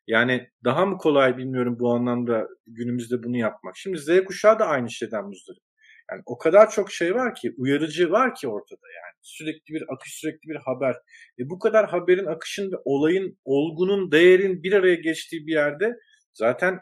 [0.06, 3.76] Yani daha mı kolay bilmiyorum bu anlamda günümüzde bunu yapmak.
[3.76, 5.62] Şimdi Z kuşağı da aynı şeyden muzdarip.
[6.10, 9.14] Yani o kadar çok şey var ki, uyarıcı var ki ortada yani.
[9.22, 10.94] Sürekli bir akış, sürekli bir haber.
[11.38, 15.96] E bu kadar haberin, akışın ve olayın, olgunun, değerin bir araya geçtiği bir yerde
[16.34, 16.80] zaten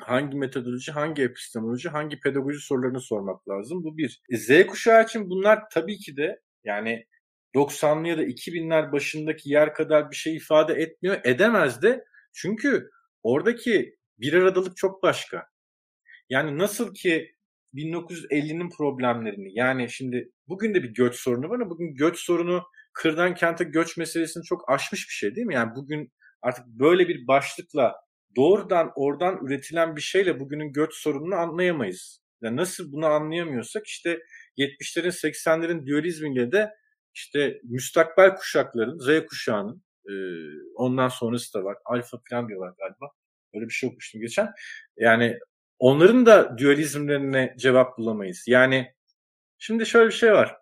[0.00, 3.84] hangi metodoloji, hangi epistemoloji, hangi pedagoji sorularını sormak lazım.
[3.84, 4.22] Bu bir.
[4.30, 7.04] E Z kuşağı için bunlar tabii ki de yani
[7.54, 11.20] 90'lı ya da 2000'ler başındaki yer kadar bir şey ifade etmiyor.
[11.24, 12.90] Edemez de çünkü
[13.22, 15.46] oradaki bir aradalık çok başka.
[16.28, 17.34] Yani nasıl ki
[17.74, 22.62] 1950'nin problemlerini yani şimdi bugün de bir göç sorunu var ama bugün göç sorunu
[22.92, 25.54] kırdan kente göç meselesini çok aşmış bir şey değil mi?
[25.54, 26.12] Yani bugün
[26.42, 27.94] artık böyle bir başlıkla
[28.36, 32.22] doğrudan oradan üretilen bir şeyle bugünün göç sorununu anlayamayız.
[32.42, 34.18] Yani nasıl bunu anlayamıyorsak işte
[34.58, 36.70] 70'lerin 80'lerin dualizmiyle de
[37.14, 40.12] işte müstakbel kuşakların, Z kuşağının e,
[40.74, 41.76] ondan sonrası da var.
[41.84, 43.10] Alfa falan diyorlar galiba.
[43.54, 44.52] Öyle bir şey okumuştum geçen.
[44.96, 45.38] Yani
[45.78, 48.44] onların da dualizmlerine cevap bulamayız.
[48.46, 48.94] Yani
[49.58, 50.56] şimdi şöyle bir şey var.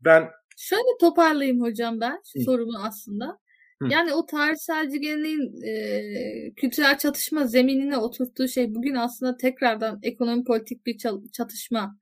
[0.00, 0.30] Ben
[0.60, 2.40] Şöyle toparlayayım hocam ben Hı.
[2.44, 3.38] sorumu aslında.
[3.82, 3.88] Hı.
[3.90, 10.86] Yani o tarihselci geleneğin e, kültürel çatışma zeminine oturttuğu şey bugün aslında tekrardan ekonomi politik
[10.86, 10.98] bir
[11.32, 11.98] çatışma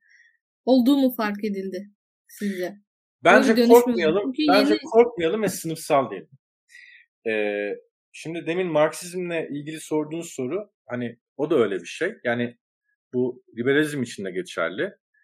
[0.65, 1.89] olduğu mu fark edildi
[2.27, 2.77] sizce?
[3.27, 4.33] Bence korkmayalım.
[4.49, 4.81] Bence yeni...
[4.81, 6.29] korkmayalım ve sınıfsal diyelim.
[7.27, 7.75] Ee,
[8.11, 12.13] şimdi demin Marksizmle ilgili sorduğunuz soru hani o da öyle bir şey.
[12.23, 12.57] Yani
[13.13, 14.81] bu liberalizm için de geçerli.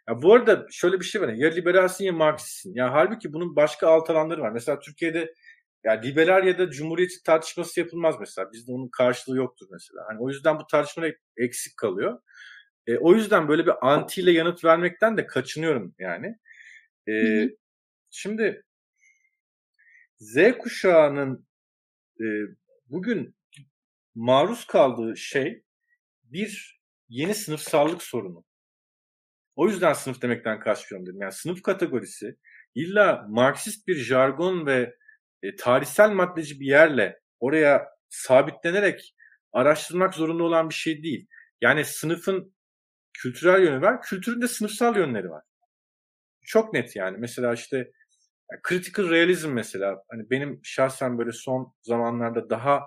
[0.10, 1.30] Ya bu arada şöyle bir şey var.
[1.30, 2.76] Ya liberalsin ya Marksistsin.
[2.76, 4.52] Ya halbuki bunun başka alt alanları var.
[4.52, 5.34] Mesela Türkiye'de
[5.84, 8.52] ya liberal ya da cumhuriyetçi tartışması yapılmaz mesela.
[8.52, 10.06] Bizde onun karşılığı yoktur mesela.
[10.08, 11.06] Hani o yüzden bu tartışma
[11.38, 12.20] eksik kalıyor.
[12.88, 16.36] E, o yüzden böyle bir anti ile yanıt vermekten de kaçınıyorum yani.
[17.08, 17.50] E, hı hı.
[18.16, 18.64] Şimdi
[20.20, 21.48] Z kuşağının
[22.20, 22.26] e,
[22.90, 23.36] bugün
[24.16, 25.64] maruz kaldığı şey
[26.24, 28.46] bir yeni sınıfsallık sorunu.
[29.56, 31.22] O yüzden sınıf demekten kaçmıyorum dedim.
[31.22, 32.38] Yani sınıf kategorisi
[32.76, 34.96] illa Marksist bir jargon ve
[35.44, 39.16] e, tarihsel maddeci bir yerle oraya sabitlenerek
[39.52, 41.28] araştırmak zorunda olan bir şey değil.
[41.62, 42.56] Yani sınıfın
[43.14, 45.44] kültürel yönü var, kültürün de sınıfsal yönleri var.
[46.44, 47.18] Çok net yani.
[47.18, 47.92] Mesela işte
[48.52, 52.82] yani critical realism mesela hani benim şahsen böyle son zamanlarda daha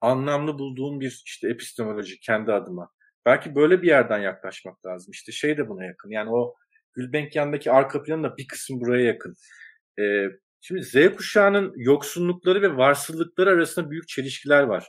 [0.00, 2.90] anlamlı bulduğum bir işte epistemoloji kendi adıma.
[3.26, 5.12] Belki böyle bir yerden yaklaşmak lazım.
[5.12, 6.10] İşte şey de buna yakın.
[6.10, 6.54] Yani o
[6.92, 9.34] Gülbenkian'daki arka planın da bir kısmı buraya yakın.
[10.00, 10.26] Ee,
[10.60, 14.88] şimdi Z kuşağının yoksunlukları ve varsıllıkları arasında büyük çelişkiler var.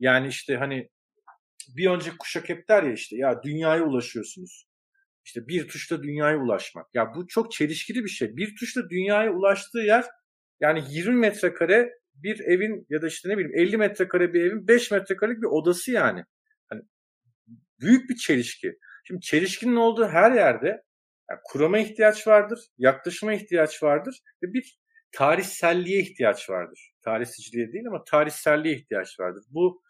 [0.00, 0.88] Yani işte hani
[1.76, 4.69] bir önceki kuşak hep der ya işte ya dünyaya ulaşıyorsunuz.
[5.24, 6.86] İşte bir tuşla dünyaya ulaşmak.
[6.94, 8.36] Ya bu çok çelişkili bir şey.
[8.36, 10.04] Bir tuşla dünyaya ulaştığı yer
[10.60, 14.90] yani 20 metrekare bir evin ya da işte ne bileyim 50 metrekare bir evin 5
[14.90, 16.24] metrekarelik bir odası yani.
[16.68, 16.82] Hani
[17.80, 18.78] büyük bir çelişki.
[19.04, 20.82] Şimdi çelişkinin olduğu her yerde
[21.30, 24.80] yani kurama ihtiyaç vardır, yaklaşıma ihtiyaç vardır ve bir
[25.12, 26.92] tarihselliğe ihtiyaç vardır.
[27.02, 29.44] Tarihsizliğe değil ama tarihselliğe ihtiyaç vardır.
[29.50, 29.82] Bu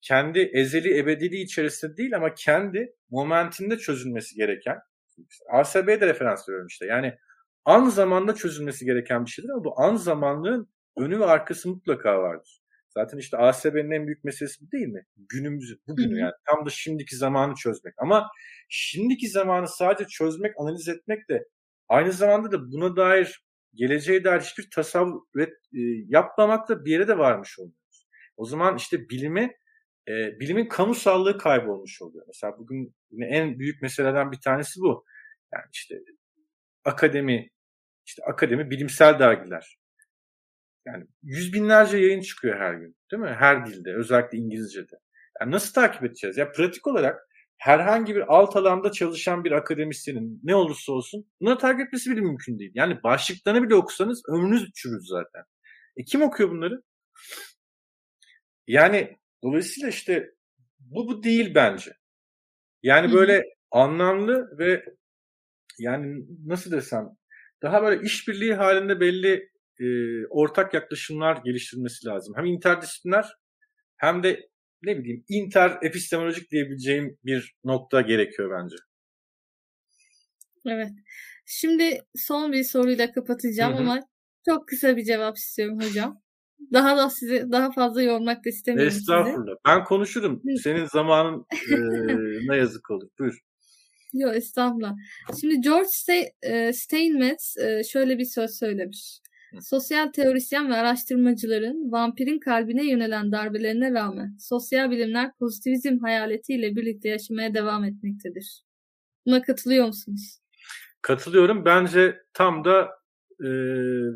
[0.00, 4.78] kendi ezeli ebediliği içerisinde değil ama kendi momentinde çözülmesi gereken
[5.50, 6.86] ASB'ye de referans veriyorum işte.
[6.86, 7.18] Yani
[7.64, 12.62] an zamanda çözülmesi gereken bir şeydir ama bu an zamanlığın önü ve arkası mutlaka vardır.
[12.88, 15.06] Zaten işte ASB'nin en büyük meselesi bu değil mi?
[15.16, 16.32] Günümüzü, bugünü yani.
[16.46, 17.94] Tam da şimdiki zamanı çözmek.
[17.98, 18.28] Ama
[18.68, 21.48] şimdiki zamanı sadece çözmek, analiz etmek de
[21.88, 23.44] aynı zamanda da buna dair
[23.74, 28.06] geleceğe dair hiçbir tasavvur e, yapmamakla bir yere de varmış oluyoruz.
[28.36, 29.54] O zaman işte bilimi
[30.08, 32.24] e, bilimin kamusallığı kaybolmuş oluyor.
[32.26, 35.04] Mesela bugün yine en büyük meselelerden bir tanesi bu.
[35.54, 35.94] Yani işte
[36.84, 37.48] akademi,
[38.06, 39.78] işte akademi bilimsel dergiler.
[40.86, 42.96] Yani yüz binlerce yayın çıkıyor her gün.
[43.12, 43.36] Değil mi?
[43.38, 43.94] Her dilde.
[43.94, 44.96] Özellikle İngilizce'de.
[45.40, 46.36] Yani nasıl takip edeceğiz?
[46.36, 47.28] Ya pratik olarak
[47.58, 52.58] herhangi bir alt alanda çalışan bir akademisyenin ne olursa olsun bunu takip etmesi bile mümkün
[52.58, 52.72] değil.
[52.74, 55.42] Yani başlıklarını bile okusanız ömrünüz çürür zaten.
[55.96, 56.82] E kim okuyor bunları?
[58.66, 60.30] Yani dolayısıyla işte
[60.78, 61.92] bu bu değil bence.
[62.82, 64.84] Yani böyle anlamlı ve
[65.78, 67.08] yani nasıl desem
[67.62, 69.50] daha böyle işbirliği halinde belli
[69.80, 69.86] e,
[70.26, 72.34] ortak yaklaşımlar geliştirilmesi lazım.
[72.36, 73.26] Hem interdisipliner
[73.96, 74.48] hem de
[74.82, 78.76] ne bileyim inter epistemolojik diyebileceğim bir nokta gerekiyor bence.
[80.66, 80.90] Evet.
[81.46, 83.80] Şimdi son bir soruyla kapatacağım Hı-hı.
[83.80, 84.00] ama
[84.44, 86.22] çok kısa bir cevap istiyorum hocam.
[86.72, 89.46] Daha da sizi daha fazla yormak da istemiyorum Estağfurullah.
[89.46, 89.58] Sizi.
[89.66, 90.42] Ben konuşurum.
[90.62, 91.76] Senin zamanın e,
[92.48, 93.08] ne yazık olur.
[93.18, 93.38] Buyur.
[94.12, 94.94] Yok estağfurullah.
[95.40, 95.88] Şimdi George
[96.72, 97.56] Steinmetz
[97.92, 99.20] şöyle bir söz söylemiş.
[99.60, 107.54] Sosyal teorisyen ve araştırmacıların vampirin kalbine yönelen darbelerine rağmen sosyal bilimler pozitivizm hayaletiyle birlikte yaşamaya
[107.54, 108.62] devam etmektedir.
[109.26, 110.38] Buna katılıyor musunuz?
[111.02, 111.64] Katılıyorum.
[111.64, 112.97] Bence tam da
[113.44, 113.48] e,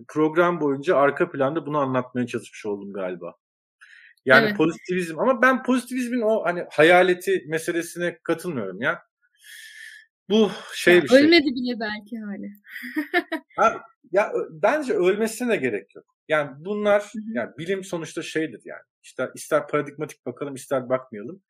[0.09, 3.35] program boyunca arka planda bunu anlatmaya çalışmış oldum galiba.
[4.25, 4.57] Yani evet.
[4.57, 9.03] pozitivizm ama ben pozitivizmin o hani hayaleti meselesine katılmıyorum ya.
[10.31, 11.19] Bu şey ya bir şey.
[11.19, 12.53] Ölmedi bile belki hali.
[13.57, 13.83] ha,
[14.13, 16.05] ya bence ölmesine de gerek yok.
[16.29, 18.83] Yani bunlar yani bilim sonuçta şeydir yani.
[19.03, 21.43] İşte ister paradigmatik bakalım ister bakmayalım.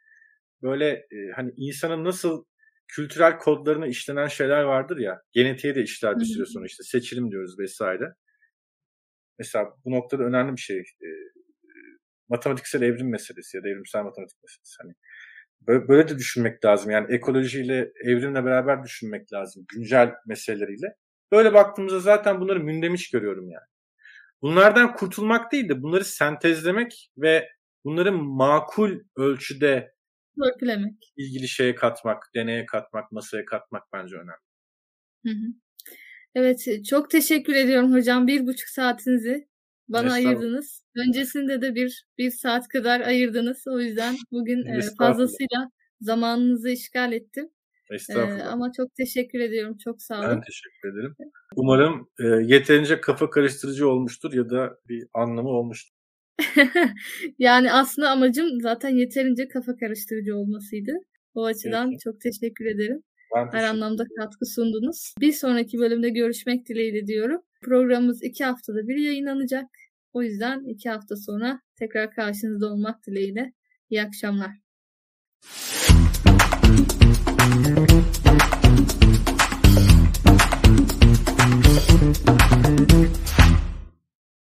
[0.62, 2.44] Böyle e, hani insanın nasıl
[2.92, 5.22] kültürel kodlarına işlenen şeyler vardır ya.
[5.32, 8.14] Genetiğe de işler bir süre sonra işte seçilim diyoruz vesaire.
[9.38, 10.78] Mesela bu noktada önemli bir şey.
[10.78, 11.08] E,
[12.28, 14.76] matematiksel evrim meselesi ya da evrimsel matematik meselesi.
[14.82, 14.92] Hani
[15.88, 16.90] böyle de düşünmek lazım.
[16.90, 19.64] Yani ekolojiyle, evrimle beraber düşünmek lazım.
[19.74, 20.96] Güncel meseleleriyle.
[21.32, 23.66] Böyle baktığımızda zaten bunları mündemiş görüyorum yani.
[24.42, 27.48] Bunlardan kurtulmak değil de bunları sentezlemek ve
[27.84, 29.91] bunları makul ölçüde
[30.36, 31.12] Törpülemek.
[31.16, 34.42] ilgili şeye katmak, deneye katmak, masaya katmak bence önemli.
[35.26, 35.52] Hı hı.
[36.34, 38.26] Evet, çok teşekkür ediyorum hocam.
[38.26, 39.48] Bir buçuk saatinizi
[39.88, 40.84] bana ayırdınız.
[41.08, 43.64] Öncesinde de bir, bir saat kadar ayırdınız.
[43.66, 47.50] O yüzden bugün e, fazlasıyla zamanınızı işgal ettim.
[47.90, 48.38] Estağfurullah.
[48.38, 49.76] Ee, ama çok teşekkür ediyorum.
[49.84, 50.28] Çok sağ olun.
[50.28, 51.16] Ben teşekkür ederim.
[51.56, 55.96] Umarım e, yeterince kafa karıştırıcı olmuştur ya da bir anlamı olmuştur.
[57.38, 60.92] yani aslında amacım zaten yeterince kafa karıştırıcı olmasıydı.
[61.34, 62.00] O açıdan Peki.
[62.04, 63.02] çok teşekkür ederim.
[63.36, 65.14] Ben Her anlamda katkı sundunuz.
[65.20, 67.42] Bir sonraki bölümde görüşmek dileğiyle diyorum.
[67.62, 69.66] Programımız iki haftada bir yayınlanacak.
[70.12, 73.52] O yüzden iki hafta sonra tekrar karşınızda olmak dileğiyle.
[73.90, 74.50] İyi akşamlar.
[82.72, 83.71] Thank you.